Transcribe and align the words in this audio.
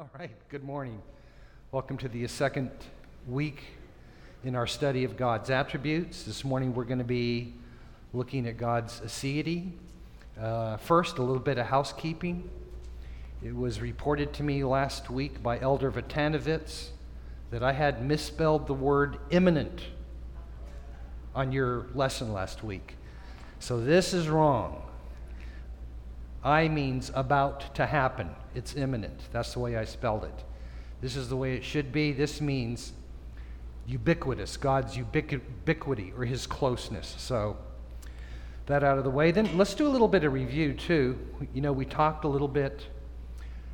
All 0.00 0.08
right, 0.18 0.30
good 0.48 0.64
morning. 0.64 1.02
Welcome 1.72 1.98
to 1.98 2.08
the 2.08 2.26
second 2.26 2.70
week 3.28 3.64
in 4.44 4.56
our 4.56 4.66
study 4.66 5.04
of 5.04 5.18
God's 5.18 5.50
attributes. 5.50 6.22
This 6.22 6.42
morning 6.42 6.74
we're 6.74 6.84
going 6.84 7.00
to 7.00 7.04
be 7.04 7.52
looking 8.14 8.46
at 8.46 8.56
God's 8.56 9.00
aseity. 9.00 9.72
Uh, 10.40 10.78
first, 10.78 11.18
a 11.18 11.22
little 11.22 11.42
bit 11.42 11.58
of 11.58 11.66
housekeeping. 11.66 12.48
It 13.42 13.54
was 13.54 13.82
reported 13.82 14.32
to 14.32 14.42
me 14.42 14.64
last 14.64 15.10
week 15.10 15.42
by 15.42 15.60
Elder 15.60 15.90
Vitanovitz 15.90 16.88
that 17.50 17.62
I 17.62 17.72
had 17.72 18.02
misspelled 18.02 18.68
the 18.68 18.72
word 18.72 19.18
imminent 19.28 19.82
on 21.34 21.52
your 21.52 21.88
lesson 21.94 22.32
last 22.32 22.64
week. 22.64 22.96
So 23.58 23.78
this 23.78 24.14
is 24.14 24.30
wrong. 24.30 24.80
I 26.42 26.68
means 26.68 27.10
about 27.14 27.74
to 27.74 27.86
happen. 27.86 28.30
It's 28.54 28.74
imminent. 28.74 29.20
That's 29.32 29.52
the 29.52 29.58
way 29.58 29.76
I 29.76 29.84
spelled 29.84 30.24
it. 30.24 30.44
This 31.00 31.16
is 31.16 31.28
the 31.28 31.36
way 31.36 31.54
it 31.54 31.64
should 31.64 31.92
be. 31.92 32.12
This 32.12 32.40
means 32.40 32.92
ubiquitous, 33.86 34.56
God's 34.56 34.96
ubiquity 34.96 36.12
or 36.16 36.24
his 36.24 36.46
closeness. 36.46 37.14
So, 37.18 37.56
that 38.66 38.84
out 38.84 38.98
of 38.98 39.04
the 39.04 39.10
way. 39.10 39.32
Then 39.32 39.56
let's 39.58 39.74
do 39.74 39.86
a 39.86 39.90
little 39.90 40.08
bit 40.08 40.24
of 40.24 40.32
review, 40.32 40.72
too. 40.74 41.18
You 41.52 41.60
know, 41.60 41.72
we 41.72 41.84
talked 41.84 42.24
a 42.24 42.28
little 42.28 42.48
bit 42.48 42.86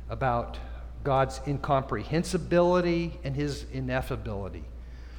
about 0.09 0.57
God's 1.03 1.39
incomprehensibility 1.47 3.19
and 3.23 3.35
his 3.35 3.65
ineffability, 3.65 4.63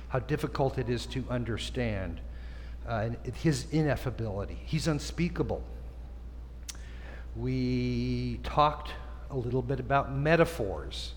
how 0.08 0.18
difficult 0.18 0.78
it 0.78 0.90
is 0.90 1.06
to 1.06 1.24
understand, 1.30 2.20
uh, 2.88 3.10
his 3.34 3.66
ineffability. 3.66 4.56
He's 4.64 4.88
unspeakable. 4.88 5.62
We 7.38 8.40
talked 8.42 8.90
a 9.30 9.36
little 9.36 9.62
bit 9.62 9.78
about 9.78 10.12
metaphors 10.12 11.12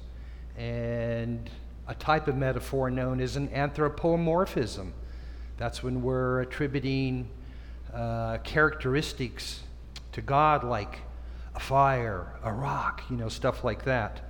and 0.55 1.49
a 1.87 1.95
type 1.95 2.27
of 2.27 2.35
metaphor 2.35 2.91
known 2.91 3.19
as 3.19 3.37
an 3.37 3.49
anthropomorphism. 3.49 4.93
That's 5.57 5.81
when 5.81 6.03
we're 6.03 6.41
attributing 6.41 7.27
uh, 7.91 8.37
characteristics 8.43 9.61
to 10.11 10.21
God 10.21 10.63
like 10.63 10.99
a 11.55 11.59
fire, 11.59 12.33
a 12.43 12.53
rock, 12.53 13.01
you 13.09 13.17
know, 13.17 13.27
stuff 13.27 13.63
like 13.63 13.85
that. 13.85 14.21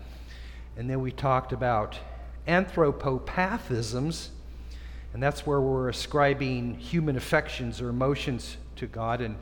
And 0.77 0.89
then 0.89 1.01
we 1.01 1.11
talked 1.11 1.51
about 1.51 1.99
anthropopathisms, 2.47 4.29
and 5.13 5.21
that's 5.21 5.45
where 5.45 5.59
we're 5.59 5.89
ascribing 5.89 6.75
human 6.75 7.17
affections 7.17 7.81
or 7.81 7.89
emotions 7.89 8.55
to 8.77 8.87
God. 8.87 9.19
And 9.19 9.35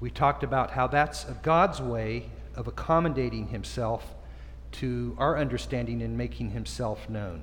we 0.00 0.10
talked 0.10 0.42
about 0.44 0.70
how 0.70 0.86
that's 0.86 1.24
God's 1.42 1.80
way 1.80 2.30
of 2.54 2.66
accommodating 2.66 3.48
himself 3.48 4.14
to 4.70 5.16
our 5.18 5.38
understanding 5.38 6.02
and 6.02 6.16
making 6.16 6.50
himself 6.50 7.08
known. 7.08 7.42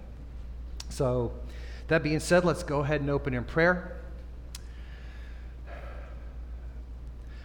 So, 0.89 1.33
that 1.87 2.01
being 2.01 2.19
said, 2.19 2.45
let's 2.45 2.63
go 2.63 2.79
ahead 2.79 3.01
and 3.01 3.09
open 3.09 3.33
in 3.33 3.43
prayer. 3.43 3.97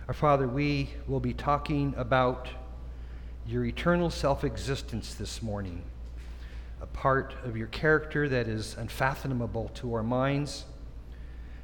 Our 0.08 0.14
Father, 0.14 0.48
we 0.48 0.90
will 1.06 1.20
be 1.20 1.34
talking 1.34 1.94
about 1.96 2.48
your 3.46 3.64
eternal 3.64 4.10
self 4.10 4.44
existence 4.44 5.14
this 5.14 5.42
morning, 5.42 5.82
a 6.80 6.86
part 6.86 7.34
of 7.44 7.56
your 7.56 7.68
character 7.68 8.28
that 8.28 8.48
is 8.48 8.76
unfathomable 8.76 9.70
to 9.74 9.94
our 9.94 10.02
minds. 10.02 10.64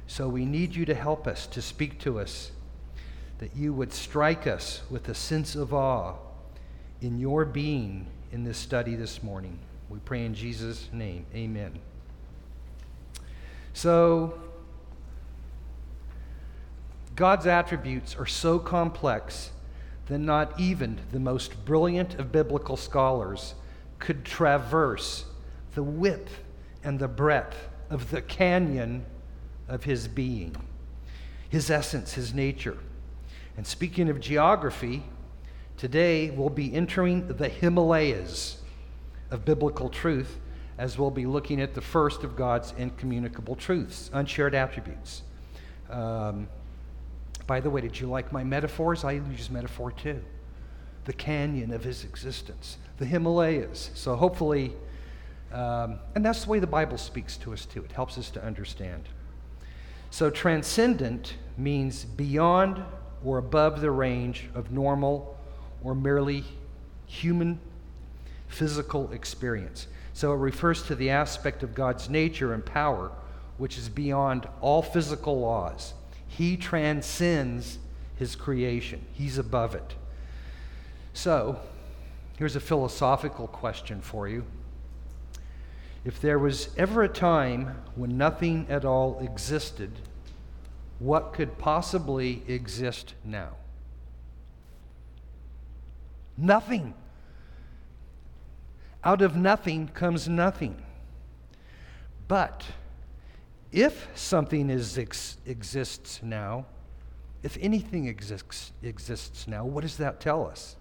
So 0.07 0.27
we 0.29 0.45
need 0.45 0.75
you 0.75 0.85
to 0.85 0.93
help 0.93 1.27
us, 1.27 1.47
to 1.47 1.61
speak 1.61 1.99
to 1.99 2.19
us 2.19 2.51
that 3.39 3.55
you 3.55 3.73
would 3.73 3.93
strike 3.93 4.47
us 4.47 4.81
with 4.89 5.09
a 5.09 5.13
sense 5.13 5.55
of 5.55 5.73
awe 5.73 6.15
in 7.01 7.19
your 7.19 7.45
being 7.45 8.07
in 8.31 8.43
this 8.43 8.57
study 8.57 8.95
this 8.95 9.21
morning. 9.21 9.59
We 9.89 9.99
pray 9.99 10.25
in 10.25 10.33
Jesus' 10.33 10.89
name. 10.91 11.25
Amen. 11.33 11.79
So, 13.73 14.39
God's 17.15 17.47
attributes 17.47 18.15
are 18.15 18.25
so 18.25 18.59
complex 18.59 19.51
that 20.07 20.19
not 20.19 20.59
even 20.59 20.99
the 21.11 21.19
most 21.19 21.65
brilliant 21.65 22.15
of 22.15 22.31
biblical 22.31 22.77
scholars 22.77 23.55
could 23.99 24.25
traverse 24.25 25.25
the 25.75 25.83
width 25.83 26.39
and 26.83 26.99
the 26.99 27.07
breadth 27.07 27.69
of 27.89 28.11
the 28.11 28.21
canyon 28.21 29.05
of 29.67 29.83
his 29.83 30.07
being, 30.07 30.55
his 31.49 31.69
essence, 31.69 32.13
his 32.13 32.33
nature. 32.33 32.77
And 33.57 33.65
speaking 33.65 34.07
of 34.07 34.19
geography, 34.19 35.03
today 35.77 36.29
we'll 36.29 36.49
be 36.49 36.73
entering 36.73 37.27
the 37.27 37.49
Himalayas 37.49 38.61
of 39.31 39.45
biblical 39.45 39.89
truth 39.89 40.37
as 40.77 40.99
we'll 40.99 41.09
be 41.09 41.25
looking 41.25 41.59
at 41.59 41.73
the 41.73 41.81
first 41.81 42.23
of 42.23 42.35
God's 42.35 42.73
incommunicable 42.77 43.55
truths, 43.55 44.11
unshared 44.13 44.53
attributes. 44.53 45.23
Um, 45.89 46.47
by 47.47 47.59
the 47.59 47.69
way, 47.69 47.81
did 47.81 47.99
you 47.99 48.07
like 48.07 48.31
my 48.31 48.43
metaphors? 48.43 49.03
I 49.03 49.13
use 49.13 49.49
metaphor 49.49 49.91
too. 49.91 50.21
The 51.05 51.13
canyon 51.13 51.73
of 51.73 51.83
his 51.83 52.03
existence, 52.03 52.77
the 52.97 53.05
Himalayas. 53.05 53.89
So 53.95 54.15
hopefully, 54.15 54.75
um, 55.51 55.97
and 56.13 56.23
that's 56.23 56.43
the 56.43 56.51
way 56.51 56.59
the 56.59 56.67
Bible 56.67 56.99
speaks 56.99 57.37
to 57.37 57.53
us 57.53 57.65
too. 57.65 57.83
It 57.83 57.91
helps 57.91 58.19
us 58.19 58.29
to 58.31 58.43
understand. 58.43 59.09
So 60.11 60.29
transcendent 60.29 61.35
means 61.57 62.05
beyond 62.05 62.83
or 63.27 63.37
above 63.37 63.81
the 63.81 63.91
range 63.91 64.47
of 64.55 64.71
normal 64.71 65.37
or 65.83 65.93
merely 65.93 66.45
human 67.05 67.59
physical 68.47 69.11
experience. 69.11 69.87
So 70.13 70.31
it 70.31 70.37
refers 70.37 70.83
to 70.83 70.95
the 70.95 71.09
aspect 71.09 71.61
of 71.61 71.75
God's 71.75 72.09
nature 72.09 72.53
and 72.53 72.65
power 72.65 73.11
which 73.57 73.77
is 73.77 73.89
beyond 73.89 74.47
all 74.61 74.81
physical 74.81 75.41
laws. 75.41 75.93
He 76.25 76.55
transcends 76.55 77.79
his 78.15 78.33
creation, 78.35 79.03
he's 79.11 79.37
above 79.37 79.75
it. 79.75 79.95
So, 81.13 81.59
here's 82.37 82.55
a 82.55 82.61
philosophical 82.61 83.47
question 83.47 83.99
for 83.99 84.29
you. 84.29 84.45
If 86.05 86.21
there 86.21 86.39
was 86.39 86.69
ever 86.77 87.03
a 87.03 87.09
time 87.09 87.75
when 87.95 88.17
nothing 88.17 88.67
at 88.69 88.85
all 88.85 89.19
existed, 89.19 89.91
what 90.99 91.33
could 91.33 91.57
possibly 91.57 92.43
exist 92.47 93.13
now? 93.23 93.55
Nothing. 96.37 96.93
Out 99.03 99.21
of 99.21 99.35
nothing 99.35 99.87
comes 99.89 100.27
nothing. 100.27 100.81
But 102.27 102.65
if 103.71 104.07
something 104.15 104.69
is, 104.69 104.97
ex- 104.97 105.37
exists 105.45 106.21
now, 106.23 106.65
if 107.43 107.57
anything 107.61 108.07
exists, 108.07 108.71
exists 108.81 109.47
now, 109.47 109.65
what 109.65 109.81
does 109.81 109.97
that 109.97 110.19
tell 110.19 110.45
us? 110.45 110.75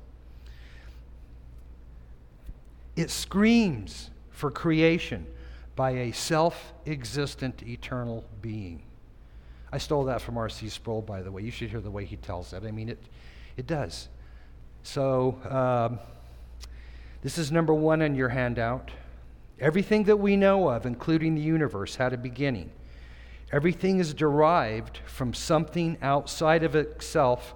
It 2.97 3.11
screams 3.11 4.11
for 4.31 4.51
creation 4.51 5.27
by 5.77 5.91
a 5.91 6.13
self 6.13 6.73
existent 6.87 7.63
eternal 7.63 8.25
being. 8.41 8.86
I 9.73 9.79
stole 9.79 10.05
that 10.05 10.21
from 10.21 10.39
R.C. 10.39 10.69
Sproul, 10.69 11.03
by 11.03 11.23
the 11.23 11.33
way. 11.33 11.43
You 11.43 11.51
should 11.51 11.71
hear 11.71 11.81
the 11.81 11.91
way 11.91 12.05
he 12.05 12.17
tells 12.17 12.53
it. 12.53 12.65
I 12.65 12.71
mean, 12.71 12.89
it, 12.89 13.03
it 13.57 13.67
does. 13.67 14.09
So, 14.83 15.39
um, 15.49 15.99
this 17.23 17.39
is 17.39 17.51
number 17.51 17.75
one 17.75 18.03
on 18.03 18.15
your 18.15 18.29
handout. 18.29 18.91
Everything 19.59 20.05
that 20.05 20.19
we 20.19 20.37
know 20.37 20.69
of, 20.69 20.87
including 20.87 21.35
the 21.35 21.41
universe, 21.41 21.97
had 21.97 22.13
a 22.13 22.17
beginning. 22.17 22.71
Everything 23.51 23.99
is 23.99 24.15
derived 24.15 24.99
from 25.07 25.33
something 25.33 25.97
outside 26.03 26.63
of 26.63 26.77
itself 26.77 27.55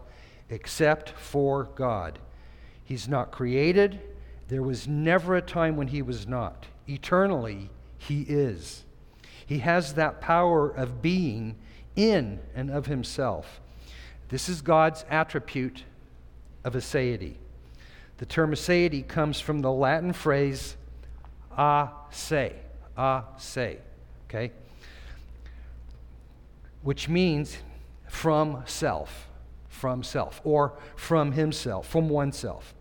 except 0.48 1.10
for 1.10 1.64
God. 1.74 2.18
He's 2.84 3.06
not 3.06 3.30
created. 3.30 4.00
There 4.48 4.62
was 4.62 4.88
never 4.88 5.36
a 5.36 5.42
time 5.42 5.76
when 5.76 5.88
he 5.88 6.02
was 6.02 6.26
not. 6.26 6.66
Eternally, 6.88 7.70
he 7.98 8.22
is. 8.22 8.84
He 9.46 9.58
has 9.58 9.94
that 9.94 10.20
power 10.20 10.68
of 10.68 11.02
being 11.02 11.56
in 12.08 12.40
and 12.54 12.70
of 12.70 12.86
himself. 12.86 13.60
This 14.28 14.48
is 14.48 14.62
God's 14.62 15.04
attribute 15.10 15.84
of 16.64 16.74
aseity. 16.74 17.34
The 18.18 18.26
term 18.26 18.52
aseity 18.52 19.06
comes 19.06 19.40
from 19.40 19.60
the 19.60 19.72
Latin 19.72 20.12
phrase 20.12 20.76
a 21.56 21.88
se, 22.10 22.54
a 22.96 23.24
se, 23.38 23.78
okay? 24.28 24.52
Which 26.82 27.08
means 27.08 27.58
from 28.08 28.62
self, 28.66 29.28
from 29.68 30.02
self, 30.02 30.40
or 30.44 30.74
from 30.96 31.32
himself, 31.32 31.88
from 31.88 32.08
oneself. 32.08 32.74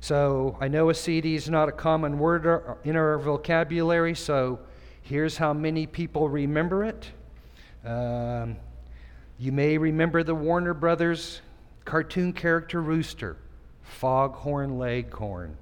So 0.00 0.56
I 0.60 0.68
know 0.68 0.86
aseity 0.86 1.34
is 1.34 1.48
not 1.48 1.68
a 1.68 1.72
common 1.72 2.18
word 2.18 2.44
in 2.84 2.94
our 2.94 3.18
vocabulary, 3.18 4.14
so 4.14 4.60
here's 5.02 5.38
how 5.38 5.52
many 5.52 5.86
people 5.86 6.28
remember 6.28 6.84
it. 6.84 7.10
Um, 7.84 8.56
you 9.38 9.52
may 9.52 9.78
remember 9.78 10.22
the 10.22 10.34
Warner 10.34 10.74
Brothers 10.74 11.40
cartoon 11.84 12.32
character 12.32 12.82
Rooster, 12.82 13.36
Foghorn 13.82 14.78
Leghorn. 14.78 15.56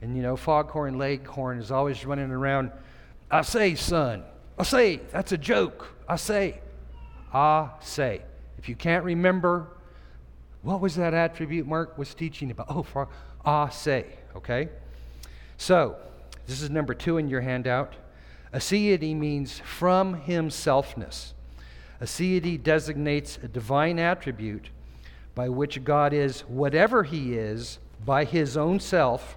And 0.00 0.16
you 0.16 0.22
know, 0.22 0.36
Foghorn 0.36 0.96
Leghorn 0.96 1.58
is 1.58 1.70
always 1.70 2.06
running 2.06 2.30
around, 2.30 2.70
I 3.30 3.42
say, 3.42 3.74
son, 3.74 4.24
I 4.58 4.62
say, 4.62 5.00
that's 5.10 5.32
a 5.32 5.38
joke. 5.38 5.88
I 6.08 6.16
say, 6.16 6.60
I 7.32 7.70
say. 7.80 8.22
If 8.58 8.68
you 8.68 8.74
can't 8.74 9.04
remember, 9.04 9.68
what 10.62 10.80
was 10.80 10.96
that 10.96 11.14
attribute 11.14 11.66
Mark 11.66 11.96
was 11.98 12.14
teaching 12.14 12.50
about? 12.50 12.66
Oh, 12.68 12.82
for 12.82 13.08
I 13.44 13.70
say, 13.70 14.06
okay? 14.36 14.68
So, 15.56 15.96
this 16.46 16.62
is 16.62 16.70
number 16.70 16.94
two 16.94 17.18
in 17.18 17.28
your 17.28 17.40
handout. 17.40 17.94
Aseity 18.52 19.16
means 19.16 19.60
from 19.60 20.22
himselfness. 20.22 21.32
Aseity 22.00 22.60
designates 22.62 23.38
a 23.42 23.48
divine 23.48 23.98
attribute 23.98 24.70
by 25.34 25.48
which 25.48 25.84
God 25.84 26.12
is 26.12 26.40
whatever 26.42 27.02
he 27.02 27.34
is 27.34 27.78
by 28.04 28.24
his 28.24 28.56
own 28.56 28.80
self 28.80 29.36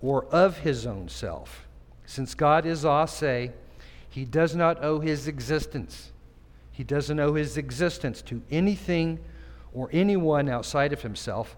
or 0.00 0.24
of 0.26 0.58
his 0.58 0.86
own 0.86 1.08
self. 1.08 1.66
Since 2.06 2.34
God 2.34 2.64
is 2.64 2.84
ase, 2.84 3.50
he 4.08 4.24
does 4.24 4.54
not 4.54 4.82
owe 4.82 5.00
his 5.00 5.28
existence. 5.28 6.12
He 6.72 6.84
doesn't 6.84 7.20
owe 7.20 7.34
his 7.34 7.56
existence 7.56 8.22
to 8.22 8.42
anything 8.50 9.20
or 9.72 9.88
anyone 9.92 10.48
outside 10.48 10.92
of 10.92 11.02
himself, 11.02 11.56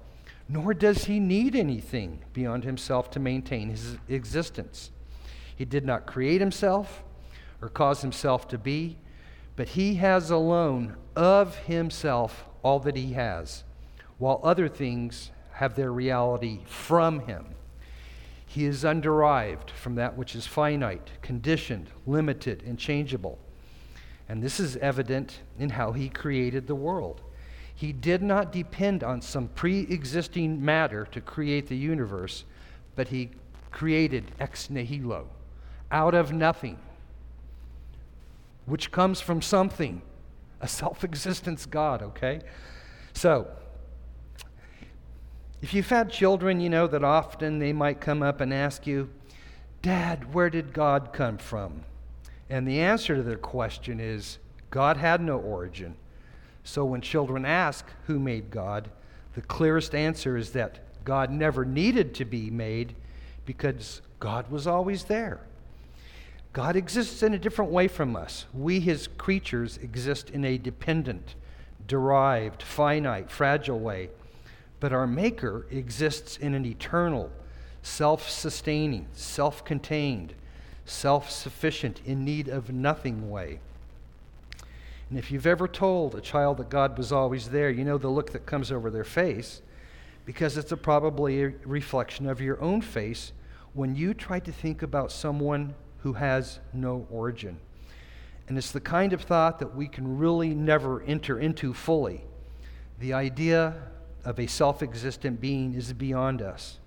nor 0.49 0.75
does 0.75 1.05
he 1.05 1.20
need 1.20 1.55
anything 1.55 2.20
beyond 2.32 2.64
himself 2.64 3.11
to 3.12 3.20
maintain 3.20 3.70
his 3.70 3.96
existence. 4.08 4.90
He 5.55 5.64
did 5.64 5.85
not 5.85 6.06
create 6.06 6.40
himself 6.40 7.05
or 7.61 7.69
cause 7.69 8.02
himself 8.02 8.49
to 8.49 8.58
be, 8.58 8.99
but 9.56 9.70
he 9.70 9.94
has 9.96 10.31
alone 10.31 10.96
of 11.14 11.56
himself 11.56 12.46
all 12.62 12.78
that 12.81 12.96
he 12.96 13.12
has, 13.12 13.64
while 14.19 14.40
other 14.43 14.69
things 14.69 15.31
have 15.54 15.75
their 15.75 15.93
reality 15.93 16.60
from 16.64 17.20
him. 17.20 17.46
He 18.46 18.64
is 18.64 18.84
underived 18.84 19.70
from 19.70 19.94
that 19.94 20.16
which 20.16 20.34
is 20.34 20.46
finite, 20.46 21.10
conditioned, 21.22 21.90
limited, 22.06 22.62
and 22.66 22.78
changeable. 22.78 23.38
And 24.28 24.43
this 24.43 24.60
is 24.60 24.76
evident 24.76 25.40
in 25.58 25.70
how 25.70 25.93
he 25.93 26.08
created 26.08 26.66
the 26.66 26.75
world. 26.75 27.20
He 27.75 27.93
did 27.93 28.22
not 28.22 28.52
depend 28.52 29.02
on 29.02 29.20
some 29.22 29.49
pre 29.49 29.81
existing 29.81 30.64
matter 30.64 31.06
to 31.12 31.20
create 31.20 31.66
the 31.66 31.76
universe, 31.76 32.44
but 32.94 33.08
he 33.08 33.31
created 33.70 34.31
ex 34.38 34.70
nihilo, 34.70 35.28
out 35.90 36.14
of 36.14 36.32
nothing, 36.32 36.78
which 38.67 38.91
comes 38.91 39.20
from 39.20 39.43
something, 39.43 40.03
a 40.61 40.69
self 40.69 41.05
existence 41.05 41.67
God, 41.67 42.03
okay? 42.03 42.41
So, 43.12 43.49
if 45.61 45.73
you've 45.73 45.88
had 45.88 46.11
children, 46.11 46.61
you 46.61 46.69
know 46.69 46.87
that 46.88 47.05
often 47.05 47.59
they 47.59 47.73
might 47.73 48.00
come 48.00 48.23
up 48.23 48.41
and 48.41 48.53
ask 48.53 48.87
you, 48.87 49.11
Dad, 49.81 50.35
where 50.35 50.50
did 50.50 50.73
God 50.73 51.12
come 51.12 51.38
from? 51.38 51.85
And 52.50 52.67
the 52.67 52.81
answer 52.81 53.17
to 53.17 53.23
their 53.23 53.37
question 53.37 54.00
is 54.00 54.38
God 54.70 54.97
had 54.97 55.20
no 55.20 55.38
origin. 55.38 55.97
So 56.64 56.85
when 56.85 57.00
children 57.00 57.44
ask 57.44 57.87
who 58.06 58.19
made 58.19 58.50
God, 58.50 58.91
the 59.35 59.43
clearest 59.43 59.94
answer 59.94 60.37
is 60.37 60.50
that 60.50 60.81
God 61.05 61.31
never 61.31 61.64
needed 61.64 62.14
to 62.17 62.25
be 62.25 62.50
made 62.50 62.94
because 63.44 64.03
God 64.20 64.50
was 64.50 64.67
always 64.67 65.05
there. 65.05 65.41
God 66.52 66.76
exists 66.76 67.22
in 67.22 67.32
a 67.32 67.38
different 67.38 67.70
way 67.70 67.88
from 67.88 68.14
us. 68.14 68.44
We, 68.52 68.81
his 68.81 69.08
creatures, 69.16 69.78
exist 69.78 70.28
in 70.28 70.44
a 70.44 70.58
dependent, 70.58 71.34
derived, 71.87 72.62
finite, 72.62 73.31
fragile 73.31 73.81
way. 73.81 74.10
But 74.78 74.93
our 74.93 75.06
Maker 75.06 75.66
exists 75.70 76.37
in 76.37 76.54
an 76.54 76.66
eternal, 76.66 77.31
self 77.82 78.28
sustaining, 78.28 79.06
self 79.14 79.64
contained, 79.64 80.34
self 80.84 81.31
sufficient, 81.31 82.02
in 82.04 82.25
need 82.25 82.49
of 82.49 82.70
nothing 82.70 83.31
way. 83.31 83.60
And 85.08 85.19
if 85.19 85.31
you've 85.31 85.46
ever 85.46 85.69
told 85.69 86.14
a 86.14 86.20
child 86.20 86.58
that 86.58 86.69
God 86.69 86.99
was 86.99 87.12
always 87.12 87.49
there, 87.49 87.70
you 87.70 87.84
know 87.84 87.99
the 87.99 88.08
look 88.08 88.32
that 88.32 88.46
comes 88.46 88.70
over 88.70 88.90
their 88.90 89.04
face 89.04 89.62
because 90.25 90.56
it's 90.56 90.72
a 90.72 90.76
probably 90.76 91.44
a 91.44 91.52
reflection 91.64 92.28
of 92.28 92.40
your 92.40 92.60
own 92.60 92.81
face 92.81 93.32
when 93.75 93.94
you 93.94 94.14
try 94.14 94.38
to 94.40 94.52
think 94.52 94.82
about 94.82 95.10
someone 95.10 95.75
who 96.02 96.14
has 96.14 96.58
no 96.72 97.06
origin. 97.10 97.58
And 98.49 98.58
it's 98.58 98.72
the 98.72 98.81
kind 98.81 99.12
of 99.12 99.22
thought 99.22 99.60
that 99.60 99.75
we 99.75 99.88
can 99.88 100.19
really 100.19 100.50
never 100.50 101.02
enter 101.02 101.38
into 101.38 101.72
fully. 101.72 102.25
The 102.99 103.12
idea 103.12 103.75
of 104.25 104.38
a 104.38 104.46
self 104.46 104.82
existent 104.82 105.40
being 105.40 105.75
is 105.75 105.93
beyond 105.93 106.43
us. 106.43 106.78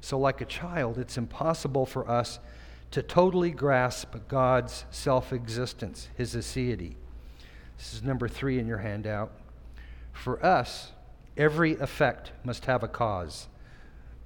So, 0.00 0.18
like 0.18 0.40
a 0.40 0.44
child, 0.44 0.98
it's 0.98 1.16
impossible 1.16 1.86
for 1.86 2.08
us 2.08 2.38
to 2.90 3.02
totally 3.02 3.50
grasp 3.50 4.14
God's 4.28 4.84
self 4.90 5.32
existence, 5.32 6.08
his 6.16 6.34
aseity. 6.34 6.94
This 7.76 7.94
is 7.94 8.02
number 8.02 8.28
three 8.28 8.58
in 8.58 8.66
your 8.66 8.78
handout. 8.78 9.30
For 10.12 10.44
us, 10.44 10.92
every 11.36 11.76
effect 11.76 12.32
must 12.44 12.64
have 12.64 12.82
a 12.82 12.88
cause. 12.88 13.46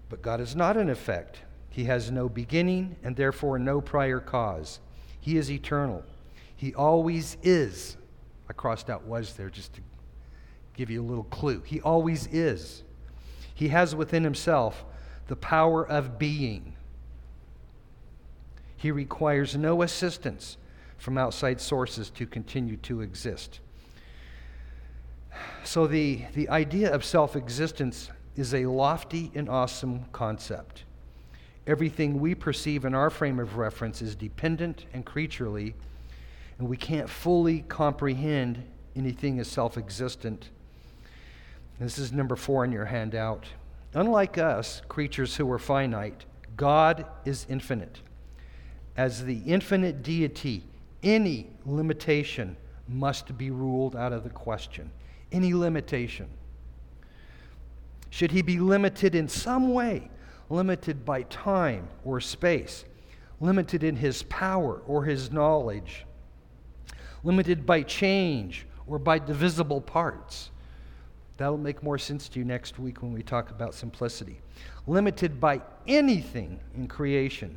But 0.08 0.22
God 0.22 0.40
is 0.40 0.56
not 0.56 0.76
an 0.76 0.88
effect. 0.88 1.40
He 1.72 1.84
has 1.84 2.10
no 2.10 2.28
beginning 2.28 2.96
and 3.02 3.16
therefore 3.16 3.58
no 3.58 3.80
prior 3.80 4.20
cause. 4.20 4.78
He 5.20 5.38
is 5.38 5.50
eternal. 5.50 6.04
He 6.54 6.74
always 6.74 7.38
is. 7.42 7.96
I 8.48 8.52
crossed 8.52 8.90
out 8.90 9.04
was 9.04 9.34
there 9.34 9.48
just 9.48 9.72
to 9.74 9.80
give 10.76 10.90
you 10.90 11.02
a 11.02 11.08
little 11.08 11.24
clue. 11.24 11.62
He 11.64 11.80
always 11.80 12.26
is. 12.26 12.82
He 13.54 13.68
has 13.68 13.94
within 13.94 14.22
himself 14.22 14.84
the 15.28 15.36
power 15.36 15.86
of 15.86 16.18
being. 16.18 16.74
He 18.76 18.90
requires 18.90 19.56
no 19.56 19.80
assistance 19.80 20.58
from 20.98 21.16
outside 21.16 21.58
sources 21.58 22.10
to 22.10 22.26
continue 22.26 22.76
to 22.78 23.00
exist. 23.00 23.60
So, 25.64 25.86
the, 25.86 26.24
the 26.34 26.50
idea 26.50 26.92
of 26.92 27.02
self 27.02 27.34
existence 27.34 28.10
is 28.36 28.52
a 28.52 28.66
lofty 28.66 29.30
and 29.34 29.48
awesome 29.48 30.04
concept. 30.12 30.84
Everything 31.66 32.20
we 32.20 32.34
perceive 32.34 32.84
in 32.84 32.94
our 32.94 33.10
frame 33.10 33.38
of 33.38 33.56
reference 33.56 34.02
is 34.02 34.16
dependent 34.16 34.86
and 34.92 35.04
creaturely, 35.04 35.74
and 36.58 36.68
we 36.68 36.76
can't 36.76 37.08
fully 37.08 37.60
comprehend 37.68 38.64
anything 38.96 39.38
as 39.38 39.48
self 39.48 39.76
existent. 39.76 40.50
This 41.78 41.98
is 41.98 42.12
number 42.12 42.36
four 42.36 42.64
in 42.64 42.72
your 42.72 42.86
handout. 42.86 43.46
Unlike 43.94 44.38
us, 44.38 44.82
creatures 44.88 45.36
who 45.36 45.50
are 45.52 45.58
finite, 45.58 46.24
God 46.56 47.06
is 47.24 47.46
infinite. 47.48 48.00
As 48.96 49.24
the 49.24 49.38
infinite 49.46 50.02
deity, 50.02 50.64
any 51.02 51.50
limitation 51.64 52.56
must 52.88 53.36
be 53.38 53.50
ruled 53.50 53.96
out 53.96 54.12
of 54.12 54.24
the 54.24 54.30
question. 54.30 54.90
Any 55.30 55.54
limitation. 55.54 56.28
Should 58.10 58.32
he 58.32 58.42
be 58.42 58.58
limited 58.58 59.14
in 59.14 59.28
some 59.28 59.72
way? 59.72 60.10
Limited 60.48 61.04
by 61.04 61.22
time 61.22 61.88
or 62.04 62.20
space, 62.20 62.84
limited 63.40 63.82
in 63.82 63.96
his 63.96 64.22
power 64.24 64.82
or 64.86 65.04
his 65.04 65.32
knowledge, 65.32 66.06
limited 67.24 67.66
by 67.66 67.82
change 67.82 68.66
or 68.86 68.98
by 68.98 69.18
divisible 69.18 69.80
parts. 69.80 70.50
That'll 71.36 71.58
make 71.58 71.82
more 71.82 71.98
sense 71.98 72.28
to 72.30 72.38
you 72.38 72.44
next 72.44 72.78
week 72.78 73.02
when 73.02 73.12
we 73.12 73.22
talk 73.22 73.50
about 73.50 73.74
simplicity. 73.74 74.40
Limited 74.86 75.40
by 75.40 75.62
anything 75.86 76.60
in 76.74 76.86
creation, 76.86 77.56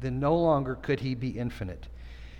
then 0.00 0.18
no 0.18 0.36
longer 0.36 0.74
could 0.74 1.00
he 1.00 1.14
be 1.14 1.30
infinite. 1.30 1.86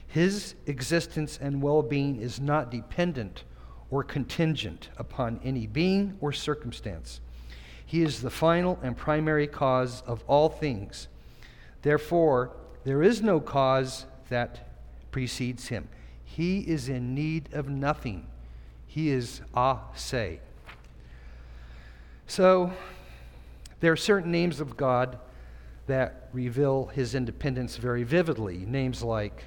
His 0.07 0.55
existence 0.67 1.39
and 1.41 1.63
well 1.63 1.83
being 1.83 2.17
is 2.21 2.41
not 2.41 2.71
dependent 2.71 3.45
or 3.91 4.03
contingent 4.03 4.89
upon 4.97 5.41
any 5.45 5.67
being 5.67 6.17
or 6.21 6.33
circumstance. 6.33 7.21
He 7.93 8.03
is 8.03 8.23
the 8.23 8.31
final 8.31 8.79
and 8.83 8.97
primary 8.97 9.47
cause 9.47 10.03
of 10.07 10.25
all 10.27 10.49
things. 10.49 11.09
Therefore, 11.83 12.57
there 12.85 13.03
is 13.03 13.21
no 13.21 13.39
cause 13.39 14.07
that 14.31 14.67
precedes 15.11 15.69
him. 15.69 15.91
He 16.25 16.61
is 16.61 16.89
in 16.89 17.15
need 17.15 17.51
of 17.53 17.69
nothing. 17.69 18.29
He 18.87 19.11
is 19.11 19.43
a 19.53 19.77
se. 19.95 20.41
So, 22.27 22.73
there 23.81 23.93
are 23.93 23.97
certain 23.97 24.31
names 24.31 24.59
of 24.59 24.75
God 24.79 25.19
that 25.87 26.31
reveal 26.33 26.87
his 26.87 27.15
independence 27.15 27.77
very 27.77 28.05
vividly. 28.05 28.65
Names 28.67 29.03
like 29.03 29.45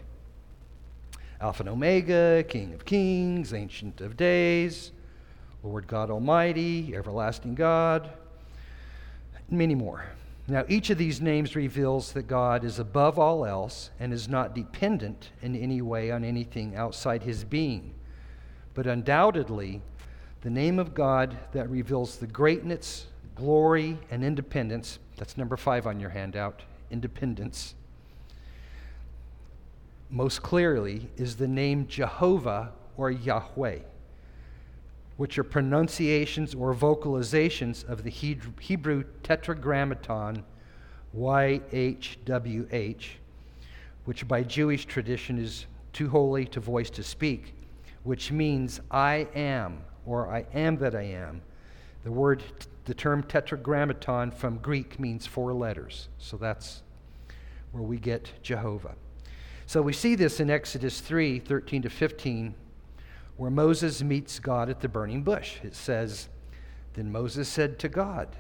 Alpha 1.42 1.64
and 1.64 1.70
Omega, 1.70 2.46
King 2.48 2.76
of 2.76 2.86
Kings, 2.86 3.56
Ancient 3.56 4.02
of 4.02 4.16
Days, 4.16 4.92
Lord 5.64 5.88
God 5.88 6.12
Almighty, 6.12 6.96
Everlasting 6.96 7.56
God, 7.56 8.12
many 9.50 9.76
more. 9.76 10.06
Now, 10.48 10.64
each 10.68 10.92
of 10.92 11.00
these 11.00 11.22
names 11.22 11.56
reveals 11.56 12.12
that 12.12 12.28
God 12.28 12.64
is 12.64 12.78
above 12.78 13.18
all 13.18 13.46
else 13.46 13.90
and 14.00 14.14
is 14.14 14.28
not 14.28 14.54
dependent 14.54 15.32
in 15.42 15.56
any 15.56 15.82
way 15.82 16.12
on 16.12 16.24
anything 16.24 16.76
outside 16.76 17.24
his 17.24 17.44
being. 17.44 17.96
But 18.76 18.86
undoubtedly, 18.86 19.82
the 20.42 20.52
name 20.52 20.78
of 20.78 20.94
God 20.94 21.36
that 21.54 21.70
reveals 21.70 22.18
the 22.18 22.28
greatness, 22.28 23.08
glory, 23.34 23.98
and 24.12 24.24
independence. 24.24 25.00
That's 25.18 25.38
number 25.38 25.58
five 25.58 25.88
on 25.88 26.00
your 26.00 26.12
handout 26.12 26.62
independence. 26.92 27.74
Most 30.12 30.44
clearly 30.44 31.10
is 31.18 31.38
the 31.38 31.48
name 31.48 31.88
Jehovah 31.88 32.72
or 32.98 33.10
Yahweh, 33.10 33.80
which 35.18 35.38
are 35.38 35.44
pronunciations 35.44 36.54
or 36.54 36.74
vocalizations 36.74 37.88
of 37.88 38.04
the 38.04 38.10
Hebrew 38.10 39.04
tetragrammaton 39.24 40.44
YHWH, 41.18 43.06
which 44.04 44.28
by 44.28 44.44
Jewish 44.44 44.86
tradition 44.86 45.38
is 45.38 45.66
too 45.94 46.10
holy 46.10 46.46
to 46.46 46.60
voice 46.60 46.90
to 46.92 47.04
speak, 47.04 47.54
which 48.04 48.32
means 48.32 48.82
I 48.92 49.28
am 49.34 49.82
or 50.06 50.30
I 50.30 50.46
am 50.54 50.78
that 50.78 50.94
I 50.94 51.04
am. 51.04 51.42
The 52.04 52.12
word, 52.12 52.44
the 52.84 52.94
term 52.94 53.24
tetragrammaton 53.24 54.32
from 54.32 54.58
Greek 54.58 55.00
means 55.00 55.26
four 55.26 55.54
letters. 55.54 56.10
So 56.20 56.38
that's 56.38 56.84
where 57.72 57.84
we 57.84 57.98
get 57.98 58.32
Jehovah. 58.44 58.96
So 59.66 59.82
we 59.82 59.94
see 59.94 60.16
this 60.16 60.40
in 60.40 60.50
Exodus 60.50 61.02
3 61.02 61.40
13 61.40 61.82
to 61.84 61.90
15, 61.90 62.54
where 63.38 63.52
Moses 63.52 64.02
meets 64.02 64.40
God 64.40 64.70
at 64.70 64.80
the 64.80 64.88
burning 64.88 65.24
bush. 65.24 65.58
It 65.64 65.76
says, 65.76 66.30
Then 66.94 67.12
Moses 67.12 67.50
said 67.50 67.80
to 67.80 67.90
God, 67.90 68.36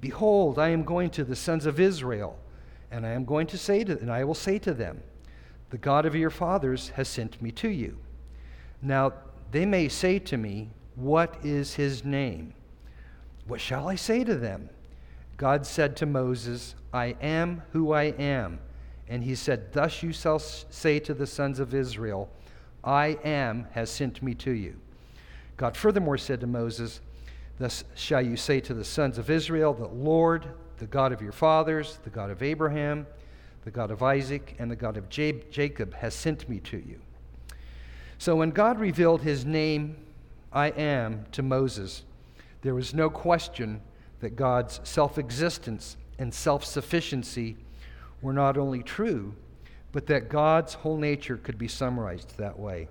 Behold, 0.00 0.58
I 0.58 0.68
am 0.68 0.84
going 0.84 1.10
to 1.10 1.24
the 1.24 1.36
sons 1.36 1.66
of 1.66 1.80
Israel, 1.80 2.38
and 2.90 3.06
I 3.06 3.10
am 3.10 3.24
going 3.24 3.46
to 3.48 3.58
say 3.58 3.82
to 3.84 3.98
and 3.98 4.10
I 4.10 4.24
will 4.24 4.34
say 4.34 4.58
to 4.60 4.74
them, 4.74 5.02
The 5.70 5.78
God 5.78 6.06
of 6.06 6.14
your 6.14 6.30
fathers 6.30 6.90
has 6.90 7.08
sent 7.08 7.40
me 7.40 7.50
to 7.52 7.68
you. 7.68 7.98
Now 8.82 9.12
they 9.50 9.64
may 9.64 9.88
say 9.88 10.18
to 10.18 10.36
me, 10.36 10.70
What 10.96 11.38
is 11.42 11.74
his 11.74 12.04
name? 12.04 12.52
What 13.46 13.60
shall 13.60 13.88
I 13.88 13.94
say 13.94 14.24
to 14.24 14.34
them? 14.34 14.68
God 15.36 15.66
said 15.66 15.96
to 15.96 16.06
Moses, 16.06 16.74
I 16.92 17.16
am 17.20 17.62
who 17.72 17.92
I 17.92 18.04
am. 18.04 18.58
And 19.08 19.22
he 19.22 19.34
said, 19.34 19.72
Thus 19.72 20.02
you 20.02 20.12
shall 20.12 20.38
say 20.38 20.98
to 21.00 21.14
the 21.14 21.26
sons 21.26 21.60
of 21.60 21.74
Israel, 21.74 22.28
I 22.86 23.18
am 23.24 23.66
has 23.72 23.90
sent 23.90 24.22
me 24.22 24.34
to 24.36 24.52
you. 24.52 24.76
God 25.56 25.76
furthermore 25.76 26.16
said 26.16 26.40
to 26.40 26.46
Moses, 26.46 27.00
Thus 27.58 27.84
shall 27.94 28.22
you 28.22 28.36
say 28.36 28.60
to 28.60 28.74
the 28.74 28.84
sons 28.84 29.18
of 29.18 29.28
Israel, 29.28 29.74
The 29.74 29.88
Lord, 29.88 30.46
the 30.78 30.86
God 30.86 31.12
of 31.12 31.20
your 31.20 31.32
fathers, 31.32 31.98
the 32.04 32.10
God 32.10 32.30
of 32.30 32.42
Abraham, 32.42 33.06
the 33.64 33.70
God 33.70 33.90
of 33.90 34.02
Isaac, 34.02 34.54
and 34.58 34.70
the 34.70 34.76
God 34.76 34.96
of 34.96 35.08
Jacob, 35.08 35.94
has 35.94 36.14
sent 36.14 36.48
me 36.48 36.60
to 36.60 36.76
you. 36.76 37.00
So 38.18 38.36
when 38.36 38.50
God 38.50 38.78
revealed 38.78 39.22
his 39.22 39.44
name, 39.44 39.96
I 40.52 40.68
am, 40.68 41.26
to 41.32 41.42
Moses, 41.42 42.04
there 42.62 42.74
was 42.74 42.94
no 42.94 43.10
question 43.10 43.80
that 44.20 44.36
God's 44.36 44.80
self 44.84 45.18
existence 45.18 45.96
and 46.18 46.32
self 46.32 46.64
sufficiency 46.64 47.56
were 48.22 48.32
not 48.32 48.56
only 48.56 48.82
true, 48.82 49.34
but 49.96 50.08
that 50.08 50.28
God's 50.28 50.74
whole 50.74 50.98
nature 50.98 51.38
could 51.38 51.56
be 51.56 51.68
summarized 51.68 52.36
that 52.36 52.58
way. 52.58 52.86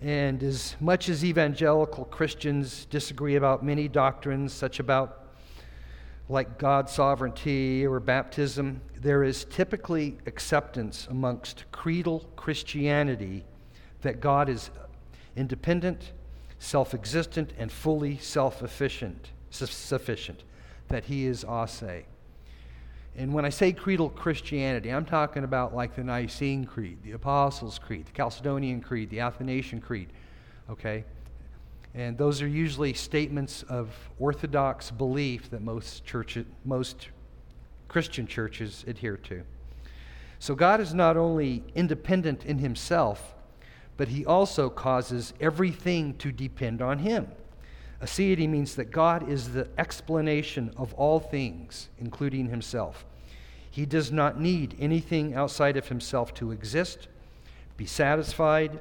And 0.00 0.42
as 0.42 0.74
much 0.80 1.08
as 1.08 1.24
evangelical 1.24 2.06
Christians 2.06 2.86
disagree 2.86 3.36
about 3.36 3.64
many 3.64 3.86
doctrines, 3.86 4.52
such 4.52 4.80
about 4.80 5.28
like 6.28 6.58
God's 6.58 6.90
sovereignty 6.90 7.86
or 7.86 8.00
baptism, 8.00 8.80
there 9.00 9.22
is 9.22 9.44
typically 9.44 10.18
acceptance 10.26 11.06
amongst 11.08 11.66
creedal 11.70 12.28
Christianity 12.34 13.44
that 14.02 14.20
God 14.20 14.48
is 14.48 14.70
independent, 15.36 16.14
self 16.58 16.94
existent, 16.94 17.52
and 17.56 17.70
fully 17.70 18.18
self 18.18 18.58
sufficient, 18.58 20.42
that 20.88 21.04
He 21.04 21.26
is 21.26 21.44
ase. 21.44 22.06
And 23.16 23.32
when 23.32 23.44
I 23.44 23.48
say 23.48 23.72
creedal 23.72 24.10
Christianity, 24.10 24.90
I'm 24.90 25.04
talking 25.04 25.44
about 25.44 25.74
like 25.74 25.94
the 25.94 26.02
Nicene 26.02 26.64
Creed, 26.64 26.98
the 27.04 27.12
Apostles' 27.12 27.78
Creed, 27.78 28.06
the 28.06 28.12
Chalcedonian 28.12 28.82
Creed, 28.82 29.10
the 29.10 29.20
Athanasian 29.20 29.80
Creed, 29.80 30.08
okay? 30.68 31.04
And 31.94 32.18
those 32.18 32.42
are 32.42 32.48
usually 32.48 32.92
statements 32.92 33.62
of 33.64 33.94
orthodox 34.18 34.90
belief 34.90 35.48
that 35.50 35.62
most 35.62 36.04
churches, 36.04 36.44
most 36.64 37.08
Christian 37.86 38.26
churches 38.26 38.84
adhere 38.88 39.16
to. 39.18 39.44
So 40.40 40.56
God 40.56 40.80
is 40.80 40.92
not 40.92 41.16
only 41.16 41.62
independent 41.76 42.44
in 42.44 42.58
himself, 42.58 43.34
but 43.96 44.08
he 44.08 44.26
also 44.26 44.68
causes 44.68 45.32
everything 45.40 46.14
to 46.14 46.32
depend 46.32 46.82
on 46.82 46.98
him. 46.98 47.28
Aseity 48.02 48.48
means 48.48 48.74
that 48.74 48.90
God 48.90 49.28
is 49.28 49.52
the 49.52 49.68
explanation 49.78 50.72
of 50.76 50.92
all 50.94 51.20
things, 51.20 51.88
including 51.98 52.48
himself. 52.48 53.04
He 53.70 53.86
does 53.86 54.12
not 54.12 54.40
need 54.40 54.76
anything 54.78 55.34
outside 55.34 55.76
of 55.76 55.88
himself 55.88 56.32
to 56.34 56.52
exist, 56.52 57.08
be 57.76 57.86
satisfied, 57.86 58.78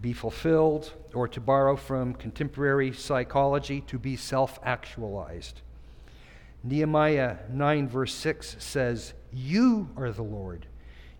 be 0.00 0.12
fulfilled, 0.12 0.92
or 1.14 1.26
to 1.28 1.40
borrow 1.40 1.76
from 1.76 2.14
contemporary 2.14 2.92
psychology, 2.92 3.80
to 3.82 3.98
be 3.98 4.16
self 4.16 4.58
actualized. 4.62 5.60
Nehemiah 6.62 7.38
9, 7.50 7.88
verse 7.88 8.14
6 8.14 8.56
says, 8.58 9.14
You 9.32 9.88
are 9.96 10.10
the 10.10 10.22
Lord, 10.22 10.66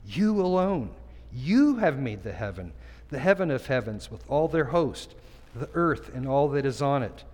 you 0.07 0.41
alone. 0.41 0.91
You 1.33 1.77
have 1.77 1.99
made 1.99 2.23
the 2.23 2.33
heaven, 2.33 2.73
the 3.11 3.19
heaven 3.19 3.51
of 3.51 3.67
heavens, 3.67 4.11
with 4.11 4.25
all 4.29 4.49
their 4.49 4.65
host 4.65 5.15
the 5.55 5.69
earth 5.75 6.11
and 6.15 6.27
all 6.27 6.49
that 6.49 6.67
is 6.67 6.83
on 6.83 7.03
it, 7.03 7.25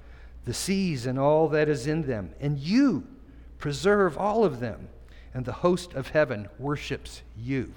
the 0.44 0.54
seas 0.54 1.06
and 1.06 1.18
all 1.18 1.48
that 1.48 1.68
is 1.68 1.86
in 1.86 2.02
them, 2.02 2.34
and 2.40 2.58
you 2.58 3.06
preserve 3.58 4.18
all 4.18 4.44
of 4.44 4.60
them, 4.60 4.88
and 5.32 5.44
the 5.44 5.52
host 5.52 5.94
of 5.94 6.08
heaven 6.08 6.48
worships 6.58 7.22
you. 7.36 7.72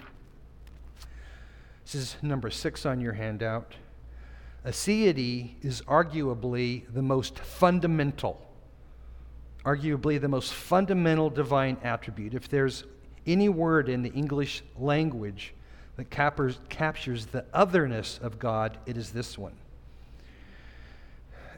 This 1.86 1.96
is 1.96 2.18
number 2.22 2.50
six 2.50 2.86
on 2.86 3.00
your 3.00 3.14
handout. 3.14 3.74
Aseity 4.66 5.52
is 5.62 5.82
arguably 5.84 6.84
the 6.94 7.02
most 7.02 7.40
fundamental, 7.40 8.46
arguably 9.64 10.20
the 10.20 10.28
most 10.28 10.54
fundamental 10.54 11.30
divine 11.30 11.78
attribute. 11.84 12.34
If 12.34 12.50
there's 12.50 12.84
any 13.26 13.48
word 13.48 13.88
in 13.88 14.02
the 14.02 14.12
English 14.12 14.64
language 14.78 15.54
that 15.96 16.10
captures 16.10 17.26
the 17.28 17.46
otherness 17.54 18.20
of 18.22 18.40
God, 18.40 18.78
it 18.86 18.98
is 18.98 19.12
this 19.12 19.38
one. 19.38 19.54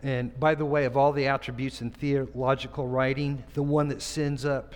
And 0.01 0.38
by 0.39 0.56
the 0.56 0.65
way, 0.65 0.86
of 0.86 0.96
all 0.96 1.12
the 1.12 1.27
attributes 1.27 1.82
in 1.82 1.91
theological 1.91 2.88
writing, 2.88 3.44
the 3.53 3.63
one 3.63 3.89
that 3.89 4.01
sends 4.01 4.46
up 4.46 4.75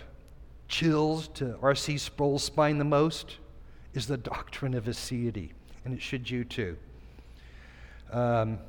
chills 0.67 1.27
to 1.29 1.57
R.C. 1.61 1.97
Sproul's 1.97 2.43
spine 2.43 2.77
the 2.77 2.83
most 2.83 3.37
is 3.93 4.07
the 4.07 4.17
doctrine 4.17 4.73
of 4.73 4.85
aseity, 4.85 5.51
and 5.85 5.93
it 5.93 6.01
should 6.01 6.29
you 6.29 6.43
too. 6.43 6.77
Um, 8.11 8.59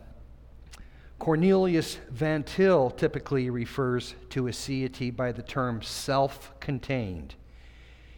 Cornelius 1.19 1.99
Van 2.11 2.43
Til 2.43 2.91
typically 2.91 3.49
refers 3.49 4.15
to 4.31 4.45
aseity 4.45 5.15
by 5.15 5.33
the 5.33 5.43
term 5.43 5.81
self 5.83 6.53
contained. 6.61 7.35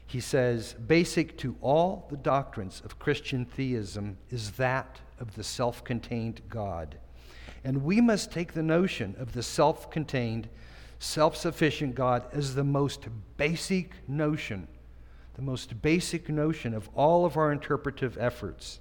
He 0.06 0.20
says, 0.20 0.74
basic 0.74 1.36
to 1.38 1.56
all 1.60 2.06
the 2.10 2.16
doctrines 2.16 2.80
of 2.84 2.98
Christian 2.98 3.44
theism 3.44 4.18
is 4.30 4.52
that 4.52 5.00
of 5.18 5.34
the 5.34 5.44
self 5.44 5.82
contained 5.84 6.42
God. 6.48 6.98
And 7.66 7.82
we 7.82 8.00
must 8.00 8.30
take 8.30 8.52
the 8.52 8.62
notion 8.62 9.16
of 9.18 9.32
the 9.32 9.42
self 9.42 9.90
contained, 9.90 10.48
self 11.00 11.36
sufficient 11.36 11.96
God 11.96 12.24
as 12.32 12.54
the 12.54 12.62
most 12.62 13.08
basic 13.36 13.90
notion, 14.06 14.68
the 15.34 15.42
most 15.42 15.82
basic 15.82 16.28
notion 16.28 16.72
of 16.72 16.88
all 16.94 17.24
of 17.24 17.36
our 17.36 17.50
interpretive 17.50 18.16
efforts. 18.20 18.78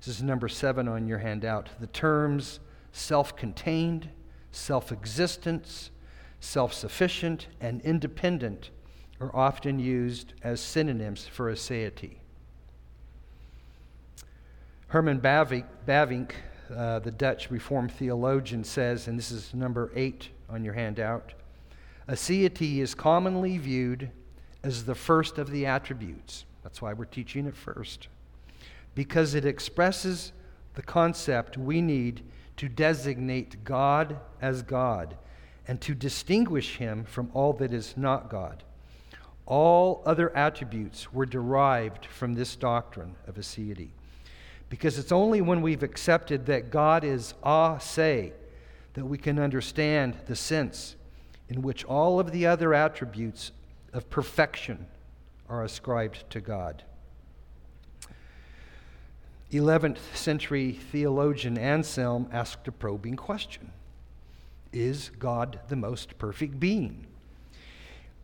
This 0.00 0.16
is 0.16 0.22
number 0.22 0.48
seven 0.48 0.88
on 0.88 1.06
your 1.06 1.18
handout. 1.18 1.68
The 1.78 1.86
terms 1.88 2.58
self 2.90 3.36
contained, 3.36 4.08
self 4.50 4.90
existence, 4.90 5.90
self 6.40 6.72
sufficient, 6.72 7.48
and 7.60 7.82
independent 7.82 8.70
are 9.20 9.36
often 9.36 9.78
used 9.78 10.32
as 10.42 10.58
synonyms 10.58 11.26
for 11.26 11.52
aseity. 11.52 12.14
Herman 14.86 15.20
Bavinck, 15.20 16.32
uh, 16.74 16.98
the 17.00 17.10
Dutch 17.10 17.50
Reformed 17.50 17.92
theologian, 17.92 18.64
says, 18.64 19.08
and 19.08 19.18
this 19.18 19.30
is 19.30 19.52
number 19.54 19.90
eight 19.94 20.28
on 20.48 20.64
your 20.64 20.74
handout 20.74 21.34
aseity 22.08 22.78
is 22.78 22.94
commonly 22.94 23.58
viewed 23.58 24.10
as 24.62 24.84
the 24.84 24.94
first 24.94 25.38
of 25.38 25.50
the 25.50 25.66
attributes. 25.66 26.44
That's 26.62 26.80
why 26.80 26.92
we're 26.92 27.04
teaching 27.04 27.46
it 27.46 27.56
first. 27.56 28.08
Because 28.94 29.34
it 29.34 29.44
expresses 29.44 30.32
the 30.74 30.82
concept 30.82 31.56
we 31.56 31.80
need 31.80 32.22
to 32.56 32.68
designate 32.68 33.64
God 33.64 34.18
as 34.40 34.62
God 34.62 35.16
and 35.66 35.80
to 35.80 35.94
distinguish 35.94 36.76
him 36.76 37.04
from 37.04 37.30
all 37.34 37.52
that 37.54 37.72
is 37.72 37.94
not 37.96 38.28
God. 38.28 38.62
All 39.46 40.02
other 40.06 40.34
attributes 40.36 41.12
were 41.12 41.26
derived 41.26 42.06
from 42.06 42.34
this 42.34 42.56
doctrine 42.56 43.16
of 43.26 43.36
aseity. 43.36 43.90
Because 44.68 44.98
it's 44.98 45.12
only 45.12 45.40
when 45.40 45.62
we've 45.62 45.82
accepted 45.82 46.46
that 46.46 46.70
God 46.70 47.04
is 47.04 47.34
ah 47.42 47.78
say 47.78 48.32
that 48.94 49.04
we 49.04 49.18
can 49.18 49.38
understand 49.38 50.16
the 50.26 50.36
sense 50.36 50.96
in 51.48 51.62
which 51.62 51.84
all 51.84 52.18
of 52.18 52.32
the 52.32 52.46
other 52.46 52.74
attributes 52.74 53.52
of 53.92 54.08
perfection 54.10 54.86
are 55.48 55.62
ascribed 55.62 56.28
to 56.30 56.40
God. 56.40 56.82
11th 59.52 59.98
century 60.14 60.72
theologian 60.72 61.56
Anselm 61.56 62.28
asked 62.32 62.66
a 62.66 62.72
probing 62.72 63.14
question 63.14 63.70
Is 64.72 65.10
God 65.18 65.60
the 65.68 65.76
most 65.76 66.18
perfect 66.18 66.58
being? 66.58 67.06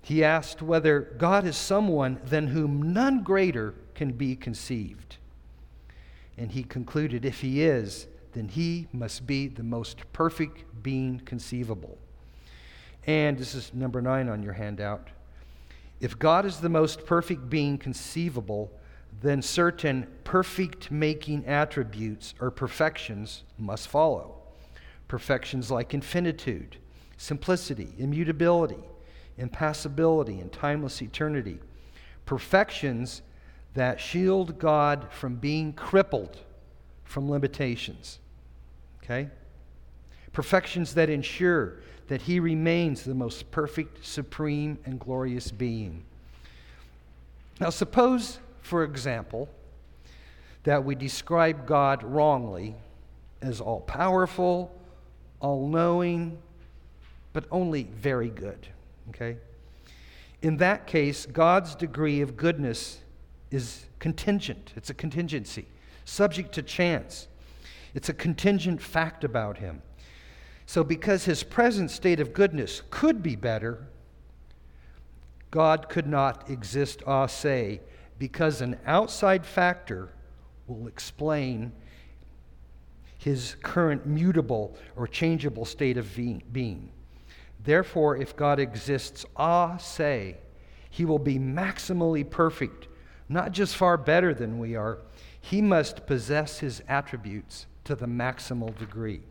He 0.02 0.24
asked 0.24 0.62
whether 0.62 1.00
God 1.00 1.46
is 1.46 1.56
someone 1.56 2.20
than 2.24 2.48
whom 2.48 2.92
none 2.92 3.22
greater 3.22 3.74
can 3.94 4.12
be 4.12 4.34
conceived. 4.34 5.18
And 6.40 6.50
he 6.50 6.62
concluded 6.62 7.26
if 7.26 7.42
he 7.42 7.62
is, 7.62 8.06
then 8.32 8.48
he 8.48 8.88
must 8.94 9.26
be 9.26 9.46
the 9.46 9.62
most 9.62 10.10
perfect 10.14 10.64
being 10.82 11.20
conceivable. 11.26 11.98
And 13.06 13.36
this 13.36 13.54
is 13.54 13.74
number 13.74 14.00
nine 14.00 14.30
on 14.30 14.42
your 14.42 14.54
handout. 14.54 15.08
If 16.00 16.18
God 16.18 16.46
is 16.46 16.56
the 16.56 16.70
most 16.70 17.04
perfect 17.04 17.50
being 17.50 17.76
conceivable, 17.76 18.72
then 19.20 19.42
certain 19.42 20.06
perfect 20.24 20.90
making 20.90 21.44
attributes 21.44 22.32
or 22.40 22.50
perfections 22.50 23.44
must 23.58 23.88
follow. 23.88 24.36
Perfections 25.08 25.70
like 25.70 25.92
infinitude, 25.92 26.78
simplicity, 27.18 27.92
immutability, 27.98 28.82
impassibility, 29.36 30.40
and 30.40 30.50
timeless 30.50 31.02
eternity. 31.02 31.58
Perfections 32.24 33.20
that 33.74 34.00
shield 34.00 34.58
God 34.58 35.08
from 35.10 35.36
being 35.36 35.72
crippled 35.72 36.36
from 37.04 37.30
limitations. 37.30 38.18
Okay? 39.02 39.28
Perfections 40.32 40.94
that 40.94 41.10
ensure 41.10 41.78
that 42.08 42.22
he 42.22 42.40
remains 42.40 43.04
the 43.04 43.14
most 43.14 43.50
perfect, 43.50 44.04
supreme, 44.04 44.78
and 44.84 44.98
glorious 44.98 45.50
being. 45.50 46.04
Now, 47.60 47.70
suppose 47.70 48.38
for 48.62 48.84
example, 48.84 49.48
that 50.62 50.84
we 50.84 50.94
describe 50.94 51.66
God 51.66 52.04
wrongly 52.04 52.76
as 53.42 53.60
all 53.60 53.80
powerful, 53.80 54.72
all 55.40 55.66
knowing, 55.66 56.38
but 57.32 57.46
only 57.50 57.84
very 57.84 58.28
good. 58.28 58.68
Okay? 59.08 59.38
In 60.42 60.58
that 60.58 60.86
case, 60.86 61.26
God's 61.26 61.74
degree 61.74 62.20
of 62.20 62.36
goodness 62.36 63.00
is 63.50 63.84
contingent, 63.98 64.72
it's 64.76 64.90
a 64.90 64.94
contingency, 64.94 65.66
subject 66.04 66.52
to 66.54 66.62
chance. 66.62 67.28
It's 67.94 68.08
a 68.08 68.14
contingent 68.14 68.80
fact 68.80 69.24
about 69.24 69.58
him. 69.58 69.82
So, 70.66 70.84
because 70.84 71.24
his 71.24 71.42
present 71.42 71.90
state 71.90 72.20
of 72.20 72.32
goodness 72.32 72.82
could 72.90 73.22
be 73.22 73.34
better, 73.34 73.88
God 75.50 75.88
could 75.88 76.06
not 76.06 76.48
exist 76.48 77.02
ah, 77.06 77.24
a 77.24 77.28
se 77.28 77.80
because 78.18 78.60
an 78.60 78.78
outside 78.86 79.44
factor 79.44 80.10
will 80.68 80.86
explain 80.86 81.72
his 83.18 83.56
current 83.62 84.06
mutable 84.06 84.76
or 84.94 85.08
changeable 85.08 85.64
state 85.64 85.96
of 85.96 86.14
being. 86.14 86.90
Therefore, 87.64 88.16
if 88.16 88.36
God 88.36 88.60
exists 88.60 89.26
ah, 89.36 89.74
a 89.74 89.80
se, 89.80 90.36
he 90.88 91.04
will 91.04 91.18
be 91.18 91.38
maximally 91.38 92.28
perfect, 92.28 92.86
not 93.30 93.52
just 93.52 93.76
far 93.76 93.96
better 93.96 94.34
than 94.34 94.58
we 94.58 94.74
are. 94.74 94.98
He 95.40 95.62
must 95.62 96.04
possess 96.04 96.58
his 96.58 96.82
attributes 96.88 97.66
to 97.84 97.94
the 97.94 98.06
maximal 98.06 98.76
degree. 98.76 99.22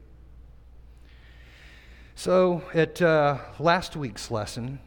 So, 2.16 2.64
at 2.74 3.02
uh, 3.02 3.38
last 3.60 3.96
week's 3.96 4.32
lesson, 4.32 4.80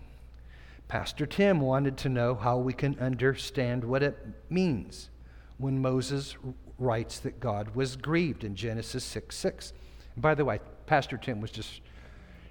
Pastor 0.88 1.26
Tim 1.26 1.61
wanted 1.61 1.97
to 1.99 2.09
know 2.09 2.35
how 2.35 2.59
we 2.59 2.73
can 2.73 2.99
understand 2.99 3.85
what 3.85 4.02
it 4.02 4.19
means 4.50 5.11
when 5.59 5.81
Moses 5.81 6.37
writes 6.78 7.19
that 7.21 7.39
God 7.39 7.75
was 7.75 7.97
grieved 7.97 8.45
in 8.45 8.56
Genesis 8.56 9.04
6 9.04 9.37
6. 9.37 9.73
And 10.15 10.23
by 10.23 10.34
the 10.34 10.45
way, 10.45 10.60
Pastor 10.87 11.17
Tim 11.17 11.41
was 11.41 11.50
just 11.50 11.80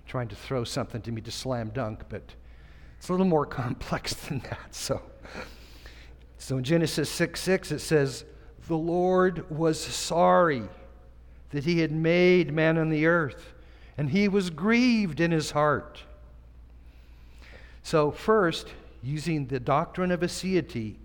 trying 0.07 0.27
to 0.27 0.35
throw 0.35 0.63
something 0.63 1.01
to 1.03 1.11
me 1.11 1.21
to 1.21 1.31
slam 1.31 1.69
dunk, 1.69 2.03
but 2.09 2.23
it's 2.97 3.09
a 3.09 3.13
little 3.13 3.25
more 3.25 3.45
complex 3.47 4.13
than 4.13 4.39
that. 4.39 4.73
So, 4.73 5.01
so 6.41 6.57
in 6.57 6.63
Genesis 6.63 7.07
6 7.11 7.39
6, 7.39 7.71
it 7.71 7.79
says, 7.79 8.25
The 8.67 8.75
Lord 8.75 9.47
was 9.51 9.79
sorry 9.79 10.63
that 11.51 11.65
he 11.65 11.81
had 11.81 11.91
made 11.91 12.51
man 12.51 12.79
on 12.79 12.89
the 12.89 13.05
earth, 13.05 13.53
and 13.95 14.09
he 14.09 14.27
was 14.27 14.49
grieved 14.49 15.19
in 15.19 15.29
his 15.29 15.51
heart. 15.51 16.01
So, 17.83 18.09
first, 18.09 18.69
using 19.03 19.45
the 19.45 19.59
doctrine 19.59 20.09
of 20.09 20.21
aseity, 20.21 20.95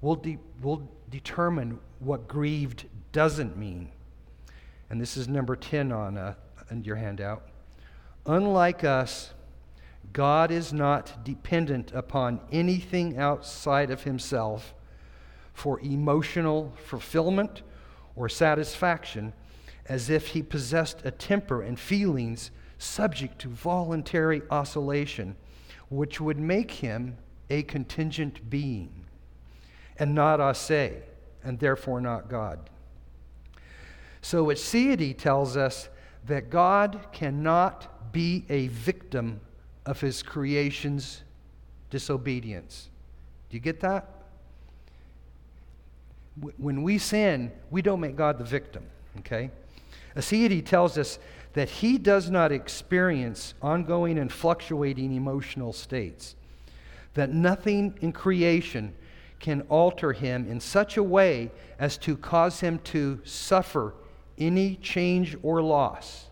we'll, 0.00 0.14
de- 0.14 0.38
we'll 0.62 0.88
determine 1.10 1.80
what 1.98 2.28
grieved 2.28 2.84
doesn't 3.10 3.56
mean. 3.56 3.88
And 4.90 5.00
this 5.00 5.16
is 5.16 5.26
number 5.26 5.56
10 5.56 5.90
on, 5.90 6.16
uh, 6.16 6.34
on 6.70 6.84
your 6.84 6.96
handout. 6.96 7.42
Unlike 8.26 8.84
us, 8.84 9.32
God 10.12 10.52
is 10.52 10.72
not 10.72 11.24
dependent 11.24 11.90
upon 11.92 12.38
anything 12.52 13.18
outside 13.18 13.90
of 13.90 14.04
himself 14.04 14.72
for 15.54 15.80
emotional 15.80 16.72
fulfillment 16.84 17.62
or 18.14 18.28
satisfaction, 18.28 19.32
as 19.86 20.10
if 20.10 20.28
he 20.28 20.42
possessed 20.42 21.00
a 21.04 21.10
temper 21.10 21.62
and 21.62 21.80
feelings 21.80 22.50
subject 22.78 23.38
to 23.38 23.48
voluntary 23.48 24.42
oscillation 24.50 25.34
which 25.88 26.20
would 26.20 26.38
make 26.38 26.70
him 26.70 27.16
a 27.50 27.62
contingent 27.62 28.50
being 28.50 29.04
and 29.98 30.14
not 30.14 30.40
a 30.40 30.54
se, 30.54 31.02
and 31.44 31.58
therefore 31.58 32.00
not 32.00 32.28
God. 32.28 32.70
So, 34.22 34.46
aseity 34.46 35.16
tells 35.16 35.56
us 35.56 35.88
that 36.26 36.50
God 36.50 37.06
cannot 37.12 38.12
be 38.12 38.44
a 38.48 38.68
victim 38.68 39.40
of 39.86 40.00
his 40.00 40.22
creation's 40.22 41.22
disobedience. 41.90 42.88
Do 43.50 43.56
you 43.56 43.60
get 43.60 43.80
that? 43.80 44.08
When 46.56 46.82
we 46.82 46.98
sin, 46.98 47.52
we 47.70 47.82
don't 47.82 48.00
make 48.00 48.16
God 48.16 48.38
the 48.38 48.44
victim, 48.44 48.84
okay? 49.20 49.50
Aseity 50.16 50.64
tells 50.64 50.98
us 50.98 51.18
that 51.52 51.68
he 51.68 51.98
does 51.98 52.30
not 52.30 52.50
experience 52.50 53.54
ongoing 53.62 54.18
and 54.18 54.30
fluctuating 54.32 55.14
emotional 55.14 55.72
states, 55.72 56.34
that 57.14 57.30
nothing 57.32 57.96
in 58.00 58.12
creation 58.12 58.94
can 59.38 59.60
alter 59.62 60.12
him 60.12 60.50
in 60.50 60.58
such 60.58 60.96
a 60.96 61.02
way 61.02 61.50
as 61.78 61.96
to 61.98 62.16
cause 62.16 62.60
him 62.60 62.78
to 62.80 63.20
suffer 63.24 63.94
any 64.38 64.76
change 64.76 65.36
or 65.42 65.62
loss. 65.62 66.28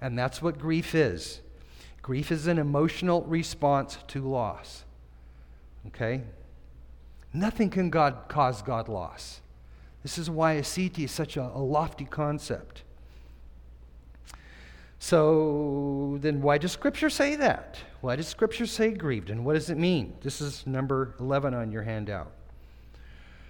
And 0.00 0.18
that's 0.18 0.40
what 0.40 0.58
grief 0.58 0.94
is. 0.94 1.40
Grief 2.00 2.32
is 2.32 2.46
an 2.46 2.58
emotional 2.58 3.22
response 3.22 3.98
to 4.08 4.26
loss. 4.26 4.84
Okay? 5.88 6.22
Nothing 7.34 7.70
can 7.70 7.90
God 7.90 8.24
cause 8.28 8.62
God 8.62 8.88
loss. 8.88 9.40
This 10.02 10.18
is 10.18 10.28
why 10.28 10.56
aseity 10.56 11.04
is 11.04 11.10
such 11.10 11.36
a, 11.36 11.42
a 11.42 11.62
lofty 11.62 12.04
concept. 12.04 12.82
So 14.98 16.18
then, 16.20 16.42
why 16.42 16.58
does 16.58 16.72
Scripture 16.72 17.10
say 17.10 17.34
that? 17.36 17.78
Why 18.02 18.16
does 18.16 18.28
Scripture 18.28 18.66
say 18.66 18.92
grieved? 18.92 19.30
And 19.30 19.44
what 19.44 19.54
does 19.54 19.70
it 19.70 19.78
mean? 19.78 20.14
This 20.20 20.40
is 20.40 20.66
number 20.66 21.14
11 21.18 21.54
on 21.54 21.72
your 21.72 21.82
handout. 21.82 22.32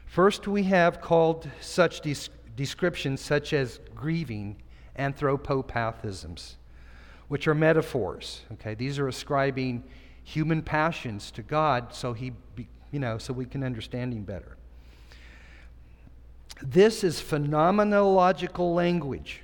First, 0.06 0.46
we 0.46 0.62
have 0.64 1.00
called 1.00 1.48
such 1.60 2.00
des- 2.00 2.30
descriptions, 2.56 3.20
such 3.20 3.52
as 3.52 3.80
grieving, 3.94 4.62
anthropopathisms, 4.98 6.54
which 7.28 7.48
are 7.48 7.54
metaphors. 7.54 8.42
Okay, 8.52 8.74
these 8.74 8.98
are 8.98 9.08
ascribing 9.08 9.84
human 10.22 10.62
passions 10.62 11.30
to 11.32 11.42
God, 11.42 11.94
so 11.94 12.12
he, 12.12 12.32
you 12.92 13.00
know, 13.00 13.18
so 13.18 13.32
we 13.32 13.44
can 13.44 13.64
understand 13.64 14.12
Him 14.12 14.22
better. 14.22 14.56
This 16.62 17.02
is 17.02 17.20
phenomenological 17.20 18.74
language. 18.74 19.40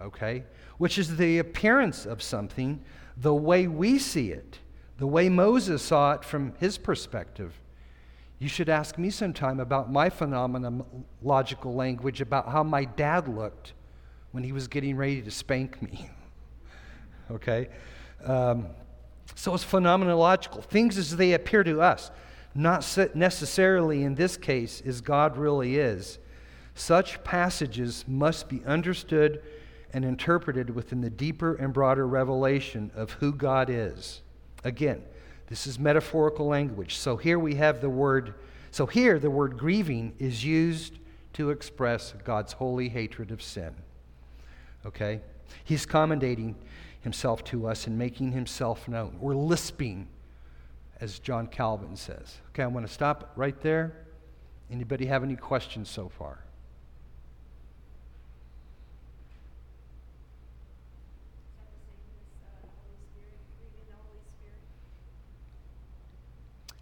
Okay 0.00 0.42
which 0.78 0.98
is 0.98 1.16
the 1.16 1.38
appearance 1.38 2.06
of 2.06 2.22
something 2.22 2.80
the 3.16 3.34
way 3.34 3.66
we 3.66 3.98
see 3.98 4.30
it, 4.30 4.58
the 4.98 5.06
way 5.06 5.28
Moses 5.28 5.82
saw 5.82 6.12
it 6.12 6.24
from 6.24 6.52
his 6.58 6.78
perspective. 6.78 7.54
You 8.40 8.48
should 8.48 8.68
ask 8.68 8.98
me 8.98 9.10
sometime 9.10 9.60
about 9.60 9.90
my 9.90 10.10
phenomenological 10.10 11.74
language, 11.74 12.20
about 12.20 12.48
how 12.48 12.64
my 12.64 12.84
dad 12.84 13.28
looked 13.28 13.72
when 14.32 14.42
he 14.42 14.50
was 14.50 14.66
getting 14.66 14.96
ready 14.96 15.22
to 15.22 15.30
spank 15.30 15.80
me. 15.80 16.10
okay? 17.30 17.68
Um, 18.24 18.66
so 19.36 19.54
it's 19.54 19.64
phenomenological. 19.64 20.64
Things 20.64 20.98
as 20.98 21.16
they 21.16 21.34
appear 21.34 21.62
to 21.62 21.80
us, 21.80 22.10
not 22.54 22.98
necessarily 23.14 24.04
in 24.04 24.14
this 24.14 24.36
case 24.36 24.82
as 24.86 25.00
God 25.00 25.36
really 25.36 25.76
is. 25.78 26.18
Such 26.74 27.22
passages 27.24 28.04
must 28.06 28.48
be 28.48 28.62
understood 28.64 29.42
and 29.92 30.04
interpreted 30.04 30.70
within 30.70 31.00
the 31.00 31.10
deeper 31.10 31.54
and 31.54 31.72
broader 31.72 32.06
revelation 32.06 32.90
of 32.94 33.12
who 33.12 33.32
God 33.32 33.70
is. 33.70 34.22
Again, 34.64 35.02
this 35.48 35.66
is 35.66 35.78
metaphorical 35.78 36.46
language. 36.46 36.96
So 36.96 37.16
here 37.16 37.38
we 37.38 37.54
have 37.56 37.80
the 37.80 37.90
word, 37.90 38.34
so 38.70 38.86
here 38.86 39.18
the 39.18 39.30
word 39.30 39.56
grieving 39.58 40.14
is 40.18 40.44
used 40.44 40.98
to 41.34 41.50
express 41.50 42.14
God's 42.24 42.54
holy 42.54 42.88
hatred 42.88 43.30
of 43.30 43.42
sin. 43.42 43.74
Okay? 44.86 45.20
He's 45.62 45.86
commendating 45.86 46.56
himself 47.00 47.44
to 47.44 47.66
us 47.66 47.86
and 47.86 47.98
making 47.98 48.32
himself 48.32 48.88
known. 48.88 49.16
We're 49.20 49.34
lisping, 49.34 50.08
as 51.04 51.18
John 51.18 51.46
Calvin 51.46 51.96
says. 51.96 52.38
Okay, 52.48 52.62
I'm 52.62 52.72
going 52.72 52.86
to 52.86 52.92
stop 52.92 53.32
right 53.36 53.60
there. 53.60 53.92
Anybody 54.70 55.04
have 55.04 55.22
any 55.22 55.36
questions 55.36 55.90
so 55.90 56.08
far? 56.08 56.38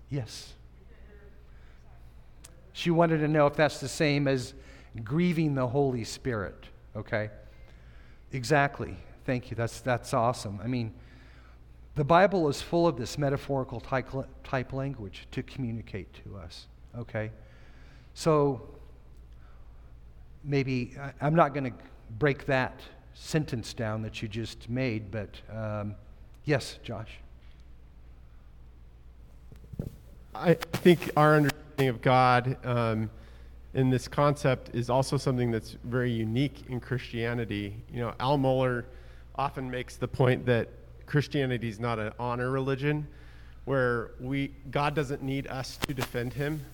Yes. 0.08 0.52
She 2.72 2.90
wanted 2.90 3.18
to 3.18 3.28
know 3.28 3.46
if 3.46 3.56
that's 3.56 3.80
the 3.80 3.88
same 3.88 4.28
as 4.28 4.54
grieving 5.02 5.56
the 5.56 5.66
Holy 5.66 6.04
Spirit. 6.04 6.66
Okay? 6.94 7.30
Exactly. 8.30 8.96
Thank 9.24 9.50
you. 9.50 9.56
That's, 9.56 9.80
that's 9.80 10.14
awesome. 10.14 10.60
I 10.62 10.68
mean, 10.68 10.94
the 11.94 12.04
Bible 12.04 12.48
is 12.48 12.62
full 12.62 12.86
of 12.86 12.96
this 12.96 13.18
metaphorical 13.18 13.80
type, 13.80 14.72
language 14.72 15.26
to 15.30 15.42
communicate 15.42 16.08
to 16.24 16.36
us. 16.36 16.66
Okay? 16.96 17.30
So, 18.14 18.62
maybe 20.44 20.96
I, 21.20 21.26
am 21.26 21.34
not 21.34 21.54
going 21.54 21.64
to 21.64 21.72
break 22.18 22.46
that 22.46 22.80
sentence 23.14 23.74
down 23.74 24.02
that 24.02 24.22
you 24.22 24.28
just 24.28 24.70
made, 24.70 25.10
but 25.10 25.40
um, 25.54 25.94
yes, 26.44 26.78
Josh. 26.82 27.10
I 30.34 30.54
think 30.54 31.10
our 31.16 31.36
understanding 31.36 31.88
of 31.88 32.00
God 32.00 32.56
um, 32.64 33.10
in 33.74 33.90
this 33.90 34.08
concept 34.08 34.74
is 34.74 34.88
also 34.88 35.18
something 35.18 35.50
that's 35.50 35.76
very 35.84 36.10
unique 36.10 36.64
in 36.68 36.80
Christianity. 36.80 37.76
You 37.92 38.00
know, 38.00 38.14
Al 38.18 38.38
Mohler 38.38 38.84
often 39.36 39.70
makes 39.70 39.96
the 39.96 40.08
point 40.08 40.46
that 40.46 40.68
Christianity 41.12 41.68
is 41.68 41.78
not 41.78 41.98
an 41.98 42.10
honor 42.18 42.50
religion, 42.50 43.06
where 43.66 44.12
we 44.18 44.50
God 44.70 44.94
doesn't 44.94 45.22
need 45.22 45.46
us 45.48 45.76
to 45.86 45.92
defend 45.92 46.32
Him, 46.32 46.64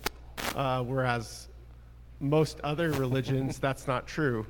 uh, 0.54 0.84
whereas 0.84 1.48
most 2.20 2.60
other 2.60 2.92
religions 2.92 3.58
that's 3.66 3.88
not 3.88 4.06
true. 4.06 4.46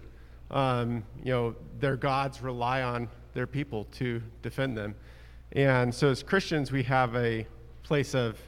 Um, 0.51 1.05
you 1.25 1.33
know, 1.33 1.57
their 1.81 1.97
gods 1.97 2.43
rely 2.43 2.83
on 2.83 3.09
their 3.33 3.47
people 3.47 3.87
to 3.93 4.23
defend 4.43 4.77
them, 4.77 4.95
and 5.53 5.95
so 5.95 6.11
as 6.11 6.23
Christians 6.23 6.71
we 6.71 6.83
have 6.83 7.17
a 7.17 7.47
place 7.83 8.15
of 8.15 8.39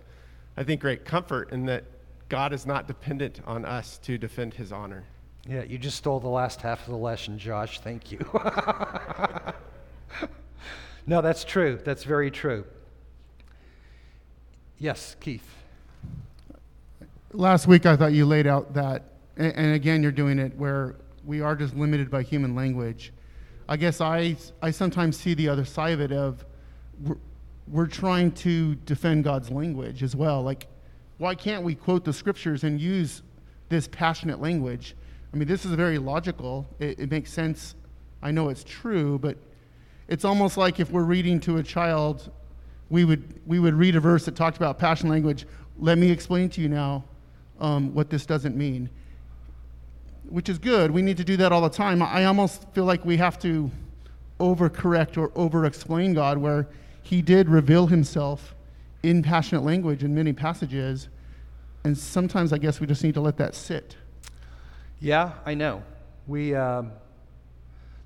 I 0.59 0.63
think, 0.63 0.83
great 0.83 1.07
comfort 1.07 1.53
in 1.53 1.65
that 1.67 1.85
God 2.29 2.53
is 2.53 2.67
not 2.67 2.87
dependent 2.87 3.41
on 3.47 3.65
us 3.65 3.97
to 4.03 4.19
defend 4.19 4.53
his 4.53 4.73
honor. 4.73 5.05
Yeah, 5.49 5.63
you 5.63 5.79
just 5.79 5.97
stole 5.97 6.21
the 6.21 6.29
last 6.29 6.61
half 6.61 6.81
of 6.81 6.89
the 6.89 6.99
lesson, 6.99 7.39
Josh. 7.39 7.81
Thank 7.81 8.13
you. 8.13 8.19
no, 11.11 11.21
that's 11.21 11.43
true. 11.43 11.77
That's 11.85 12.05
very 12.05 12.31
true. 12.31 12.65
Yes, 14.79 15.17
Keith. 15.19 15.45
Last 17.33 17.67
week, 17.67 17.85
I 17.85 17.97
thought 17.97 18.13
you 18.13 18.25
laid 18.25 18.47
out 18.47 18.75
that, 18.75 19.03
and 19.37 19.75
again, 19.75 20.05
you're 20.05 20.13
doing 20.13 20.39
it 20.39 20.57
where 20.57 20.95
we 21.25 21.41
are 21.41 21.57
just 21.57 21.75
limited 21.75 22.13
by 22.13 22.23
human 22.23 22.55
language. 22.55 23.13
I 23.69 23.77
guess 23.77 24.01
I, 24.01 24.37
I 24.63 24.71
sometimes 24.71 25.17
see 25.19 25.35
the 25.35 25.49
other 25.49 25.65
side 25.65 25.95
of 25.95 26.01
it 26.01 26.13
of 26.13 26.45
we're 27.67 27.89
trying 27.89 28.31
to 28.47 28.77
defend 28.77 29.25
God's 29.25 29.51
language 29.51 30.05
as 30.05 30.15
well. 30.15 30.45
Like, 30.45 30.69
why 31.19 31.35
can't 31.35 31.65
we 31.65 31.75
quote 31.75 32.05
the 32.05 32.13
scriptures 32.13 32.63
and 32.63 32.81
use 32.81 33.23
this 33.69 33.89
passionate 33.89 34.41
language? 34.41 34.95
I 35.35 35.39
mean, 35.39 35.49
this 35.49 35.65
is 35.65 35.73
very 35.73 35.99
logical. 35.99 36.69
It, 36.79 37.01
it 37.01 37.11
makes 37.11 37.33
sense. 37.33 37.75
I 38.23 38.31
know 38.31 38.49
it's 38.49 38.63
true, 38.63 39.19
but 39.19 39.37
it's 40.11 40.25
almost 40.25 40.57
like 40.57 40.81
if 40.81 40.91
we're 40.91 41.05
reading 41.05 41.39
to 41.41 41.59
a 41.59 41.63
child, 41.63 42.31
we 42.91 43.05
would, 43.05 43.41
we 43.47 43.61
would 43.61 43.75
read 43.75 43.95
a 43.95 44.01
verse 44.01 44.25
that 44.25 44.35
talked 44.35 44.57
about 44.57 44.77
passion 44.77 45.09
language. 45.09 45.47
Let 45.79 45.99
me 45.99 46.11
explain 46.11 46.51
to 46.51 46.61
you 46.61 46.69
now 46.69 47.05
um, 47.61 47.95
what 47.95 48.11
this 48.11 48.27
doesn't 48.27 48.57
mean, 48.57 48.91
which 50.29 50.49
is 50.49 50.59
good. 50.59 50.91
We 50.91 51.01
need 51.01 51.17
to 51.19 51.25
do 51.25 51.37
that 51.37 51.53
all 51.53 51.61
the 51.61 51.71
time. 51.71 52.03
I 52.03 52.25
almost 52.25 52.69
feel 52.73 52.85
like 52.85 53.05
we 53.05 53.17
have 53.19 53.39
to 53.39 53.71
overcorrect 54.41 55.17
or 55.17 55.31
over 55.37 55.65
explain 55.65 56.13
God, 56.13 56.39
where 56.39 56.67
he 57.03 57.23
did 57.23 57.49
reveal 57.49 57.87
himself 57.87 58.57
in 59.05 59.23
passionate 59.23 59.63
language 59.63 60.03
in 60.03 60.13
many 60.13 60.33
passages. 60.33 61.09
And 61.85 61.97
sometimes 61.97 62.53
I 62.53 62.59
guess 62.59 62.81
we 62.81 62.87
just 62.89 63.05
need 63.05 63.15
to 63.15 63.21
let 63.21 63.37
that 63.37 63.55
sit. 63.55 63.97
Yeah, 64.99 65.35
I 65.47 65.55
know. 65.55 65.85
We, 66.27 66.55
um, 66.57 66.91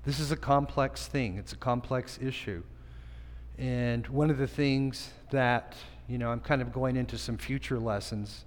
this 0.05 0.19
is 0.19 0.31
a 0.31 0.37
complex 0.37 1.07
thing, 1.07 1.37
it's 1.37 1.53
a 1.53 1.57
complex 1.57 2.19
issue. 2.21 2.61
And 3.57 4.05
one 4.07 4.29
of 4.29 4.37
the 4.37 4.47
things 4.47 5.09
that, 5.31 5.75
you 6.07 6.17
know, 6.17 6.31
I'm 6.31 6.41
kind 6.41 6.61
of 6.61 6.71
going 6.71 6.95
into 6.95 7.17
some 7.17 7.37
future 7.37 7.79
lessons, 7.79 8.45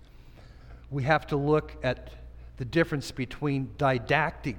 we 0.90 1.02
have 1.02 1.26
to 1.28 1.36
look 1.36 1.76
at 1.82 2.10
the 2.58 2.64
difference 2.64 3.10
between 3.10 3.70
didactic 3.76 4.56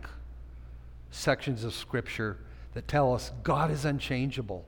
sections 1.11 1.63
of 1.63 1.73
Scripture 1.73 2.37
that 2.73 2.87
tell 2.87 3.13
us 3.13 3.31
God 3.43 3.71
is 3.71 3.85
unchangeable 3.85 4.65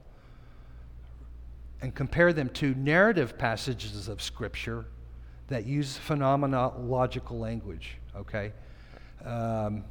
and 1.82 1.94
compare 1.94 2.32
them 2.32 2.50
to 2.50 2.74
narrative 2.76 3.38
passages 3.38 4.08
of 4.08 4.22
Scripture 4.22 4.86
that 5.48 5.66
use 5.66 6.00
phenomenological 6.08 7.40
language, 7.40 7.98
okay? 8.16 8.54
Um, 9.26 9.84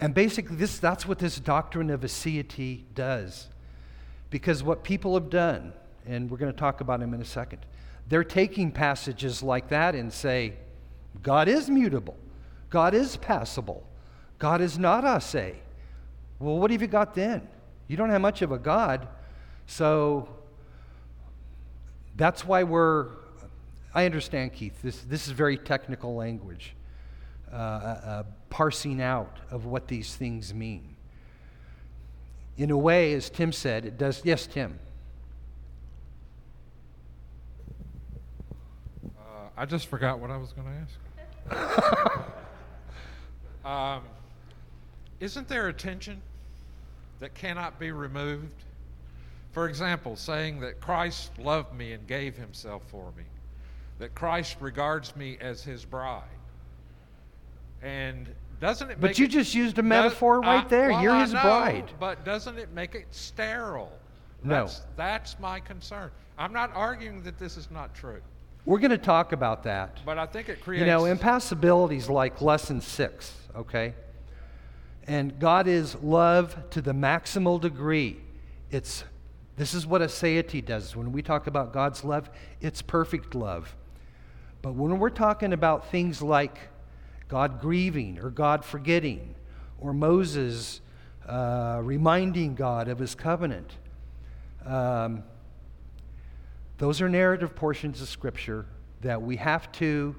and 0.00 0.14
basically, 0.14 0.56
this, 0.56 0.78
that's 0.78 1.06
what 1.06 1.18
this 1.18 1.38
doctrine 1.40 1.90
of 1.90 2.00
aseity 2.02 2.82
does. 2.94 3.48
Because 4.30 4.62
what 4.62 4.84
people 4.84 5.14
have 5.14 5.30
done, 5.30 5.72
and 6.06 6.30
we're 6.30 6.38
going 6.38 6.52
to 6.52 6.58
talk 6.58 6.80
about 6.80 7.00
them 7.00 7.14
in 7.14 7.20
a 7.20 7.24
second, 7.24 7.64
they're 8.08 8.24
taking 8.24 8.70
passages 8.70 9.42
like 9.42 9.68
that 9.68 9.94
and 9.94 10.12
say, 10.12 10.54
God 11.22 11.48
is 11.48 11.68
mutable, 11.68 12.16
God 12.70 12.94
is 12.94 13.16
passible, 13.16 13.82
God 14.38 14.60
is 14.60 14.78
not 14.78 15.04
ase. 15.04 15.56
Well, 16.38 16.58
what 16.58 16.70
have 16.70 16.80
you 16.80 16.88
got 16.88 17.14
then? 17.14 17.48
You 17.88 17.96
don't 17.96 18.10
have 18.10 18.20
much 18.20 18.42
of 18.42 18.52
a 18.52 18.58
God 18.58 19.08
so 19.68 20.26
that's 22.16 22.44
why 22.44 22.64
we're, 22.64 23.10
I 23.94 24.06
understand, 24.06 24.54
Keith, 24.54 24.80
this, 24.82 25.00
this 25.02 25.26
is 25.26 25.32
very 25.32 25.58
technical 25.58 26.16
language, 26.16 26.74
uh, 27.52 27.56
uh, 27.56 28.22
parsing 28.50 29.00
out 29.00 29.38
of 29.50 29.66
what 29.66 29.88
these 29.88 30.14
things 30.14 30.52
mean. 30.52 30.96
In 32.56 32.70
a 32.70 32.76
way, 32.76 33.12
as 33.14 33.30
Tim 33.30 33.52
said, 33.52 33.84
it 33.84 33.98
does, 33.98 34.22
yes, 34.24 34.46
Tim. 34.46 34.78
Uh, 39.04 39.48
I 39.56 39.64
just 39.64 39.86
forgot 39.86 40.18
what 40.18 40.30
I 40.30 40.36
was 40.36 40.52
going 40.52 40.68
to 40.68 41.54
ask. 41.54 42.24
um, 43.64 44.02
isn't 45.20 45.48
there 45.48 45.68
a 45.68 45.72
tension 45.72 46.20
that 47.20 47.34
cannot 47.34 47.78
be 47.78 47.92
removed 47.92 48.64
for 49.58 49.68
example, 49.68 50.14
saying 50.14 50.60
that 50.60 50.80
Christ 50.80 51.36
loved 51.38 51.74
me 51.74 51.92
and 51.92 52.06
gave 52.06 52.36
himself 52.36 52.82
for 52.88 53.12
me, 53.16 53.24
that 53.98 54.14
Christ 54.14 54.56
regards 54.60 55.16
me 55.16 55.36
as 55.40 55.64
his 55.64 55.84
bride. 55.84 56.22
And 57.82 58.28
doesn't 58.60 58.90
it 58.90 59.00
But 59.00 59.18
you 59.18 59.26
it, 59.26 59.28
just 59.28 59.54
used 59.54 59.78
a 59.78 59.82
metaphor 59.82 60.40
right 60.40 60.64
I, 60.64 60.68
there. 60.68 60.90
Well, 60.90 61.02
You're 61.02 61.12
I 61.12 61.22
his 61.22 61.32
know, 61.32 61.42
bride. 61.42 61.92
But 62.00 62.24
doesn't 62.24 62.58
it 62.58 62.72
make 62.72 62.94
it 62.94 63.06
sterile? 63.10 63.92
No. 64.42 64.66
That's, 64.66 64.82
that's 64.96 65.40
my 65.40 65.60
concern. 65.60 66.10
I'm 66.38 66.52
not 66.52 66.72
arguing 66.74 67.22
that 67.22 67.38
this 67.38 67.56
is 67.56 67.70
not 67.70 67.94
true. 67.94 68.20
We're 68.64 68.78
going 68.78 68.90
to 68.90 68.98
talk 68.98 69.32
about 69.32 69.62
that. 69.64 69.98
But 70.04 70.18
I 70.18 70.26
think 70.26 70.48
it 70.48 70.60
creates. 70.60 70.80
You 70.80 70.86
know, 70.86 71.06
impassibilities 71.06 72.08
like 72.08 72.40
lesson 72.40 72.80
six, 72.80 73.34
okay? 73.56 73.94
And 75.06 75.38
God 75.38 75.66
is 75.66 75.94
love 76.02 76.70
to 76.70 76.82
the 76.82 76.92
maximal 76.92 77.60
degree. 77.60 78.18
It's 78.70 79.04
this 79.56 79.74
is 79.74 79.86
what 79.86 80.02
aseity 80.02 80.64
does. 80.64 80.94
When 80.94 81.10
we 81.12 81.22
talk 81.22 81.46
about 81.46 81.72
God's 81.72 82.04
love, 82.04 82.30
it's 82.60 82.82
perfect 82.82 83.34
love. 83.34 83.74
But 84.62 84.74
when 84.74 84.98
we're 84.98 85.10
talking 85.10 85.52
about 85.52 85.90
things 85.90 86.20
like 86.22 86.58
God 87.28 87.60
grieving 87.60 88.18
or 88.18 88.30
God 88.30 88.64
forgetting 88.64 89.34
or 89.78 89.92
Moses 89.92 90.80
uh, 91.26 91.80
reminding 91.82 92.54
God 92.54 92.88
of 92.88 92.98
his 92.98 93.14
covenant, 93.14 93.70
um, 94.64 95.22
those 96.78 97.00
are 97.00 97.08
narrative 97.08 97.54
portions 97.54 98.00
of 98.00 98.08
Scripture 98.08 98.66
that 99.02 99.20
we 99.20 99.36
have 99.36 99.70
to 99.72 100.16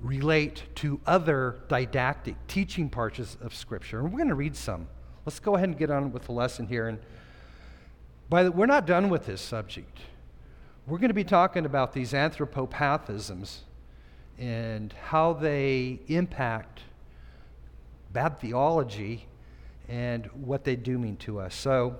relate 0.00 0.62
to 0.76 1.00
other 1.06 1.58
didactic 1.68 2.36
teaching 2.46 2.88
parts 2.88 3.36
of 3.40 3.54
Scripture. 3.54 4.00
And 4.00 4.12
we're 4.12 4.18
going 4.18 4.28
to 4.28 4.34
read 4.34 4.56
some. 4.56 4.88
Let's 5.24 5.40
go 5.40 5.56
ahead 5.56 5.68
and 5.68 5.78
get 5.78 5.90
on 5.90 6.12
with 6.12 6.24
the 6.24 6.32
lesson 6.32 6.66
here. 6.66 6.88
And 6.88 6.98
by 8.28 8.44
the, 8.44 8.52
we're 8.52 8.66
not 8.66 8.86
done 8.86 9.08
with 9.08 9.26
this 9.26 9.40
subject. 9.40 9.98
We're 10.86 10.98
going 10.98 11.08
to 11.08 11.14
be 11.14 11.24
talking 11.24 11.66
about 11.66 11.92
these 11.92 12.12
anthropopathisms 12.12 13.60
and 14.38 14.92
how 14.92 15.32
they 15.32 16.00
impact 16.08 16.80
bad 18.12 18.38
theology 18.40 19.26
and 19.88 20.26
what 20.32 20.64
they 20.64 20.76
do 20.76 20.98
mean 20.98 21.16
to 21.16 21.38
us. 21.38 21.54
So, 21.54 21.96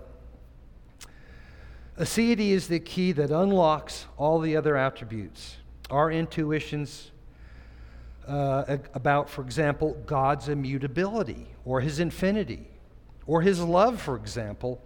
aseity 1.98 2.50
is 2.50 2.68
the 2.68 2.80
key 2.80 3.12
that 3.12 3.30
unlocks 3.30 4.06
all 4.16 4.40
the 4.40 4.56
other 4.56 4.76
attributes. 4.76 5.56
Our 5.90 6.10
intuitions 6.10 7.12
uh, 8.26 8.78
about, 8.92 9.30
for 9.30 9.42
example, 9.42 9.96
God's 10.06 10.48
immutability 10.48 11.46
or 11.64 11.80
his 11.80 12.00
infinity 12.00 12.66
or 13.26 13.42
his 13.42 13.60
love, 13.60 14.00
for 14.00 14.16
example, 14.16 14.80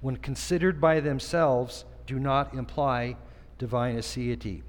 when 0.00 0.16
considered 0.16 0.80
by 0.80 1.00
themselves, 1.00 1.84
do 2.06 2.18
not 2.18 2.54
imply 2.54 3.16
divine 3.58 3.96
aseity. 3.96 4.62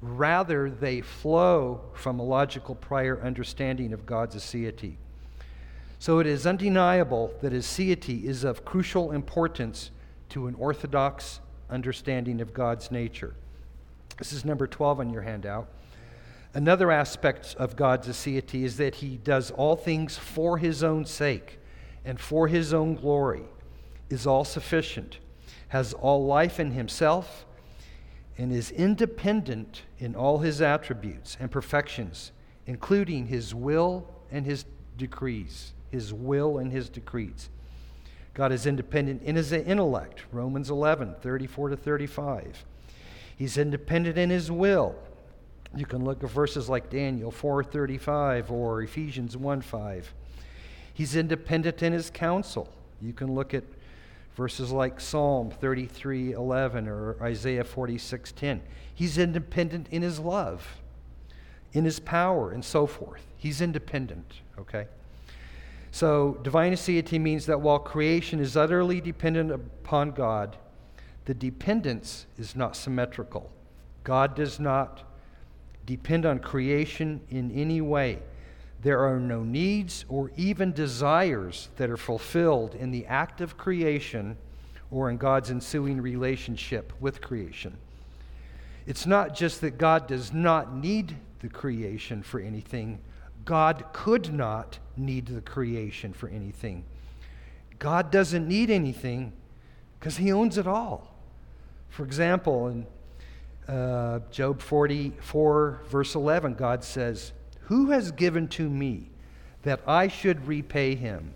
Rather, 0.00 0.70
they 0.70 1.00
flow 1.00 1.80
from 1.94 2.20
a 2.20 2.24
logical 2.24 2.74
prior 2.74 3.20
understanding 3.20 3.92
of 3.92 4.06
God's 4.06 4.36
aseity. 4.36 4.96
So 5.98 6.20
it 6.20 6.26
is 6.26 6.46
undeniable 6.46 7.34
that 7.42 7.52
aseity 7.52 8.24
is 8.24 8.44
of 8.44 8.64
crucial 8.64 9.10
importance 9.10 9.90
to 10.28 10.46
an 10.46 10.54
orthodox 10.54 11.40
understanding 11.68 12.40
of 12.40 12.54
God's 12.54 12.90
nature. 12.90 13.34
This 14.18 14.32
is 14.32 14.44
number 14.44 14.66
12 14.66 15.00
on 15.00 15.10
your 15.10 15.22
handout. 15.22 15.68
Another 16.54 16.90
aspect 16.90 17.56
of 17.58 17.76
God's 17.76 18.08
aseity 18.08 18.62
is 18.62 18.76
that 18.78 18.96
he 18.96 19.16
does 19.18 19.50
all 19.50 19.76
things 19.76 20.16
for 20.16 20.58
his 20.58 20.82
own 20.82 21.04
sake 21.04 21.58
and 22.04 22.18
for 22.18 22.48
his 22.48 22.72
own 22.72 22.94
glory, 22.94 23.42
is 24.08 24.26
all 24.26 24.44
sufficient, 24.44 25.18
has 25.68 25.92
all 25.92 26.24
life 26.24 26.58
in 26.58 26.70
himself, 26.70 27.44
and 28.38 28.52
is 28.52 28.70
independent 28.70 29.82
in 29.98 30.14
all 30.14 30.38
his 30.38 30.62
attributes 30.62 31.36
and 31.40 31.50
perfections, 31.50 32.30
including 32.66 33.26
his 33.26 33.54
will 33.54 34.08
and 34.30 34.46
his 34.46 34.64
decrees. 34.96 35.72
His 35.90 36.12
will 36.14 36.58
and 36.58 36.70
his 36.70 36.88
decrees. 36.88 37.50
God 38.34 38.52
is 38.52 38.66
independent 38.66 39.22
in 39.22 39.34
his 39.34 39.52
intellect, 39.52 40.22
Romans 40.30 40.70
11, 40.70 41.16
34 41.20 41.70
to 41.70 41.76
35. 41.76 42.64
He's 43.36 43.58
independent 43.58 44.16
in 44.16 44.30
his 44.30 44.50
will. 44.50 44.94
You 45.76 45.86
can 45.86 46.04
look 46.04 46.22
at 46.22 46.30
verses 46.30 46.68
like 46.68 46.88
Daniel 46.90 47.30
4:35 47.32 48.50
or 48.50 48.82
Ephesians 48.82 49.36
1:5. 49.36 50.14
He's 50.94 51.16
independent 51.16 51.82
in 51.82 51.92
his 51.92 52.10
counsel. 52.10 52.68
You 53.00 53.12
can 53.12 53.34
look 53.34 53.54
at 53.54 53.64
verses 54.38 54.70
like 54.70 55.00
Psalm 55.00 55.50
33:11 55.50 56.86
or 56.86 57.16
Isaiah 57.20 57.64
46:10. 57.64 58.62
He's 58.94 59.18
independent 59.18 59.88
in 59.90 60.02
his 60.02 60.20
love, 60.20 60.80
in 61.72 61.84
his 61.84 61.98
power 61.98 62.52
and 62.52 62.64
so 62.64 62.86
forth. 62.86 63.26
He's 63.36 63.60
independent, 63.60 64.42
okay? 64.56 64.86
So, 65.90 66.38
divine 66.44 66.72
aseity 66.72 67.20
means 67.20 67.46
that 67.46 67.60
while 67.60 67.80
creation 67.80 68.38
is 68.38 68.56
utterly 68.56 69.00
dependent 69.00 69.50
upon 69.50 70.12
God, 70.12 70.56
the 71.24 71.34
dependence 71.34 72.26
is 72.38 72.54
not 72.54 72.76
symmetrical. 72.76 73.50
God 74.04 74.36
does 74.36 74.60
not 74.60 75.02
depend 75.84 76.24
on 76.24 76.38
creation 76.38 77.22
in 77.28 77.50
any 77.50 77.80
way. 77.80 78.20
There 78.82 79.04
are 79.04 79.18
no 79.18 79.42
needs 79.42 80.04
or 80.08 80.30
even 80.36 80.72
desires 80.72 81.68
that 81.76 81.90
are 81.90 81.96
fulfilled 81.96 82.74
in 82.74 82.90
the 82.90 83.06
act 83.06 83.40
of 83.40 83.56
creation 83.56 84.36
or 84.90 85.10
in 85.10 85.16
God's 85.16 85.50
ensuing 85.50 86.00
relationship 86.00 86.92
with 87.00 87.20
creation. 87.20 87.76
It's 88.86 89.06
not 89.06 89.34
just 89.34 89.60
that 89.60 89.78
God 89.78 90.06
does 90.06 90.32
not 90.32 90.74
need 90.74 91.16
the 91.40 91.48
creation 91.48 92.22
for 92.22 92.40
anything, 92.40 93.00
God 93.44 93.84
could 93.92 94.32
not 94.32 94.78
need 94.96 95.26
the 95.26 95.40
creation 95.40 96.12
for 96.12 96.28
anything. 96.28 96.84
God 97.78 98.10
doesn't 98.10 98.46
need 98.46 98.70
anything 98.70 99.32
because 99.98 100.16
he 100.16 100.32
owns 100.32 100.58
it 100.58 100.66
all. 100.66 101.14
For 101.88 102.04
example, 102.04 102.68
in 102.68 102.86
uh, 103.68 104.20
Job 104.30 104.60
44, 104.60 105.82
verse 105.88 106.14
11, 106.14 106.54
God 106.54 106.82
says, 106.82 107.32
Who 107.68 107.90
has 107.90 108.12
given 108.12 108.48
to 108.48 108.68
me 108.68 109.10
that 109.62 109.80
I 109.86 110.08
should 110.08 110.48
repay 110.48 110.94
him? 110.94 111.34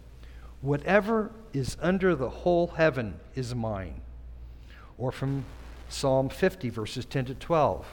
Whatever 0.62 1.30
is 1.52 1.76
under 1.80 2.14
the 2.14 2.30
whole 2.30 2.68
heaven 2.68 3.20
is 3.34 3.54
mine. 3.54 4.00
Or 4.96 5.12
from 5.12 5.44
Psalm 5.90 6.30
50, 6.30 6.70
verses 6.70 7.04
10 7.04 7.26
to 7.26 7.34
12. 7.34 7.84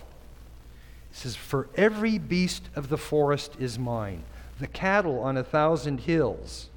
It 1.12 1.16
says, 1.16 1.36
For 1.36 1.68
every 1.76 2.18
beast 2.18 2.70
of 2.78 2.88
the 2.88 2.98
forest 2.98 3.58
is 3.60 3.78
mine, 3.78 4.24
the 4.58 4.68
cattle 4.68 5.20
on 5.20 5.36
a 5.36 5.44
thousand 5.44 6.02
hills. 6.02 6.70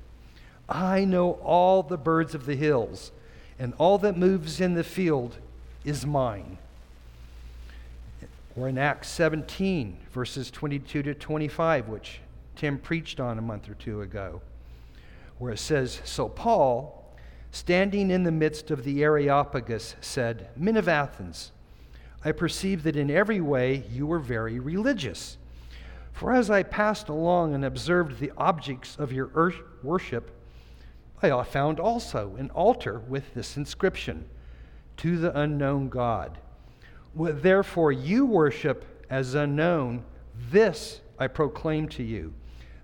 I 0.68 1.04
know 1.04 1.32
all 1.44 1.84
the 1.84 1.96
birds 1.96 2.34
of 2.34 2.46
the 2.46 2.56
hills, 2.56 3.12
and 3.56 3.72
all 3.78 3.98
that 3.98 4.16
moves 4.16 4.60
in 4.60 4.74
the 4.74 4.82
field 4.82 5.38
is 5.84 6.04
mine. 6.04 6.58
Or 8.56 8.68
in 8.68 8.76
Acts 8.76 9.08
17, 9.08 9.98
verses 10.10 10.50
22 10.50 11.02
to 11.04 11.14
25, 11.14 11.88
which 11.88 12.20
Tim 12.54 12.78
preached 12.78 13.18
on 13.18 13.38
a 13.38 13.42
month 13.42 13.68
or 13.68 13.74
two 13.74 14.02
ago, 14.02 14.42
where 15.38 15.52
it 15.52 15.58
says, 15.58 16.02
So 16.04 16.28
Paul, 16.28 17.16
standing 17.50 18.10
in 18.10 18.24
the 18.24 18.32
midst 18.32 18.70
of 18.70 18.84
the 18.84 19.02
Areopagus, 19.02 19.96
said, 20.02 20.50
Men 20.54 20.76
of 20.76 20.86
Athens, 20.86 21.52
I 22.24 22.32
perceive 22.32 22.82
that 22.82 22.96
in 22.96 23.10
every 23.10 23.40
way 23.40 23.84
you 23.90 24.10
are 24.12 24.18
very 24.18 24.58
religious. 24.60 25.38
For 26.12 26.32
as 26.32 26.50
I 26.50 26.62
passed 26.62 27.08
along 27.08 27.54
and 27.54 27.64
observed 27.64 28.20
the 28.20 28.32
objects 28.36 28.96
of 28.96 29.12
your 29.12 29.30
worship, 29.82 30.30
I 31.22 31.42
found 31.44 31.80
also 31.80 32.36
an 32.36 32.50
altar 32.50 32.98
with 32.98 33.32
this 33.32 33.56
inscription 33.56 34.28
To 34.98 35.16
the 35.16 35.36
unknown 35.38 35.88
God. 35.88 36.38
Therefore 37.14 37.92
you 37.92 38.26
worship 38.26 39.04
as 39.10 39.34
unknown, 39.34 40.04
this 40.50 41.00
I 41.18 41.26
proclaim 41.26 41.88
to 41.90 42.02
you 42.02 42.32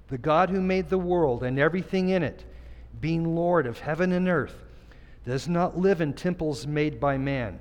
the 0.08 0.18
God 0.18 0.48
who 0.48 0.60
made 0.60 0.88
the 0.88 0.98
world 0.98 1.42
and 1.42 1.58
everything 1.58 2.08
in 2.08 2.22
it, 2.22 2.44
being 3.00 3.34
Lord 3.36 3.66
of 3.66 3.80
heaven 3.80 4.12
and 4.12 4.28
earth, 4.28 4.56
does 5.24 5.48
not 5.48 5.76
live 5.76 6.00
in 6.00 6.14
temples 6.14 6.66
made 6.66 6.98
by 6.98 7.18
man 7.18 7.60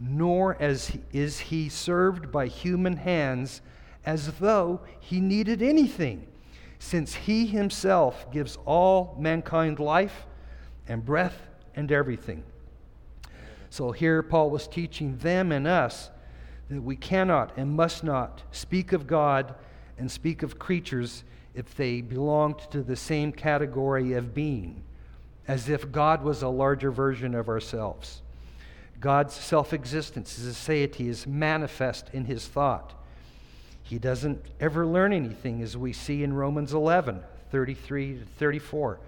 nor 0.00 0.60
as 0.60 0.88
he, 0.88 1.00
is 1.12 1.38
he 1.38 1.68
served 1.68 2.30
by 2.30 2.46
human 2.46 2.96
hands 2.96 3.62
as 4.04 4.38
though 4.38 4.80
he 5.00 5.20
needed 5.20 5.62
anything, 5.62 6.26
since 6.78 7.14
he 7.14 7.46
himself 7.46 8.30
gives 8.30 8.58
all 8.66 9.16
mankind 9.18 9.78
life 9.78 10.26
and 10.88 11.04
breath 11.04 11.48
and 11.74 11.90
everything. 11.90 12.42
So 13.74 13.90
here 13.90 14.22
Paul 14.22 14.50
was 14.50 14.68
teaching 14.68 15.16
them 15.16 15.50
and 15.50 15.66
us 15.66 16.08
that 16.70 16.80
we 16.80 16.94
cannot 16.94 17.50
and 17.56 17.72
must 17.72 18.04
not 18.04 18.44
speak 18.52 18.92
of 18.92 19.08
God 19.08 19.52
and 19.98 20.08
speak 20.08 20.44
of 20.44 20.60
creatures 20.60 21.24
if 21.56 21.74
they 21.74 22.00
belonged 22.00 22.60
to 22.70 22.84
the 22.84 22.94
same 22.94 23.32
category 23.32 24.12
of 24.12 24.32
being, 24.32 24.84
as 25.48 25.68
if 25.68 25.90
God 25.90 26.22
was 26.22 26.40
a 26.42 26.48
larger 26.48 26.92
version 26.92 27.34
of 27.34 27.48
ourselves. 27.48 28.22
God's 29.00 29.34
self 29.34 29.72
existence, 29.72 30.36
his 30.36 30.54
aseity, 30.54 31.08
is 31.08 31.26
manifest 31.26 32.10
in 32.12 32.26
his 32.26 32.46
thought. 32.46 32.94
He 33.82 33.98
doesn't 33.98 34.40
ever 34.60 34.86
learn 34.86 35.12
anything, 35.12 35.62
as 35.62 35.76
we 35.76 35.92
see 35.92 36.22
in 36.22 36.32
Romans 36.32 36.74
11 36.74 37.20
33 37.50 38.18
to 38.20 38.24
34. 38.38 39.00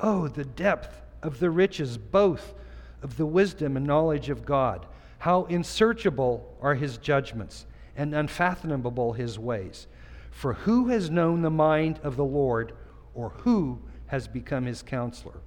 Oh, 0.00 0.26
the 0.26 0.44
depth 0.44 1.00
of 1.22 1.38
the 1.38 1.50
riches, 1.50 1.96
both 1.96 2.54
of 3.02 3.16
the 3.16 3.26
wisdom 3.26 3.76
and 3.76 3.86
knowledge 3.86 4.30
of 4.30 4.44
God. 4.44 4.86
How 5.18 5.44
unsearchable 5.44 6.56
are 6.60 6.74
his 6.74 6.98
judgments 6.98 7.66
and 7.96 8.14
unfathomable 8.14 9.12
his 9.12 9.38
ways. 9.38 9.86
For 10.30 10.54
who 10.54 10.88
has 10.88 11.10
known 11.10 11.42
the 11.42 11.50
mind 11.50 12.00
of 12.02 12.16
the 12.16 12.24
Lord, 12.24 12.72
or 13.14 13.30
who 13.30 13.80
has 14.06 14.28
become 14.28 14.64
his 14.64 14.82
counselor? 14.82 15.40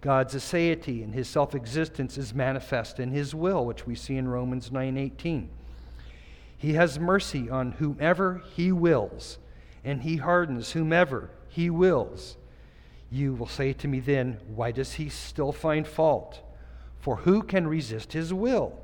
God's 0.00 0.34
aseity 0.34 1.02
and 1.02 1.14
his 1.14 1.28
self-existence 1.28 2.18
is 2.18 2.34
manifest 2.34 3.00
in 3.00 3.10
his 3.10 3.34
will, 3.34 3.64
which 3.64 3.86
we 3.86 3.94
see 3.94 4.16
in 4.16 4.28
Romans 4.28 4.70
9:18. 4.70 5.48
He 6.56 6.72
has 6.74 6.98
mercy 6.98 7.50
on 7.50 7.72
whomever 7.72 8.42
he 8.54 8.72
wills, 8.72 9.38
and 9.84 10.02
he 10.02 10.16
hardens 10.16 10.72
whomever 10.72 11.30
he 11.48 11.70
wills. 11.70 12.36
You 13.10 13.34
will 13.34 13.46
say 13.46 13.72
to 13.74 13.88
me 13.88 14.00
then, 14.00 14.38
why 14.54 14.72
does 14.72 14.94
he 14.94 15.08
still 15.08 15.52
find 15.52 15.86
fault? 15.86 16.40
For 17.06 17.18
who 17.18 17.44
can 17.44 17.68
resist 17.68 18.14
his 18.14 18.34
will? 18.34 18.76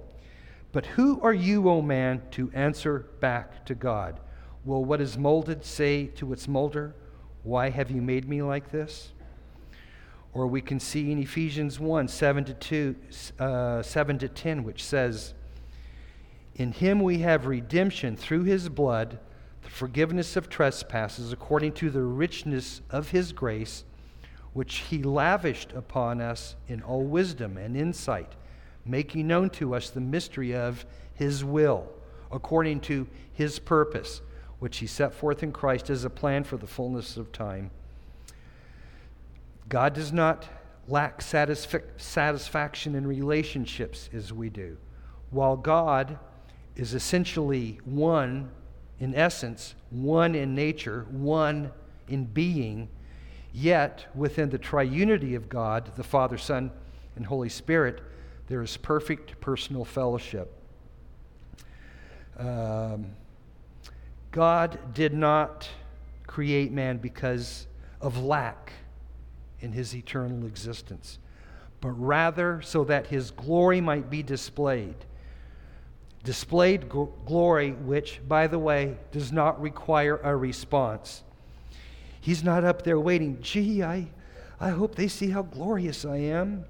But 0.70 0.86
who 0.86 1.20
are 1.22 1.32
you, 1.32 1.68
O 1.68 1.82
man, 1.82 2.22
to 2.30 2.52
answer 2.54 3.08
back 3.18 3.66
to 3.66 3.74
God? 3.74 4.20
Will 4.64 4.84
what 4.84 5.00
is 5.00 5.18
molded 5.18 5.64
say 5.64 6.06
to 6.06 6.32
its 6.32 6.46
molder, 6.46 6.94
Why 7.42 7.70
have 7.70 7.90
you 7.90 8.00
made 8.00 8.28
me 8.28 8.40
like 8.40 8.70
this? 8.70 9.10
Or 10.34 10.46
we 10.46 10.60
can 10.60 10.78
see 10.78 11.10
in 11.10 11.18
Ephesians 11.18 11.80
1 11.80 12.06
7 12.06 12.44
to, 12.44 12.54
2, 12.54 12.96
uh, 13.40 13.82
7 13.82 14.18
to 14.20 14.28
10, 14.28 14.62
which 14.62 14.84
says, 14.84 15.34
In 16.54 16.70
him 16.70 17.00
we 17.00 17.18
have 17.18 17.46
redemption 17.46 18.14
through 18.14 18.44
his 18.44 18.68
blood, 18.68 19.18
the 19.62 19.68
forgiveness 19.68 20.36
of 20.36 20.48
trespasses, 20.48 21.32
according 21.32 21.72
to 21.72 21.90
the 21.90 22.02
richness 22.02 22.82
of 22.88 23.10
his 23.10 23.32
grace, 23.32 23.82
which 24.52 24.76
he 24.76 25.02
lavished 25.02 25.72
upon 25.72 26.20
us 26.20 26.56
in 26.68 26.82
all 26.82 27.04
wisdom 27.04 27.56
and 27.56 27.76
insight, 27.76 28.32
making 28.84 29.26
known 29.26 29.50
to 29.50 29.74
us 29.74 29.90
the 29.90 30.00
mystery 30.00 30.54
of 30.54 30.84
his 31.14 31.44
will, 31.44 31.88
according 32.30 32.80
to 32.80 33.06
his 33.32 33.58
purpose, 33.58 34.20
which 34.58 34.78
he 34.78 34.86
set 34.86 35.14
forth 35.14 35.42
in 35.42 35.52
Christ 35.52 35.90
as 35.90 36.04
a 36.04 36.10
plan 36.10 36.44
for 36.44 36.56
the 36.56 36.66
fullness 36.66 37.16
of 37.16 37.32
time 37.32 37.70
God 39.72 39.94
does 39.94 40.12
not 40.12 40.46
lack 40.86 41.20
satisfa- 41.20 41.84
satisfaction 41.96 42.94
in 42.94 43.06
relationships 43.06 44.10
as 44.12 44.30
we 44.30 44.50
do. 44.50 44.76
While 45.30 45.56
God 45.56 46.18
is 46.76 46.92
essentially 46.92 47.80
one 47.86 48.50
in 49.00 49.14
essence, 49.14 49.74
one 49.88 50.34
in 50.34 50.54
nature, 50.54 51.06
one 51.10 51.72
in 52.06 52.26
being, 52.26 52.90
yet 53.52 54.06
within 54.14 54.50
the 54.50 54.58
triunity 54.58 55.36
of 55.36 55.48
God, 55.48 55.92
the 55.96 56.02
Father, 56.02 56.38
Son, 56.38 56.70
and 57.16 57.26
Holy 57.26 57.48
Spirit, 57.48 58.00
there 58.48 58.62
is 58.62 58.76
perfect 58.76 59.40
personal 59.40 59.84
fellowship. 59.84 60.52
Um, 62.38 63.06
God 64.30 64.94
did 64.94 65.12
not 65.12 65.68
create 66.26 66.72
man 66.72 66.96
because 66.96 67.66
of 68.00 68.22
lack 68.22 68.72
in 69.60 69.72
his 69.72 69.94
eternal 69.94 70.46
existence, 70.46 71.18
but 71.80 71.90
rather 71.90 72.62
so 72.62 72.84
that 72.84 73.06
his 73.08 73.30
glory 73.30 73.80
might 73.80 74.08
be 74.08 74.22
displayed. 74.22 74.96
Displayed 76.24 76.88
gl- 76.88 77.10
glory, 77.26 77.72
which, 77.72 78.20
by 78.26 78.46
the 78.46 78.58
way, 78.58 78.96
does 79.10 79.32
not 79.32 79.60
require 79.60 80.16
a 80.22 80.34
response. 80.34 81.22
He's 82.22 82.44
not 82.44 82.62
up 82.62 82.82
there 82.82 83.00
waiting, 83.00 83.38
gee, 83.40 83.82
I, 83.82 84.06
I 84.60 84.70
hope 84.70 84.94
they 84.94 85.08
see 85.08 85.30
how 85.30 85.42
glorious 85.42 86.04
I 86.04 86.18
am. 86.18 86.64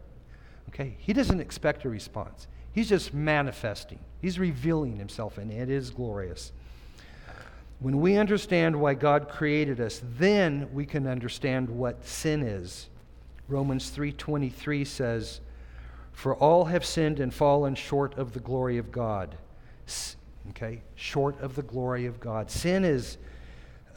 Okay, 0.71 0.97
he 0.99 1.13
doesn't 1.13 1.41
expect 1.41 1.85
a 1.85 1.91
response. 1.91 2.47
He's 2.73 2.89
just 2.89 3.13
manifesting, 3.13 3.99
he's 4.23 4.39
revealing 4.39 4.97
himself, 4.97 5.37
and 5.37 5.53
it 5.53 5.69
is 5.69 5.91
glorious. 5.91 6.53
When 7.81 8.01
we 8.01 8.17
understand 8.17 8.81
why 8.81 8.95
God 8.95 9.29
created 9.29 9.79
us, 9.79 10.01
then 10.17 10.71
we 10.73 10.87
can 10.87 11.07
understand 11.07 11.69
what 11.69 12.03
sin 12.07 12.43
is. 12.43 12.89
Romans 13.47 13.91
3:23 13.91 14.87
says, 14.87 15.43
"For 16.13 16.35
all 16.35 16.65
have 16.65 16.83
sinned 16.83 17.21
and 17.21 17.35
fallen 17.35 17.75
short 17.75 18.17
of 18.17 18.33
the 18.33 18.41
glory 18.41 18.79
of 18.79 18.91
God." 18.91 19.37
Okay, 20.51 20.81
short 20.95 21.39
of 21.43 21.57
the 21.57 21.63
glory 21.63 22.07
of 22.07 22.21
God. 22.21 22.51
Sin 22.51 22.87
is 22.87 23.19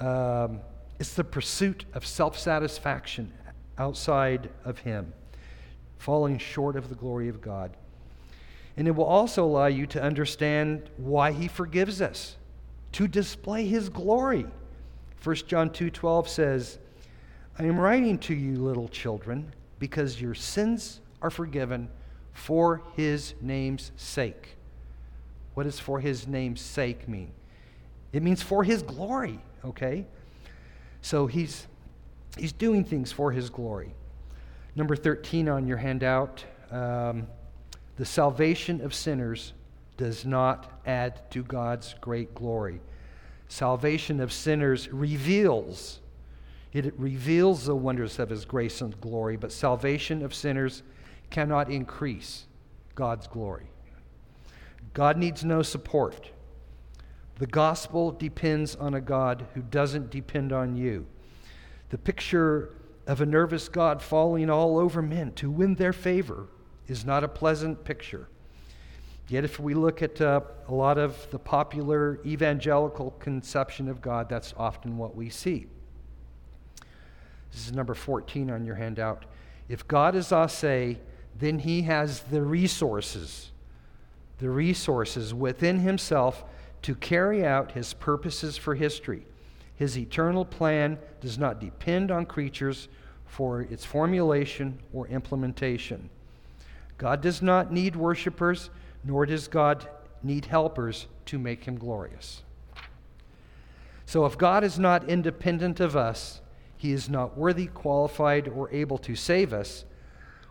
um, 0.02 0.60
it's 0.99 1.13
the 1.13 1.23
pursuit 1.23 1.86
of 1.93 2.05
self-satisfaction 2.05 3.34
outside 3.77 4.49
of 4.63 4.79
Him, 4.79 5.13
falling 5.97 6.38
short 6.38 6.75
of 6.75 6.89
the 6.89 6.95
glory 6.95 7.27
of 7.27 7.41
God. 7.41 7.75
And 8.77 8.88
it 8.88 8.91
will 8.91 9.05
also 9.05 9.43
allow 9.45 9.67
you 9.67 9.86
to 9.88 10.01
understand 10.01 10.89
why 10.97 11.31
He 11.31 11.47
forgives 11.47 12.01
us 12.01 12.38
to 12.95 13.10
display 13.10 13.67
his 13.67 13.89
glory. 13.89 14.45
1 15.21 15.36
John 15.49 15.69
2:12 15.69 16.29
says, 16.29 16.79
"I 17.60 17.65
am 17.65 17.77
writing 17.77 18.17
to 18.19 18.34
you 18.34 18.55
little 18.55 18.88
children 18.88 19.53
because 19.79 20.21
your 20.21 20.34
sins 20.34 21.01
are 21.21 21.29
forgiven 21.29 21.89
for 22.31 22.84
his 22.95 23.34
name's 23.41 23.91
sake." 23.97 24.55
What 25.55 25.63
does 25.63 25.77
for 25.77 25.99
his 25.99 26.25
name's 26.25 26.62
sake 26.62 27.05
mean? 27.05 27.34
It 28.13 28.23
means 28.23 28.41
for 28.41 28.63
his 28.63 28.81
glory, 28.81 29.41
okay? 29.65 30.08
So 31.06 31.28
he's 31.28 31.68
he's 32.36 32.52
doing 32.52 32.84
things 32.84 33.12
for 33.12 33.32
his 33.32 33.52
glory. 33.52 33.94
Number 34.76 34.96
13 34.96 35.48
on 35.48 35.68
your 35.68 35.78
handout, 35.78 36.44
um, 36.72 37.28
the 37.96 38.06
salvation 38.06 38.82
of 38.82 38.91
sinners 38.91 39.54
does 39.98 40.26
not 40.26 40.82
add 40.88 41.30
to 41.30 41.44
God's 41.44 41.94
great 42.02 42.34
glory. 42.34 42.82
Salvation 43.50 44.20
of 44.20 44.34
sinners 44.34 44.91
reveals, 44.91 46.00
it 46.74 46.91
reveals 46.98 47.65
the 47.65 47.76
wonders 47.76 48.18
of 48.18 48.32
his 48.32 48.44
grace 48.44 48.82
and 48.82 49.00
glory, 49.00 49.38
but 49.38 49.52
salvation 49.52 50.26
of 50.26 50.34
sinners 50.34 50.82
cannot 51.30 51.70
increase 51.70 52.46
God's 52.96 53.28
glory. 53.28 53.68
God 54.96 55.18
needs 55.20 55.46
no 55.46 55.62
support. 55.62 56.32
The 57.38 57.48
gospel 57.48 58.12
depends 58.12 58.76
on 58.76 58.93
a 58.93 59.02
God 59.02 59.45
who 59.54 59.62
doesn't 59.62 60.10
depend 60.10 60.54
on 60.54 60.76
you. 60.76 61.06
The 61.89 61.98
picture 61.98 62.74
of 63.08 63.21
a 63.21 63.26
nervous 63.26 63.67
God 63.67 64.02
falling 64.02 64.50
all 64.50 64.78
over 64.78 65.02
men 65.02 65.34
to 65.34 65.52
win 65.52 65.76
their 65.76 65.93
favor 65.93 66.48
is 66.88 67.06
not 67.06 67.24
a 67.24 67.28
pleasant 67.28 67.84
picture. 67.84 68.28
Yet, 69.28 69.43
if 69.43 69.60
we 69.60 69.74
look 69.74 70.02
at 70.02 70.21
uh, 70.21 70.41
a 70.67 70.74
lot 70.74 70.98
of 70.98 71.30
the 71.32 71.39
popular 71.39 72.19
evangelical 72.26 73.12
conception 73.19 73.89
of 73.89 74.02
God, 74.02 74.30
that's 74.30 74.54
often 74.56 74.98
what 74.98 75.15
we 75.15 75.30
see. 75.30 75.65
This 77.52 77.67
is 77.67 77.74
number 77.74 77.95
14 77.95 78.52
on 78.52 78.65
your 78.65 78.76
handout. 78.76 79.26
If 79.67 79.88
God 79.88 80.15
is 80.15 80.32
ase, 80.32 80.98
then 81.38 81.60
he 81.60 81.82
has 81.84 82.21
the 82.21 82.41
resources, 82.41 83.52
the 84.38 84.50
resources 84.50 85.34
within 85.34 85.80
himself 85.80 86.43
to 86.86 86.93
carry 86.93 87.43
out 87.43 87.71
his 87.71 87.95
purposes 87.95 88.58
for 88.58 88.76
history. 88.76 89.26
His 89.74 89.98
eternal 89.98 90.45
plan 90.45 91.00
does 91.19 91.39
not 91.39 91.60
depend 91.60 92.12
on 92.12 92.28
creatures 92.28 92.89
for 93.26 93.62
its 93.62 93.84
formulation 93.84 94.78
or 94.93 95.08
implementation. 95.08 96.12
God 97.00 97.21
does 97.21 97.41
not 97.41 97.74
need 97.74 97.95
worshipers 97.95 98.69
nor 99.04 99.26
does 99.26 99.48
God 99.48 99.89
need 100.21 100.45
helpers 100.45 101.08
to 101.26 101.39
make 101.39 101.63
him 101.63 101.76
glorious. 101.76 102.43
So 104.06 104.28
if 104.28 104.38
God 104.38 104.63
is 104.63 104.78
not 104.78 105.10
independent 105.10 105.80
of 105.80 105.95
us, 105.95 106.39
he 106.78 106.91
is 106.91 107.10
not 107.10 107.36
worthy, 107.36 107.65
qualified, 107.65 108.48
or 108.48 108.69
able 108.69 109.00
to 109.00 109.15
save 109.15 109.54
us, 109.54 109.86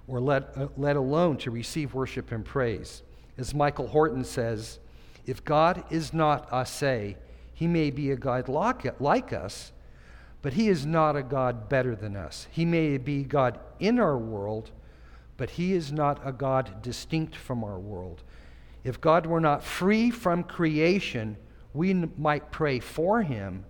or 0.09 0.18
let, 0.18 0.51
uh, 0.57 0.66
let 0.77 0.97
alone 0.97 1.37
to 1.38 1.53
receive 1.53 1.94
worship 1.94 2.33
and 2.33 2.44
praise. 2.44 3.05
As 3.38 3.55
Michael 3.55 3.87
Horton 3.87 4.25
says, 4.25 4.81
if 5.26 5.44
God 5.44 5.84
is 5.90 6.12
not 6.12 6.48
ase, 6.52 7.16
he 7.52 7.66
may 7.66 7.90
be 7.90 8.10
a 8.10 8.16
God 8.16 8.48
like, 8.48 9.00
like 9.00 9.32
us, 9.32 9.72
but 10.42 10.54
he 10.54 10.68
is 10.68 10.84
not 10.84 11.16
a 11.16 11.22
God 11.22 11.68
better 11.68 11.96
than 11.96 12.16
us. 12.16 12.46
He 12.50 12.64
may 12.64 12.98
be 12.98 13.22
God 13.22 13.58
in 13.78 13.98
our 13.98 14.18
world, 14.18 14.70
but 15.37 15.50
he 15.50 15.72
is 15.72 15.92
not 15.92 16.20
a 16.24 16.32
God 16.32 16.82
distinct 16.82 17.34
from 17.34 17.64
our 17.64 17.78
world. 17.78 18.22
If 18.82 19.00
God 19.00 19.26
were 19.26 19.40
not 19.40 19.64
free 19.64 20.10
from 20.10 20.44
creation, 20.44 21.37
we 21.72 21.90
n- 21.90 22.12
might 22.18 22.50
pray 22.50 22.78
for 22.78 23.22
him, 23.22 23.64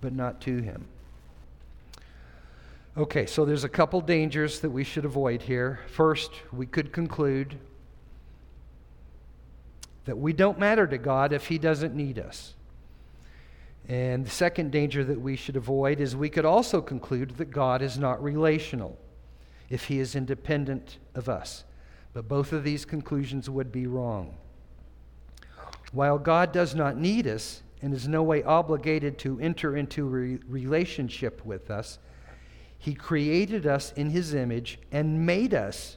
but 0.00 0.12
not 0.12 0.40
to 0.42 0.58
him. 0.58 0.86
Okay, 2.96 3.26
so 3.26 3.44
there's 3.44 3.64
a 3.64 3.68
couple 3.68 4.00
dangers 4.00 4.60
that 4.60 4.70
we 4.70 4.82
should 4.82 5.04
avoid 5.04 5.42
here. 5.42 5.80
First, 5.86 6.32
we 6.52 6.66
could 6.66 6.92
conclude 6.92 7.58
that 10.06 10.16
we 10.16 10.32
don't 10.32 10.58
matter 10.58 10.86
to 10.86 10.98
God 10.98 11.32
if 11.32 11.46
he 11.48 11.58
doesn't 11.58 11.94
need 11.94 12.18
us. 12.18 12.54
And 13.88 14.24
the 14.26 14.30
second 14.30 14.72
danger 14.72 15.04
that 15.04 15.20
we 15.20 15.36
should 15.36 15.56
avoid 15.56 16.00
is 16.00 16.16
we 16.16 16.30
could 16.30 16.44
also 16.44 16.80
conclude 16.80 17.36
that 17.36 17.50
God 17.50 17.82
is 17.82 17.98
not 17.98 18.22
relational 18.22 18.98
if 19.68 19.84
he 19.84 20.00
is 20.00 20.16
independent 20.16 20.98
of 21.14 21.28
us. 21.28 21.64
But 22.12 22.28
both 22.28 22.52
of 22.52 22.64
these 22.64 22.84
conclusions 22.84 23.50
would 23.50 23.70
be 23.70 23.86
wrong. 23.86 24.36
While 25.92 26.18
God 26.18 26.52
does 26.52 26.74
not 26.74 26.96
need 26.96 27.26
us 27.26 27.62
and 27.82 27.92
is 27.94 28.08
no 28.08 28.22
way 28.22 28.42
obligated 28.42 29.18
to 29.18 29.38
enter 29.40 29.76
into 29.76 30.04
re- 30.04 30.38
relationship 30.48 31.44
with 31.44 31.70
us, 31.70 31.98
He 32.78 32.94
created 32.94 33.66
us 33.66 33.92
in 33.92 34.10
His 34.10 34.34
image 34.34 34.78
and 34.90 35.26
made 35.26 35.54
us 35.54 35.96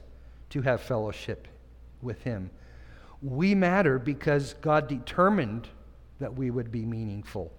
to 0.50 0.62
have 0.62 0.80
fellowship 0.80 1.48
with 2.02 2.22
Him. 2.22 2.50
We 3.22 3.54
matter 3.54 3.98
because 3.98 4.54
God 4.60 4.88
determined 4.88 5.68
that 6.18 6.34
we 6.34 6.50
would 6.50 6.70
be 6.70 6.84
meaningful. 6.84 7.52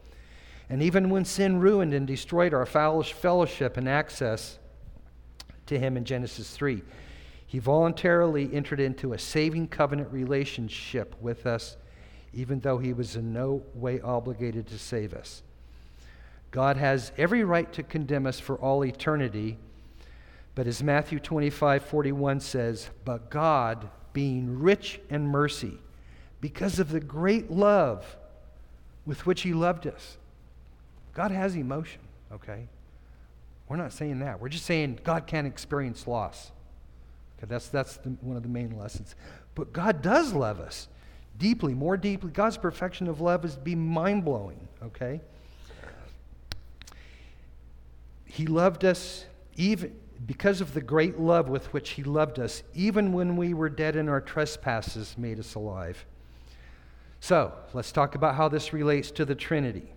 And 0.69 0.81
even 0.81 1.09
when 1.09 1.25
sin 1.25 1.59
ruined 1.59 1.93
and 1.93 2.07
destroyed 2.07 2.53
our 2.53 2.65
fellowship 2.65 3.77
and 3.77 3.89
access 3.89 4.57
to 5.65 5.77
Him 5.77 5.97
in 5.97 6.05
Genesis 6.05 6.51
3, 6.51 6.81
He 7.45 7.59
voluntarily 7.59 8.49
entered 8.53 8.79
into 8.79 9.13
a 9.13 9.19
saving 9.19 9.67
covenant 9.67 10.11
relationship 10.11 11.15
with 11.21 11.45
us 11.45 11.77
even 12.33 12.59
though 12.61 12.77
he 12.77 12.93
was 12.93 13.15
in 13.15 13.33
no 13.33 13.63
way 13.73 13.99
obligated 14.01 14.67
to 14.67 14.79
save 14.79 15.13
us. 15.13 15.43
God 16.51 16.77
has 16.77 17.11
every 17.17 17.43
right 17.43 17.71
to 17.73 17.83
condemn 17.83 18.25
us 18.25 18.39
for 18.39 18.55
all 18.57 18.85
eternity. 18.85 19.57
But 20.55 20.67
as 20.67 20.83
Matthew 20.83 21.19
25 21.19 21.83
41 21.83 22.39
says, 22.39 22.89
but 23.05 23.29
God, 23.29 23.89
being 24.13 24.59
rich 24.59 24.99
in 25.09 25.27
mercy, 25.27 25.77
because 26.39 26.79
of 26.79 26.89
the 26.89 26.99
great 26.99 27.51
love 27.51 28.17
with 29.05 29.25
which 29.25 29.41
He 29.41 29.53
loved 29.53 29.87
us. 29.87 30.17
God 31.13 31.31
has 31.31 31.55
emotion, 31.55 32.01
okay? 32.31 32.67
We're 33.67 33.77
not 33.77 33.93
saying 33.93 34.19
that. 34.19 34.41
We're 34.41 34.49
just 34.49 34.65
saying 34.65 34.99
God 35.03 35.27
can't 35.27 35.47
experience 35.47 36.07
loss. 36.07 36.51
Okay, 37.37 37.47
that's 37.47 37.69
that's 37.69 37.97
the, 37.97 38.09
one 38.21 38.37
of 38.37 38.43
the 38.43 38.49
main 38.49 38.77
lessons. 38.77 39.15
But 39.55 39.73
God 39.73 40.01
does 40.01 40.33
love 40.33 40.59
us 40.59 40.87
deeply, 41.37 41.73
more 41.73 41.97
deeply. 41.97 42.31
God's 42.31 42.57
perfection 42.57 43.07
of 43.07 43.21
love 43.21 43.45
is 43.45 43.55
be 43.55 43.75
mind 43.75 44.25
blowing, 44.25 44.67
okay? 44.83 45.21
He 48.25 48.45
loved 48.45 48.85
us 48.85 49.25
even 49.55 49.95
because 50.25 50.61
of 50.61 50.73
the 50.73 50.81
great 50.81 51.19
love 51.19 51.49
with 51.49 51.73
which 51.73 51.91
He 51.91 52.03
loved 52.03 52.39
us, 52.39 52.63
even 52.73 53.13
when 53.13 53.35
we 53.35 53.53
were 53.53 53.69
dead 53.69 53.95
in 53.95 54.09
our 54.09 54.21
trespasses, 54.21 55.15
made 55.17 55.39
us 55.39 55.55
alive. 55.55 56.05
So, 57.19 57.53
let's 57.73 57.91
talk 57.91 58.15
about 58.15 58.35
how 58.35 58.47
this 58.47 58.73
relates 58.73 59.11
to 59.11 59.25
the 59.25 59.35
Trinity. 59.35 59.93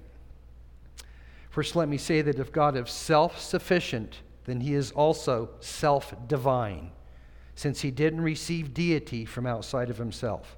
First, 1.50 1.76
let 1.76 1.88
me 1.88 1.98
say 1.98 2.22
that 2.22 2.38
if 2.38 2.52
God 2.52 2.76
is 2.76 2.90
self 2.90 3.38
sufficient, 3.38 4.20
then 4.44 4.60
He 4.60 4.74
is 4.74 4.92
also 4.92 5.50
self 5.60 6.14
divine, 6.26 6.90
since 7.54 7.80
He 7.80 7.90
didn't 7.90 8.20
receive 8.20 8.74
deity 8.74 9.24
from 9.24 9.46
outside 9.46 9.90
of 9.90 9.98
Himself. 9.98 10.56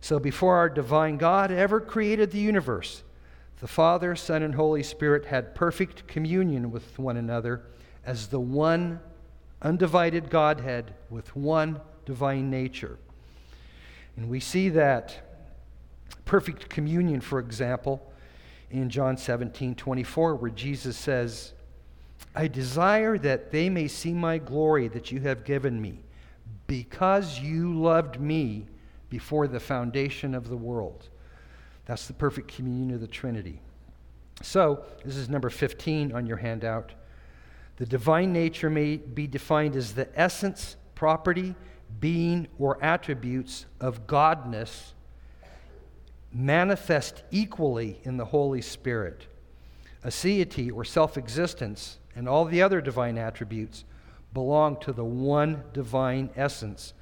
So, 0.00 0.18
before 0.18 0.56
our 0.56 0.68
divine 0.68 1.16
God 1.16 1.50
ever 1.50 1.80
created 1.80 2.30
the 2.30 2.38
universe, 2.38 3.02
the 3.60 3.68
Father, 3.68 4.14
Son, 4.14 4.42
and 4.42 4.54
Holy 4.54 4.82
Spirit 4.82 5.24
had 5.26 5.54
perfect 5.54 6.06
communion 6.06 6.70
with 6.70 6.98
one 6.98 7.16
another 7.16 7.62
as 8.04 8.28
the 8.28 8.40
one 8.40 9.00
undivided 9.60 10.30
Godhead 10.30 10.94
with 11.10 11.34
one 11.34 11.80
divine 12.06 12.50
nature. 12.50 12.98
And 14.16 14.28
we 14.28 14.40
see 14.40 14.68
that 14.70 15.28
perfect 16.24 16.68
communion, 16.68 17.20
for 17.20 17.38
example, 17.38 18.12
in 18.70 18.90
John 18.90 19.16
17 19.16 19.74
24, 19.74 20.36
where 20.36 20.50
Jesus 20.50 20.96
says, 20.96 21.52
I 22.34 22.46
desire 22.46 23.18
that 23.18 23.50
they 23.50 23.68
may 23.68 23.88
see 23.88 24.12
my 24.12 24.38
glory 24.38 24.88
that 24.88 25.10
you 25.10 25.20
have 25.20 25.44
given 25.44 25.80
me, 25.80 26.00
because 26.66 27.40
you 27.40 27.74
loved 27.74 28.20
me 28.20 28.66
before 29.10 29.48
the 29.48 29.60
foundation 29.60 30.34
of 30.34 30.48
the 30.48 30.56
world. 30.56 31.08
That's 31.88 32.06
the 32.06 32.12
perfect 32.12 32.54
communion 32.54 32.94
of 32.94 33.00
the 33.00 33.08
Trinity. 33.08 33.60
So, 34.42 34.84
this 35.04 35.16
is 35.16 35.28
number 35.28 35.50
15 35.50 36.12
on 36.12 36.26
your 36.26 36.36
handout. 36.36 36.92
The 37.78 37.86
divine 37.86 38.32
nature 38.32 38.68
may 38.68 38.98
be 38.98 39.26
defined 39.26 39.74
as 39.74 39.94
the 39.94 40.08
essence, 40.14 40.76
property, 40.94 41.56
being, 41.98 42.46
or 42.58 42.78
attributes 42.84 43.66
of 43.80 44.06
Godness 44.06 44.92
manifest 46.30 47.22
equally 47.30 48.00
in 48.04 48.18
the 48.18 48.26
Holy 48.26 48.60
Spirit. 48.60 49.26
Aseity, 50.04 50.70
or 50.70 50.84
self 50.84 51.16
existence, 51.16 51.98
and 52.14 52.28
all 52.28 52.44
the 52.44 52.60
other 52.60 52.82
divine 52.82 53.16
attributes 53.16 53.84
belong 54.34 54.78
to 54.80 54.92
the 54.92 55.04
one 55.04 55.62
divine 55.72 56.28
essence 56.36 56.92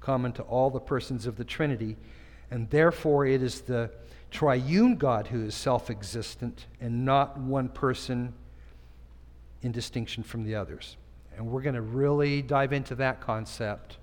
common 0.00 0.32
to 0.32 0.42
all 0.42 0.70
the 0.70 0.80
persons 0.80 1.24
of 1.24 1.36
the 1.36 1.44
Trinity, 1.44 1.96
and 2.50 2.68
therefore 2.70 3.24
it 3.24 3.42
is 3.42 3.60
the 3.60 3.90
triune 4.30 4.96
God 4.96 5.28
who 5.28 5.44
is 5.44 5.54
self 5.54 5.90
existent 5.90 6.66
and 6.80 7.04
not 7.04 7.38
one 7.38 7.68
person 7.68 8.34
in 9.62 9.72
distinction 9.72 10.22
from 10.22 10.44
the 10.44 10.54
others. 10.54 10.96
And 11.36 11.46
we're 11.46 11.62
going 11.62 11.74
to 11.74 11.82
really 11.82 12.42
dive 12.42 12.72
into 12.72 12.94
that 12.96 13.20
concept 13.20 13.98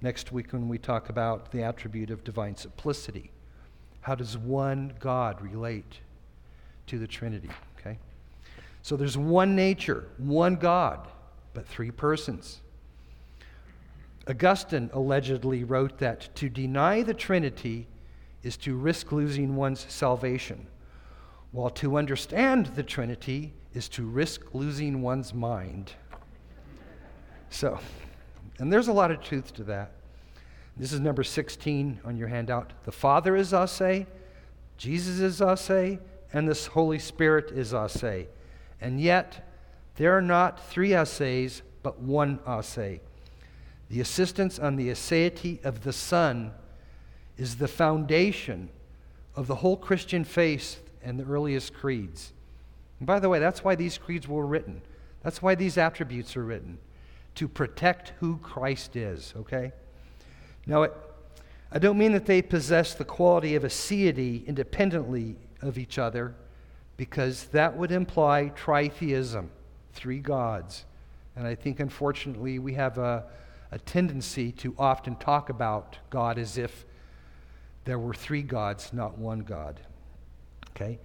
next 0.00 0.32
week 0.32 0.52
when 0.52 0.68
we 0.68 0.78
talk 0.78 1.08
about 1.08 1.52
the 1.52 1.62
attribute 1.62 2.10
of 2.10 2.24
divine 2.24 2.56
simplicity. 2.56 3.30
How 4.00 4.14
does 4.14 4.36
one 4.36 4.94
God 4.98 5.40
relate 5.42 6.00
to 6.86 6.98
the 6.98 7.06
Trinity? 7.06 7.50
Okay? 7.78 7.98
So 8.82 8.96
there's 8.96 9.18
one 9.18 9.54
nature, 9.54 10.06
one 10.16 10.56
God, 10.56 11.06
but 11.52 11.66
three 11.66 11.90
persons. 11.90 12.60
Augustine 14.26 14.90
allegedly 14.92 15.64
wrote 15.64 15.98
that 15.98 16.34
to 16.36 16.48
deny 16.48 17.02
the 17.02 17.14
Trinity 17.14 17.86
is 18.42 18.56
to 18.58 18.74
risk 18.74 19.12
losing 19.12 19.56
one's 19.56 19.84
salvation, 19.88 20.66
while 21.52 21.70
to 21.70 21.96
understand 21.96 22.66
the 22.66 22.82
Trinity 22.82 23.52
is 23.74 23.88
to 23.88 24.04
risk 24.04 24.54
losing 24.54 25.02
one's 25.02 25.34
mind. 25.34 25.92
So, 27.50 27.78
and 28.58 28.72
there's 28.72 28.88
a 28.88 28.92
lot 28.92 29.10
of 29.10 29.22
truth 29.22 29.52
to 29.54 29.64
that. 29.64 29.92
This 30.76 30.92
is 30.92 31.00
number 31.00 31.24
16 31.24 32.00
on 32.04 32.16
your 32.16 32.28
handout. 32.28 32.72
The 32.84 32.92
Father 32.92 33.36
is 33.36 33.52
Ase, 33.52 34.06
Jesus 34.78 35.20
is 35.20 35.42
Ase, 35.42 35.98
and 36.32 36.48
the 36.48 36.70
Holy 36.72 36.98
Spirit 36.98 37.50
is 37.50 37.74
Ase. 37.74 38.26
And 38.80 39.00
yet, 39.00 39.46
there 39.96 40.16
are 40.16 40.22
not 40.22 40.64
three 40.68 40.94
Ases, 40.94 41.62
but 41.82 42.00
one 42.00 42.38
Ase. 42.48 43.00
The 43.90 44.00
assistance 44.00 44.58
on 44.58 44.76
the 44.76 44.88
aseity 44.88 45.62
of 45.64 45.82
the 45.82 45.92
Son 45.92 46.52
is 47.40 47.56
the 47.56 47.68
foundation 47.68 48.68
of 49.34 49.46
the 49.46 49.54
whole 49.54 49.76
Christian 49.76 50.24
faith 50.24 50.82
and 51.02 51.18
the 51.18 51.24
earliest 51.24 51.72
creeds. 51.72 52.34
And 52.98 53.06
by 53.06 53.18
the 53.18 53.30
way, 53.30 53.38
that's 53.38 53.64
why 53.64 53.74
these 53.76 53.96
creeds 53.96 54.28
were 54.28 54.44
written. 54.44 54.82
That's 55.22 55.40
why 55.40 55.54
these 55.54 55.78
attributes 55.78 56.36
are 56.36 56.44
written 56.44 56.76
to 57.36 57.48
protect 57.48 58.12
who 58.20 58.36
Christ 58.42 58.94
is, 58.94 59.32
okay? 59.34 59.72
Now, 60.66 60.82
it, 60.82 60.92
I 61.72 61.78
don't 61.78 61.96
mean 61.96 62.12
that 62.12 62.26
they 62.26 62.42
possess 62.42 62.92
the 62.92 63.06
quality 63.06 63.54
of 63.54 63.62
aseity 63.62 64.46
independently 64.46 65.36
of 65.62 65.78
each 65.78 65.98
other, 65.98 66.34
because 66.98 67.44
that 67.44 67.74
would 67.74 67.90
imply 67.90 68.52
tritheism, 68.54 69.48
three 69.94 70.18
gods. 70.18 70.84
And 71.36 71.46
I 71.46 71.54
think, 71.54 71.80
unfortunately, 71.80 72.58
we 72.58 72.74
have 72.74 72.98
a, 72.98 73.24
a 73.70 73.78
tendency 73.78 74.52
to 74.52 74.74
often 74.78 75.16
talk 75.16 75.48
about 75.48 75.96
God 76.10 76.36
as 76.36 76.58
if 76.58 76.84
there 77.84 77.98
were 77.98 78.14
three 78.14 78.42
gods, 78.42 78.92
not 78.92 79.18
one 79.18 79.40
God. 79.40 79.80
Okay? 80.70 80.98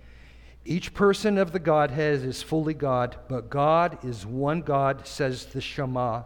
Each 0.65 0.93
person 0.93 1.38
of 1.38 1.51
the 1.51 1.59
Godhead 1.59 2.23
is 2.23 2.41
fully 2.41 2.73
God, 2.73 3.17
but 3.28 3.49
God 3.49 4.03
is 4.03 4.26
one 4.26 4.61
God, 4.61 5.05
says 5.05 5.45
the 5.45 5.61
Shema 5.61 6.23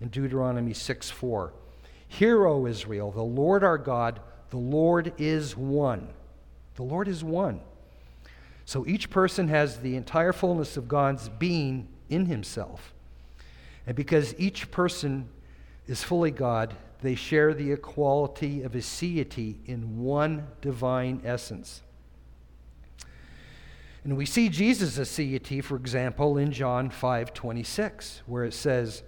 in 0.00 0.08
Deuteronomy 0.08 0.74
6 0.74 1.10
4. 1.10 1.52
Hear, 2.08 2.46
O 2.46 2.66
Israel, 2.66 3.10
the 3.10 3.22
Lord 3.22 3.64
our 3.64 3.78
God, 3.78 4.20
the 4.50 4.58
Lord 4.58 5.12
is 5.16 5.56
one. 5.56 6.08
The 6.74 6.82
Lord 6.82 7.08
is 7.08 7.22
one. 7.24 7.60
So 8.64 8.86
each 8.86 9.10
person 9.10 9.48
has 9.48 9.78
the 9.78 9.96
entire 9.96 10.32
fullness 10.32 10.76
of 10.76 10.88
God's 10.88 11.28
being 11.28 11.88
in 12.08 12.26
himself. 12.26 12.92
And 13.86 13.96
because 13.96 14.34
each 14.38 14.70
person 14.70 15.28
is 15.86 16.02
fully 16.02 16.30
God, 16.30 16.74
they 17.02 17.14
share 17.14 17.54
the 17.54 17.72
equality 17.72 18.62
of 18.62 18.72
aseity 18.72 19.56
in 19.66 19.98
one 19.98 20.46
divine 20.60 21.22
essence. 21.24 21.82
And 24.04 24.16
we 24.16 24.26
see 24.26 24.48
Jesus' 24.48 24.98
aseity, 24.98 25.62
for 25.62 25.76
example, 25.76 26.38
in 26.38 26.52
John 26.52 26.90
5 26.90 27.34
26, 27.34 28.22
where 28.26 28.44
it 28.44 28.54
says, 28.54 29.02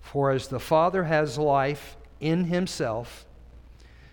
For 0.00 0.30
as 0.30 0.48
the 0.48 0.60
Father 0.60 1.04
has 1.04 1.36
life 1.36 1.96
in 2.20 2.44
himself, 2.44 3.26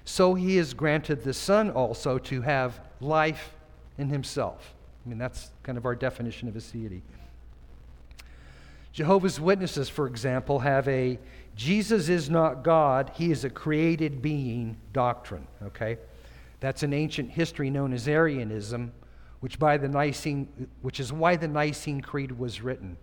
so 0.04 0.34
he 0.34 0.58
has 0.58 0.74
granted 0.74 1.24
the 1.24 1.34
Son 1.34 1.70
also 1.70 2.18
to 2.18 2.42
have 2.42 2.82
life 3.00 3.56
in 3.98 4.10
himself. 4.10 4.76
I 5.06 5.10
mean, 5.10 5.18
that's 5.18 5.52
kind 5.64 5.78
of 5.78 5.86
our 5.86 5.96
definition 5.96 6.48
of 6.48 6.56
aseity. 6.56 7.02
Jehovah's 8.92 9.40
Witnesses, 9.40 9.88
for 9.88 10.08
example, 10.08 10.60
have 10.60 10.88
a 10.88 11.20
Jesus 11.60 12.08
is 12.08 12.30
not 12.30 12.64
God, 12.64 13.12
he 13.16 13.32
is 13.32 13.44
a 13.44 13.50
created 13.50 14.22
being 14.22 14.78
doctrine, 14.94 15.46
okay? 15.62 15.98
That's 16.62 16.84
an 16.84 16.94
ancient 16.94 17.32
history 17.32 17.70
known 17.70 17.92
as 17.92 18.08
Arianism, 18.08 18.94
which, 19.42 19.60
by 19.60 19.76
the 19.76 19.90
Nicene, 19.90 20.70
which 20.82 21.02
is 21.02 21.12
why 21.12 21.36
the 21.36 21.50
Nicene 21.50 22.00
Creed 22.00 22.32
was 22.32 22.62
written 22.62 22.96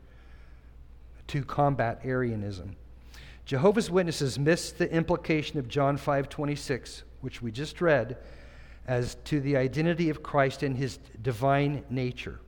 to 1.26 1.44
combat 1.44 2.00
Arianism. 2.02 2.76
Jehovah's 3.44 3.90
Witnesses 3.90 4.38
miss 4.38 4.72
the 4.72 4.90
implication 4.90 5.58
of 5.58 5.68
John 5.68 5.98
5:26, 5.98 7.02
which 7.20 7.42
we 7.42 7.52
just 7.52 7.82
read, 7.82 8.16
as 8.86 9.16
to 9.24 9.38
the 9.38 9.58
identity 9.58 10.08
of 10.08 10.22
Christ 10.22 10.62
in 10.62 10.76
his 10.76 10.98
divine 11.20 11.84
nature. 11.90 12.40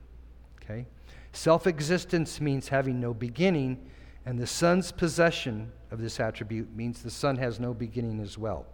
Okay? 0.63 0.87
Self-existence 1.35 2.41
means 2.41 2.69
having 2.69 2.99
no 2.99 3.13
beginning, 3.13 3.91
and 4.25 4.39
the 4.39 4.47
Son's 4.47 4.91
possession 4.91 5.71
of 5.91 6.01
this 6.01 6.21
attribute 6.21 6.75
means 6.75 7.03
the 7.03 7.11
Son 7.11 7.37
has 7.37 7.59
no 7.59 7.75
beginning 7.75 8.21
as 8.21 8.37
well. 8.37 8.67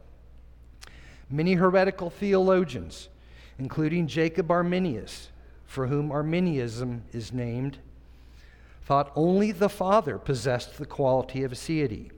Many 1.30 1.54
heretical 1.54 2.10
theologians, 2.10 3.08
including 3.58 4.06
Jacob 4.06 4.50
Arminius, 4.50 5.28
for 5.66 5.86
whom 5.86 6.12
Arminianism 6.12 7.02
is 7.12 7.32
named, 7.32 7.78
thought 8.82 9.12
only 9.16 9.50
the 9.50 9.68
Father 9.68 10.18
possessed 10.18 10.76
the 10.76 10.86
quality 10.86 11.42
of 11.42 11.52
aseity, 11.52 12.10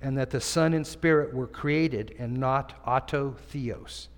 and 0.00 0.16
that 0.16 0.30
the 0.30 0.40
Son 0.40 0.72
and 0.74 0.86
Spirit 0.86 1.34
were 1.34 1.46
created 1.46 2.14
and 2.18 2.36
not 2.36 2.80
auto 2.86 3.34
theos. 3.48 4.08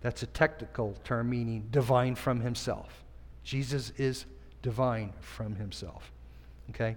That's 0.00 0.22
a 0.22 0.26
technical 0.26 0.96
term 1.04 1.30
meaning 1.30 1.68
divine 1.70 2.14
from 2.14 2.40
himself. 2.40 3.04
Jesus 3.44 3.92
is 3.96 4.26
divine 4.62 5.12
from 5.20 5.54
himself. 5.54 6.12
Okay? 6.70 6.96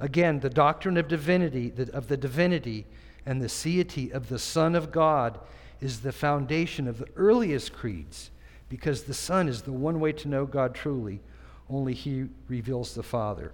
Again, 0.00 0.40
the 0.40 0.50
doctrine 0.50 0.96
of 0.96 1.08
divinity, 1.08 1.72
of 1.92 2.08
the 2.08 2.16
divinity 2.16 2.86
and 3.24 3.40
the 3.40 3.48
deity 3.48 4.12
of 4.12 4.28
the 4.28 4.38
Son 4.38 4.74
of 4.74 4.92
God 4.92 5.38
is 5.80 6.00
the 6.00 6.12
foundation 6.12 6.86
of 6.86 6.98
the 6.98 7.08
earliest 7.16 7.72
creeds 7.72 8.30
because 8.68 9.04
the 9.04 9.14
Son 9.14 9.48
is 9.48 9.62
the 9.62 9.72
one 9.72 10.00
way 10.00 10.12
to 10.12 10.28
know 10.28 10.46
God 10.46 10.74
truly. 10.74 11.20
Only 11.68 11.94
He 11.94 12.26
reveals 12.48 12.94
the 12.94 13.02
Father. 13.02 13.52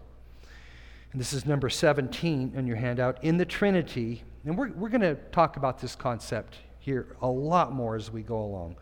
And 1.13 1.21
this 1.21 1.33
is 1.33 1.47
number 1.47 1.69
17 1.69 2.53
in 2.57 2.67
your 2.67 2.77
handout. 2.77 3.23
In 3.23 3.37
the 3.37 3.45
Trinity, 3.45 4.23
and 4.45 4.57
we're, 4.57 4.71
we're 4.73 4.89
going 4.89 5.03
to 5.03 5.15
talk 5.31 5.57
about 5.57 5.79
this 5.79 5.95
concept 5.95 6.57
here 6.79 7.17
a 7.21 7.29
lot 7.29 7.73
more 7.73 7.97
as 7.97 8.11
we 8.11 8.23
go 8.23 8.41
along. 8.41 8.77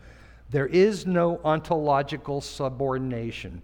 There 0.49 0.67
is 0.67 1.05
no 1.05 1.39
ontological 1.43 2.41
subordination. 2.41 3.61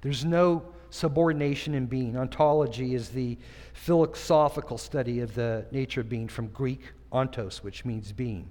There's 0.00 0.24
no 0.24 0.62
subordination 0.92 1.74
in 1.74 1.86
being. 1.86 2.16
Ontology 2.16 2.94
is 2.94 3.08
the 3.08 3.38
philosophical 3.72 4.76
study 4.76 5.20
of 5.20 5.34
the 5.34 5.64
nature 5.72 6.02
of 6.02 6.08
being 6.08 6.28
from 6.28 6.48
Greek 6.48 6.92
ontos, 7.10 7.62
which 7.62 7.84
means 7.84 8.12
being. 8.12 8.48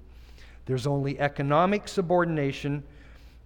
There's 0.66 0.88
only 0.88 1.20
economic 1.20 1.88
subordination 1.88 2.84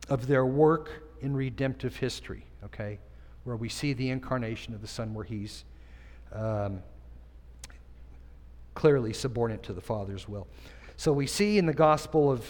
of 0.10 0.28
their 0.28 0.46
work 0.46 1.04
in 1.22 1.36
redemptive 1.36 1.98
history, 1.98 2.46
okay, 2.64 3.00
where 3.44 3.58
we 3.58 3.68
see 3.68 3.92
the 3.94 4.10
incarnation 4.10 4.74
of 4.74 4.82
the 4.82 4.88
Son, 4.88 5.14
where 5.14 5.26
he's 5.26 5.66
um, 6.32 6.82
clearly 8.76 9.12
subordinate 9.12 9.64
to 9.64 9.74
the 9.74 9.82
Father's 9.82 10.28
will. 10.28 10.48
So 10.96 11.12
we 11.12 11.28
see 11.28 11.58
in 11.58 11.66
the 11.66 11.74
Gospel 11.74 12.32
of 12.32 12.48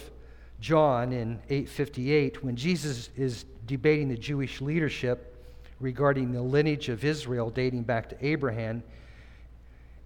John 0.60 1.12
in 1.12 1.40
858, 1.50 2.44
when 2.44 2.54
Jesus 2.54 3.10
is 3.16 3.44
debating 3.66 4.08
the 4.08 4.16
Jewish 4.16 4.60
leadership 4.60 5.35
regarding 5.80 6.32
the 6.32 6.42
lineage 6.42 6.88
of 6.88 7.04
Israel 7.04 7.50
dating 7.50 7.82
back 7.82 8.08
to 8.08 8.26
Abraham, 8.26 8.82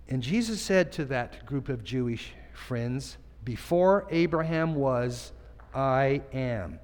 and 0.08 0.22
Jesus 0.22 0.60
said 0.60 0.90
to 0.92 1.04
that 1.06 1.46
group 1.46 1.68
of 1.68 1.84
Jewish 1.84 2.32
friends, 2.52 3.16
Before 3.44 4.06
Abraham 4.10 4.74
was, 4.74 5.32
I 5.72 6.22
am. 6.32 6.80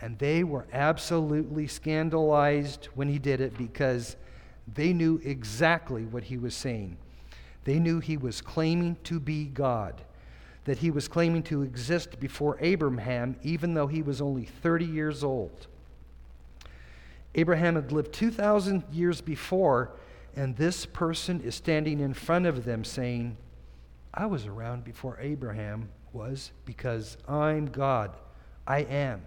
And 0.00 0.18
they 0.18 0.44
were 0.44 0.66
absolutely 0.72 1.66
scandalized 1.66 2.86
when 2.94 3.08
he 3.08 3.18
did 3.18 3.40
it 3.40 3.58
because 3.58 4.16
they 4.72 4.92
knew 4.92 5.20
exactly 5.24 6.04
what 6.04 6.24
he 6.24 6.38
was 6.38 6.54
saying. 6.54 6.96
They 7.64 7.78
knew 7.78 7.98
he 7.98 8.16
was 8.16 8.40
claiming 8.40 8.96
to 9.04 9.18
be 9.18 9.46
God, 9.46 10.02
that 10.64 10.78
he 10.78 10.90
was 10.90 11.08
claiming 11.08 11.42
to 11.44 11.62
exist 11.62 12.20
before 12.20 12.56
Abraham, 12.60 13.36
even 13.42 13.74
though 13.74 13.86
he 13.86 14.02
was 14.02 14.20
only 14.20 14.44
30 14.44 14.84
years 14.84 15.24
old. 15.24 15.66
Abraham 17.34 17.74
had 17.74 17.92
lived 17.92 18.12
2,000 18.12 18.84
years 18.92 19.20
before, 19.20 19.92
and 20.36 20.56
this 20.56 20.86
person 20.86 21.40
is 21.40 21.54
standing 21.54 22.00
in 22.00 22.14
front 22.14 22.46
of 22.46 22.64
them 22.64 22.84
saying, 22.84 23.36
I 24.12 24.26
was 24.26 24.46
around 24.46 24.84
before 24.84 25.18
Abraham 25.20 25.88
was 26.12 26.52
because 26.64 27.16
I'm 27.28 27.66
God. 27.66 28.16
I 28.66 28.80
am. 28.80 29.26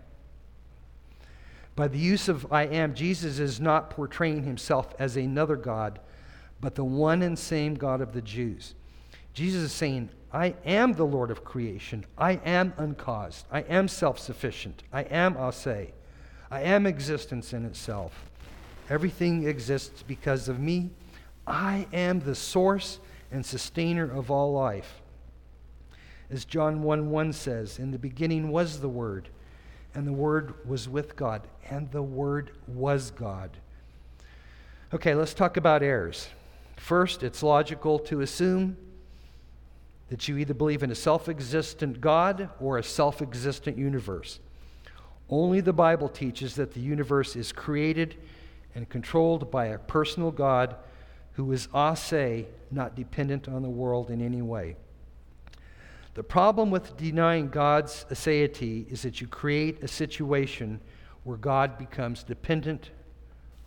By 1.76 1.88
the 1.88 2.00
use 2.00 2.28
of 2.28 2.52
I 2.52 2.64
am, 2.64 2.96
Jesus 2.96 3.38
is 3.38 3.60
not 3.60 3.90
portraying 3.90 4.44
himself 4.44 4.96
as 4.98 5.16
another 5.16 5.56
God, 5.56 6.00
but 6.60 6.76
the 6.76 6.84
one 6.84 7.22
and 7.22 7.38
same 7.38 7.76
God 7.76 8.02
of 8.02 8.14
the 8.14 8.22
Jews. 8.22 8.74
Jesus 9.34 9.62
is 9.62 9.72
saying, 9.74 10.10
I 10.34 10.56
am 10.66 10.94
the 10.94 11.06
Lord 11.06 11.30
of 11.30 11.44
creation. 11.44 12.06
I 12.18 12.34
am 12.44 12.74
uncaused. 12.78 13.46
I 13.52 13.62
am 13.62 13.88
self 13.88 14.18
sufficient. 14.18 14.82
I 14.92 15.04
am 15.04 15.38
Ase. 15.38 15.92
I 16.50 16.62
am 16.62 16.86
existence 16.86 17.54
in 17.54 17.66
itself. 17.66 18.14
Everything 18.90 19.48
exists 19.48 20.04
because 20.04 20.48
of 20.48 20.60
me. 20.60 20.90
I 21.46 21.88
am 21.92 22.20
the 22.20 22.36
source 22.36 23.00
and 23.32 23.46
sustainer 23.46 24.10
of 24.10 24.32
all 24.32 24.54
life. 24.54 25.02
As 26.30 26.46
John 26.46 26.84
1 26.84 27.10
1 27.10 27.34
says, 27.34 27.80
In 27.80 27.92
the 27.92 28.00
beginning 28.00 28.50
was 28.50 28.80
the 28.80 28.90
Word 28.90 29.30
and 29.98 30.06
the 30.06 30.14
Word 30.14 30.54
was 30.64 30.88
with 30.88 31.16
God, 31.16 31.42
and 31.72 31.90
the 31.92 32.04
Word 32.04 32.52
was 32.68 33.10
God. 33.10 33.50
Okay, 34.94 35.16
let's 35.16 35.34
talk 35.34 35.58
about 35.58 35.82
errors. 35.82 36.30
First, 36.76 37.24
it's 37.24 37.42
logical 37.42 37.98
to 38.00 38.22
assume 38.22 38.78
that 40.10 40.28
you 40.28 40.38
either 40.38 40.54
believe 40.54 40.84
in 40.84 40.92
a 40.92 40.96
self 40.96 41.28
existent 41.28 42.00
God 42.00 42.50
or 42.60 42.78
a 42.78 42.84
self 42.84 43.24
existent 43.24 43.76
universe. 43.76 44.40
Only 45.30 45.62
the 45.62 45.74
Bible 45.74 46.10
teaches 46.10 46.56
that 46.56 46.74
the 46.74 46.80
universe 46.80 47.36
is 47.36 47.52
created 47.52 48.16
and 48.76 48.88
controlled 48.88 49.52
by 49.52 49.66
a 49.66 49.78
personal 49.78 50.32
God 50.32 50.76
who 51.34 51.52
is 51.52 51.68
ase, 51.76 52.46
not 52.72 52.96
dependent 52.96 53.48
on 53.48 53.62
the 53.62 53.70
world 53.70 54.10
in 54.10 54.22
any 54.22 54.42
way. 54.42 54.76
The 56.14 56.24
problem 56.24 56.72
with 56.72 56.98
denying 56.98 57.50
God's 57.50 58.06
aseity 58.10 58.92
is 58.92 59.04
that 59.04 59.22
you 59.22 59.28
create 59.28 59.84
a 59.84 59.88
situation 59.88 60.80
where 61.24 61.38
God 61.38 61.78
becomes 61.78 62.24
dependent 62.24 62.90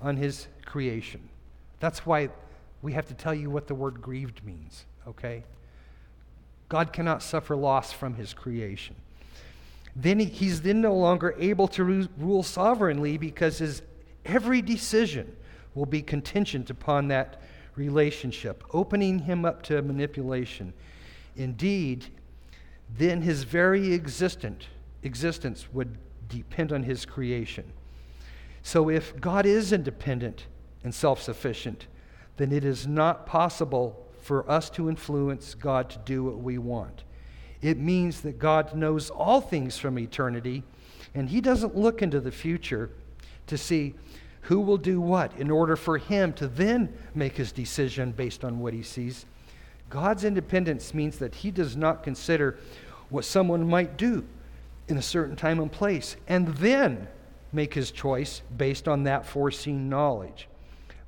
on 0.00 0.16
his 0.16 0.48
creation. 0.64 1.28
That's 1.78 2.04
why 2.04 2.30
we 2.82 2.92
have 2.94 3.06
to 3.06 3.14
tell 3.14 3.34
you 3.34 3.50
what 3.50 3.68
the 3.68 3.74
word 3.74 4.00
grieved 4.00 4.44
means, 4.44 4.86
okay? 5.06 5.44
God 6.68 6.92
cannot 6.92 7.22
suffer 7.22 7.54
loss 7.54 7.92
from 7.92 8.14
his 8.14 8.32
creation. 8.32 8.96
Then 10.00 10.18
he, 10.18 10.24
he's 10.26 10.62
then 10.62 10.80
no 10.80 10.94
longer 10.94 11.34
able 11.38 11.68
to 11.68 11.84
ru- 11.84 12.08
rule 12.16 12.42
sovereignly 12.42 13.18
because 13.18 13.58
his 13.58 13.82
every 14.24 14.62
decision 14.62 15.36
will 15.74 15.86
be 15.86 16.00
contingent 16.00 16.70
upon 16.70 17.08
that 17.08 17.40
relationship, 17.76 18.64
opening 18.72 19.20
him 19.20 19.44
up 19.44 19.62
to 19.64 19.82
manipulation. 19.82 20.72
Indeed, 21.36 22.06
then 22.96 23.22
his 23.22 23.44
very 23.44 23.92
existent, 23.92 24.68
existence 25.02 25.68
would 25.72 25.98
depend 26.28 26.72
on 26.72 26.82
his 26.82 27.04
creation. 27.04 27.70
So 28.62 28.88
if 28.88 29.18
God 29.20 29.44
is 29.44 29.72
independent 29.72 30.46
and 30.82 30.94
self 30.94 31.20
sufficient, 31.22 31.86
then 32.38 32.52
it 32.52 32.64
is 32.64 32.86
not 32.86 33.26
possible 33.26 34.06
for 34.22 34.50
us 34.50 34.70
to 34.70 34.88
influence 34.88 35.54
God 35.54 35.90
to 35.90 35.98
do 35.98 36.24
what 36.24 36.38
we 36.38 36.56
want. 36.56 37.04
It 37.62 37.78
means 37.78 38.22
that 38.22 38.38
God 38.38 38.74
knows 38.74 39.10
all 39.10 39.40
things 39.40 39.76
from 39.78 39.98
eternity, 39.98 40.62
and 41.14 41.28
He 41.28 41.40
doesn't 41.40 41.76
look 41.76 42.02
into 42.02 42.20
the 42.20 42.32
future 42.32 42.90
to 43.46 43.58
see 43.58 43.94
who 44.42 44.60
will 44.60 44.78
do 44.78 45.00
what 45.00 45.36
in 45.38 45.50
order 45.50 45.76
for 45.76 45.98
Him 45.98 46.32
to 46.34 46.46
then 46.46 46.92
make 47.14 47.36
His 47.36 47.52
decision 47.52 48.12
based 48.12 48.44
on 48.44 48.60
what 48.60 48.72
He 48.72 48.82
sees. 48.82 49.26
God's 49.90 50.22
independence 50.24 50.94
means 50.94 51.18
that 51.18 51.34
he 51.34 51.50
does 51.50 51.76
not 51.76 52.04
consider 52.04 52.56
what 53.10 53.24
someone 53.24 53.68
might 53.68 53.96
do 53.96 54.24
in 54.86 54.96
a 54.96 55.02
certain 55.02 55.34
time 55.34 55.58
and 55.58 55.70
place 55.70 56.16
and 56.28 56.48
then 56.56 57.08
make 57.52 57.74
his 57.74 57.90
choice 57.90 58.42
based 58.56 58.86
on 58.86 59.02
that 59.02 59.26
foreseen 59.26 59.88
knowledge. 59.88 60.48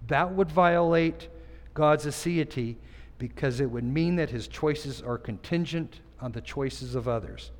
That 0.08 0.32
would 0.32 0.50
violate 0.50 1.28
God's 1.74 2.06
aseity 2.06 2.74
because 3.18 3.60
it 3.60 3.70
would 3.70 3.84
mean 3.84 4.16
that 4.16 4.30
his 4.30 4.48
choices 4.48 5.00
are 5.00 5.16
contingent 5.16 6.00
on 6.22 6.32
the 6.32 6.40
choices 6.40 6.94
of 6.94 7.08
others. 7.08 7.50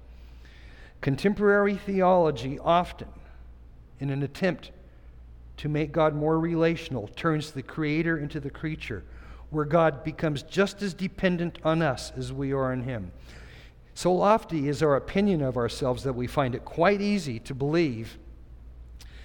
Contemporary 1.03 1.75
theology 1.75 2.59
often, 2.61 3.09
in 3.99 4.09
an 4.09 4.23
attempt 4.23 4.71
to 5.59 5.69
make 5.69 5.93
God 5.93 6.15
more 6.15 6.39
relational, 6.39 7.09
turns 7.09 7.51
the 7.51 7.63
creator 7.63 8.17
into 8.17 8.41
the 8.41 8.51
creature 8.51 9.05
where 9.51 9.65
God 9.65 10.03
becomes 10.03 10.43
just 10.43 10.81
as 10.81 10.95
dependent 10.95 11.59
on 11.63 11.83
us 11.83 12.13
as 12.17 12.33
we 12.33 12.53
are 12.53 12.73
on 12.73 12.85
Him. 12.85 13.13
So 13.95 14.13
lofty 14.13 14.69
is 14.69 14.83
our 14.83 14.97
opinion 14.97 15.43
of 15.43 15.59
ourselves 15.59 16.05
that 16.05 16.15
we 16.15 16.27
find 16.27 16.55
it 16.55 16.65
quite 16.65 17.03
easy 17.03 17.39
to 17.41 17.55
believe 17.55 18.17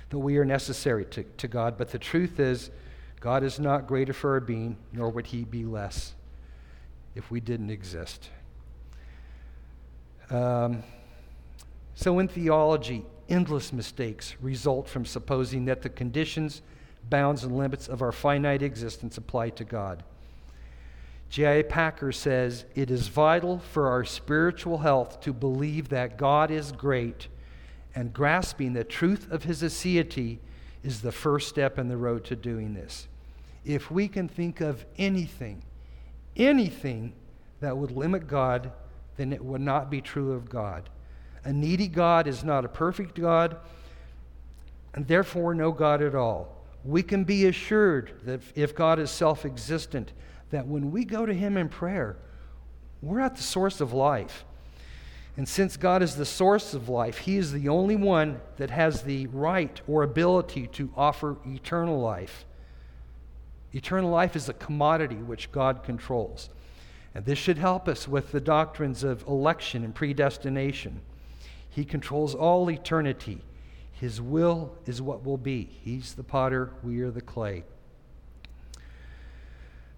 that 0.10 0.20
we 0.20 0.38
are 0.38 0.46
necessary 0.46 1.06
to, 1.06 1.24
to 1.24 1.48
God. 1.48 1.78
But 1.78 1.92
the 1.92 2.00
truth 2.00 2.40
is, 2.40 2.72
God 3.20 3.44
is 3.44 3.60
not 3.60 3.88
greater 3.88 4.14
for 4.14 4.34
our 4.34 4.40
being, 4.40 4.78
nor 4.92 5.10
would 5.10 5.28
He 5.28 5.44
be 5.44 5.64
less 5.64 6.14
if 7.16 7.32
we 7.32 7.40
didn't 7.40 7.70
exist. 7.70 8.30
Um, 10.30 10.84
so, 11.96 12.20
in 12.20 12.28
theology, 12.28 13.06
endless 13.30 13.74
mistakes 13.74 14.36
result 14.42 14.88
from 14.88 15.06
supposing 15.06 15.66
that 15.66 15.82
the 15.82 15.90
conditions, 15.90 16.62
bounds, 17.10 17.44
and 17.44 17.58
limits 17.58 17.88
of 17.88 18.02
our 18.02 18.12
finite 18.12 18.62
existence 18.62 19.18
apply 19.18 19.50
to 19.52 19.64
God. 19.64 20.04
J.I. 21.30 21.64
Packer 21.64 22.12
says 22.12 22.66
it 22.76 22.90
is 22.90 23.10
vital 23.10 23.60
for 23.60 23.90
our 23.90 24.06
spiritual 24.06 24.78
health 24.78 25.20
to 25.22 25.34
believe 25.34 25.90
that 25.90 26.18
God 26.18 26.52
is 26.52 26.72
great 26.72 27.28
and 27.96 28.14
grasping 28.14 28.74
the 28.74 28.84
truth 28.84 29.30
of 29.32 29.44
his 29.44 29.62
aseity 29.62 30.38
is 30.84 31.02
the 31.02 31.12
first 31.12 31.50
step 31.50 31.78
in 31.78 31.90
the 31.90 31.98
road 31.98 32.24
to 32.26 32.36
doing 32.36 32.74
this. 32.74 33.08
If 33.66 33.92
we 33.92 34.08
can 34.08 34.30
think 34.30 34.62
of 34.62 34.86
anything, 34.98 35.64
anything 36.36 37.14
that 37.60 37.76
would 37.76 37.92
limit 37.92 38.28
God, 38.28 38.72
then 39.18 39.34
it 39.34 39.44
would 39.44 39.62
not 39.62 39.90
be 39.90 40.02
true 40.02 40.32
of 40.32 40.50
God. 40.50 40.90
A 41.44 41.52
needy 41.52 41.88
God 41.88 42.28
is 42.28 42.44
not 42.44 42.66
a 42.66 42.70
perfect 42.70 43.20
God, 43.20 43.58
and 44.94 45.08
therefore 45.08 45.54
no 45.54 45.72
God 45.72 46.02
at 46.02 46.16
all. 46.16 46.56
We 46.84 47.04
can 47.04 47.24
be 47.24 47.48
assured 47.48 48.22
that 48.26 48.42
if 48.56 48.74
God 48.74 49.00
is 49.00 49.12
self 49.12 49.46
existent, 49.46 50.14
that 50.52 50.68
when 50.68 50.92
we 50.92 51.04
go 51.04 51.26
to 51.26 51.34
Him 51.34 51.58
in 51.58 51.70
prayer, 51.70 52.18
we're 53.02 53.20
at 53.20 53.36
the 53.36 53.44
source 53.44 53.82
of 53.82 53.94
life. 53.94 54.46
And 55.36 55.48
since 55.48 55.78
God 55.78 56.02
is 56.02 56.16
the 56.16 56.26
source 56.26 56.74
of 56.74 56.90
life, 56.90 57.20
He 57.20 57.38
is 57.38 57.52
the 57.52 57.70
only 57.70 57.96
one 57.96 58.42
that 58.58 58.72
has 58.72 59.04
the 59.04 59.28
right 59.28 59.80
or 59.88 60.04
ability 60.04 60.68
to 60.68 60.92
offer 60.96 61.38
eternal 61.46 62.00
life. 62.00 62.46
Eternal 63.74 64.10
life 64.10 64.36
is 64.36 64.50
a 64.50 64.54
commodity 64.54 65.18
which 65.18 65.52
God 65.52 65.84
controls. 65.84 66.50
And 67.18 67.26
this 67.26 67.40
should 67.40 67.58
help 67.58 67.88
us 67.88 68.08
with 68.08 68.32
the 68.32 68.40
doctrines 68.40 69.04
of 69.04 69.26
election 69.26 69.84
and 69.84 69.96
predestination. 69.96 71.02
He 71.68 71.84
controls 71.84 72.36
all 72.36 72.70
eternity. 72.70 73.42
His 73.92 74.22
will 74.22 74.76
is 74.86 75.02
what 75.02 75.26
will 75.26 75.40
be. 75.40 75.68
He's 75.84 76.14
the 76.14 76.22
potter, 76.22 76.74
we 76.84 77.02
are 77.02 77.10
the 77.10 77.22
clay. 77.22 77.64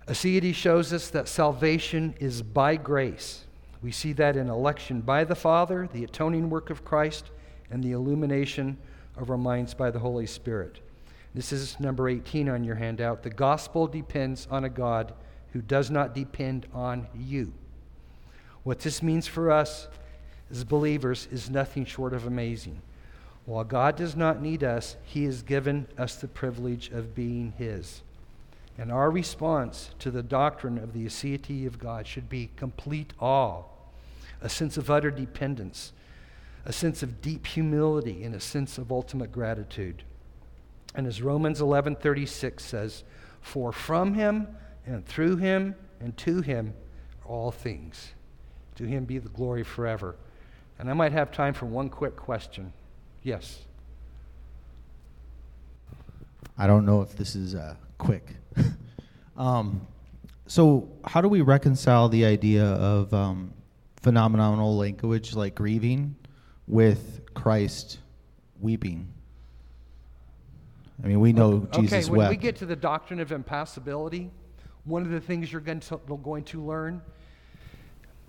Aseity 0.08 0.56
shows 0.56 0.94
us 0.94 1.10
that 1.10 1.28
salvation 1.28 2.16
is 2.22 2.42
by 2.42 2.78
grace. 2.78 3.44
We 3.82 3.92
see 3.92 4.14
that 4.14 4.38
in 4.38 4.48
election 4.48 5.02
by 5.02 5.26
the 5.26 5.36
Father, 5.36 5.90
the 5.92 6.06
atoning 6.06 6.50
work 6.50 6.70
of 6.70 6.86
Christ, 6.86 7.32
and 7.70 7.84
the 7.84 7.92
illumination 7.92 8.78
of 9.18 9.30
our 9.30 9.38
minds 9.38 9.74
by 9.74 9.92
the 9.92 10.00
Holy 10.00 10.26
Spirit. 10.26 10.80
This 11.36 11.52
is 11.52 11.82
number 11.82 12.08
18 12.08 12.48
on 12.48 12.64
your 12.64 12.76
handout. 12.76 13.24
The 13.24 13.30
gospel 13.30 13.88
depends 13.88 14.48
on 14.50 14.64
a 14.64 14.70
God 14.70 15.14
who 15.54 15.62
does 15.62 15.89
not 15.89 16.14
depend 16.14 16.66
on 16.74 17.08
you. 17.16 17.54
What 18.64 18.80
this 18.80 19.02
means 19.02 19.28
for 19.28 19.52
us 19.52 19.88
as 20.52 20.64
believers 20.64 21.28
is 21.32 21.50
nothing 21.50 21.86
short 21.86 22.14
of 22.14 22.26
amazing. 22.26 22.82
While 23.45 23.64
God 23.64 23.95
does 23.95 24.16
not 24.16 24.41
need 24.41 24.64
us, 24.64 24.95
He 25.04 25.24
has 25.24 25.41
given 25.41 25.88
us 25.97 26.16
the 26.16 26.28
privilege 26.28 26.89
of 26.89 27.16
being 27.16 27.54
His. 27.58 28.02
And 28.78 28.91
our 28.91 29.12
response 29.12 29.91
to 30.00 30.12
the 30.12 30.24
doctrine 30.24 30.78
of 30.78 30.93
the 30.93 31.06
aseity 31.06 31.66
of 31.68 31.80
God 31.80 32.08
should 32.08 32.30
be 32.30 32.50
complete 32.56 33.14
awe, 33.20 33.64
a 34.41 34.50
sense 34.50 34.78
of 34.78 34.89
utter 34.89 35.12
dependence, 35.12 35.91
a 36.66 36.72
sense 36.72 37.04
of 37.04 37.22
deep 37.22 37.47
humility, 37.47 38.24
and 38.24 38.36
a 38.36 38.39
sense 38.39 38.78
of 38.78 38.91
ultimate 38.91 39.32
gratitude. 39.32 40.04
And 40.95 41.08
as 41.08 41.22
Romans 41.22 41.60
11:36 41.60 42.64
says, 42.64 43.04
"For 43.41 43.72
from 43.72 44.14
him 44.14 44.47
and 44.90 45.06
through 45.06 45.38
him 45.38 45.76
and 46.00 46.16
to 46.18 46.42
him 46.42 46.74
are 47.24 47.32
all 47.32 47.52
things. 47.52 48.14
To 48.76 48.86
him 48.86 49.06
be 49.06 49.18
the 49.18 49.30
glory 49.30 49.64
forever." 49.64 50.16
And 50.80 50.90
I 50.90 50.94
might 50.94 51.12
have 51.12 51.32
time 51.32 51.54
for 51.54 51.66
one 51.66 51.90
quick 51.90 52.16
question. 52.16 52.72
Yes. 53.22 53.66
I 56.58 56.68
don't 56.68 56.86
know 56.86 57.02
if 57.02 57.16
this 57.16 57.36
is 57.36 57.54
uh, 57.54 57.76
quick. 57.98 58.36
um, 59.38 59.86
so, 60.48 60.90
how 61.06 61.22
do 61.22 61.30
we 61.30 61.42
reconcile 61.42 62.10
the 62.10 62.26
idea 62.26 62.66
of 62.66 63.14
um, 63.14 63.54
phenomenal 64.02 64.76
language 64.76 65.36
like 65.36 65.56
grieving 65.56 66.16
with 66.68 67.22
Christ 67.34 68.00
weeping? 68.60 69.14
I 71.04 71.08
mean, 71.08 71.20
we 71.20 71.32
know 71.32 71.68
okay, 71.74 71.82
Jesus 71.82 72.10
when 72.10 72.20
wept. 72.20 72.30
we 72.32 72.38
get 72.38 72.58
to 72.58 72.66
the 72.66 72.76
doctrine 72.76 73.20
of 73.20 73.32
impassibility, 73.32 74.32
one 74.86 75.04
of 75.04 75.10
the 75.10 75.20
things 75.20 75.52
you're 75.52 75.62
going 75.62 75.80
to, 75.82 75.98
going 76.24 76.44
to 76.46 76.64
learn 76.64 77.02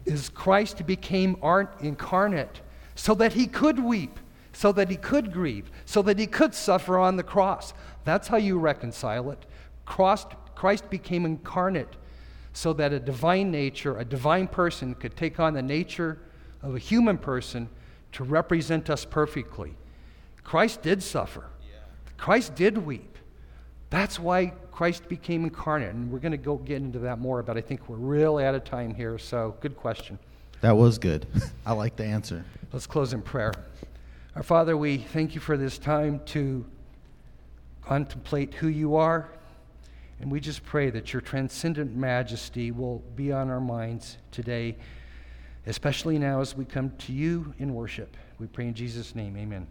is 0.05 0.29
Christ 0.29 0.87
became 0.87 1.37
incarnate 1.81 2.61
so 2.95 3.15
that 3.15 3.33
he 3.33 3.47
could 3.47 3.79
weep, 3.79 4.19
so 4.53 4.73
that 4.73 4.91
he 4.91 4.97
could 4.97 5.33
grieve, 5.33 5.71
so 5.85 6.03
that 6.03 6.19
he 6.19 6.27
could 6.27 6.55
suffer 6.55 6.99
on 6.99 7.17
the 7.17 7.23
cross. 7.23 7.73
That's 8.05 8.29
how 8.29 8.37
you 8.37 8.59
reconcile 8.59 9.31
it. 9.31 9.47
Christ, 9.85 10.29
Christ 10.55 10.91
became 10.91 11.25
incarnate 11.25 11.97
so 12.53 12.73
that 12.75 12.93
a 12.93 13.01
divine 13.01 13.51
nature, 13.51 13.99
a 13.99 14.05
divine 14.05 14.49
person, 14.49 14.95
could 14.95 15.17
take 15.17 15.39
on 15.39 15.55
the 15.55 15.63
nature 15.63 16.19
of 16.63 16.75
a 16.75 16.79
human 16.79 17.17
person 17.17 17.69
to 18.13 18.25
represent 18.25 18.91
us 18.91 19.05
perfectly. 19.05 19.77
Christ 20.43 20.83
did 20.83 21.03
suffer. 21.03 21.45
Christ 22.17 22.55
did 22.55 22.79
weep. 22.79 23.19
That's 23.89 24.19
why 24.19 24.53
Christ 24.81 25.11
became 25.11 25.45
incarnate. 25.45 25.95
And 25.95 26.11
we're 26.11 26.21
going 26.21 26.33
to 26.33 26.39
go 26.39 26.57
get 26.57 26.79
into 26.79 27.01
that 27.01 27.19
more, 27.19 27.43
but 27.43 27.59
I 27.59 27.61
think 27.61 27.87
we're 27.87 27.97
really 27.97 28.47
out 28.47 28.55
of 28.55 28.65
time 28.65 28.95
here. 28.95 29.19
So, 29.19 29.55
good 29.61 29.77
question. 29.77 30.19
that 30.63 30.75
was 30.75 30.97
good. 30.97 31.27
I 31.67 31.75
like 31.75 31.97
the 31.97 32.07
answer. 32.07 32.47
Let's 32.73 32.87
close 32.87 33.13
in 33.13 33.21
prayer. 33.21 33.53
Our 34.37 34.43
Father, 34.43 34.79
we 34.79 34.97
thank 34.97 35.35
you 35.35 35.41
for 35.43 35.59
this 35.59 35.77
time 35.77 36.23
to 36.29 36.65
contemplate 37.85 38.55
who 38.55 38.69
you 38.69 38.97
are. 38.97 39.29
And 40.19 40.33
we 40.33 40.41
just 40.41 40.65
pray 40.65 40.89
that 40.89 41.13
your 41.13 41.21
transcendent 41.21 41.95
majesty 41.95 42.71
will 42.71 43.03
be 43.15 43.33
on 43.33 43.51
our 43.51 43.61
minds 43.61 44.17
today, 44.31 44.79
especially 45.67 46.19
now 46.19 46.41
as 46.41 46.57
we 46.57 46.65
come 46.65 46.93
to 47.01 47.13
you 47.13 47.53
in 47.59 47.75
worship. 47.75 48.17
We 48.39 48.47
pray 48.47 48.69
in 48.69 48.73
Jesus' 48.73 49.15
name. 49.15 49.37
Amen. 49.37 49.67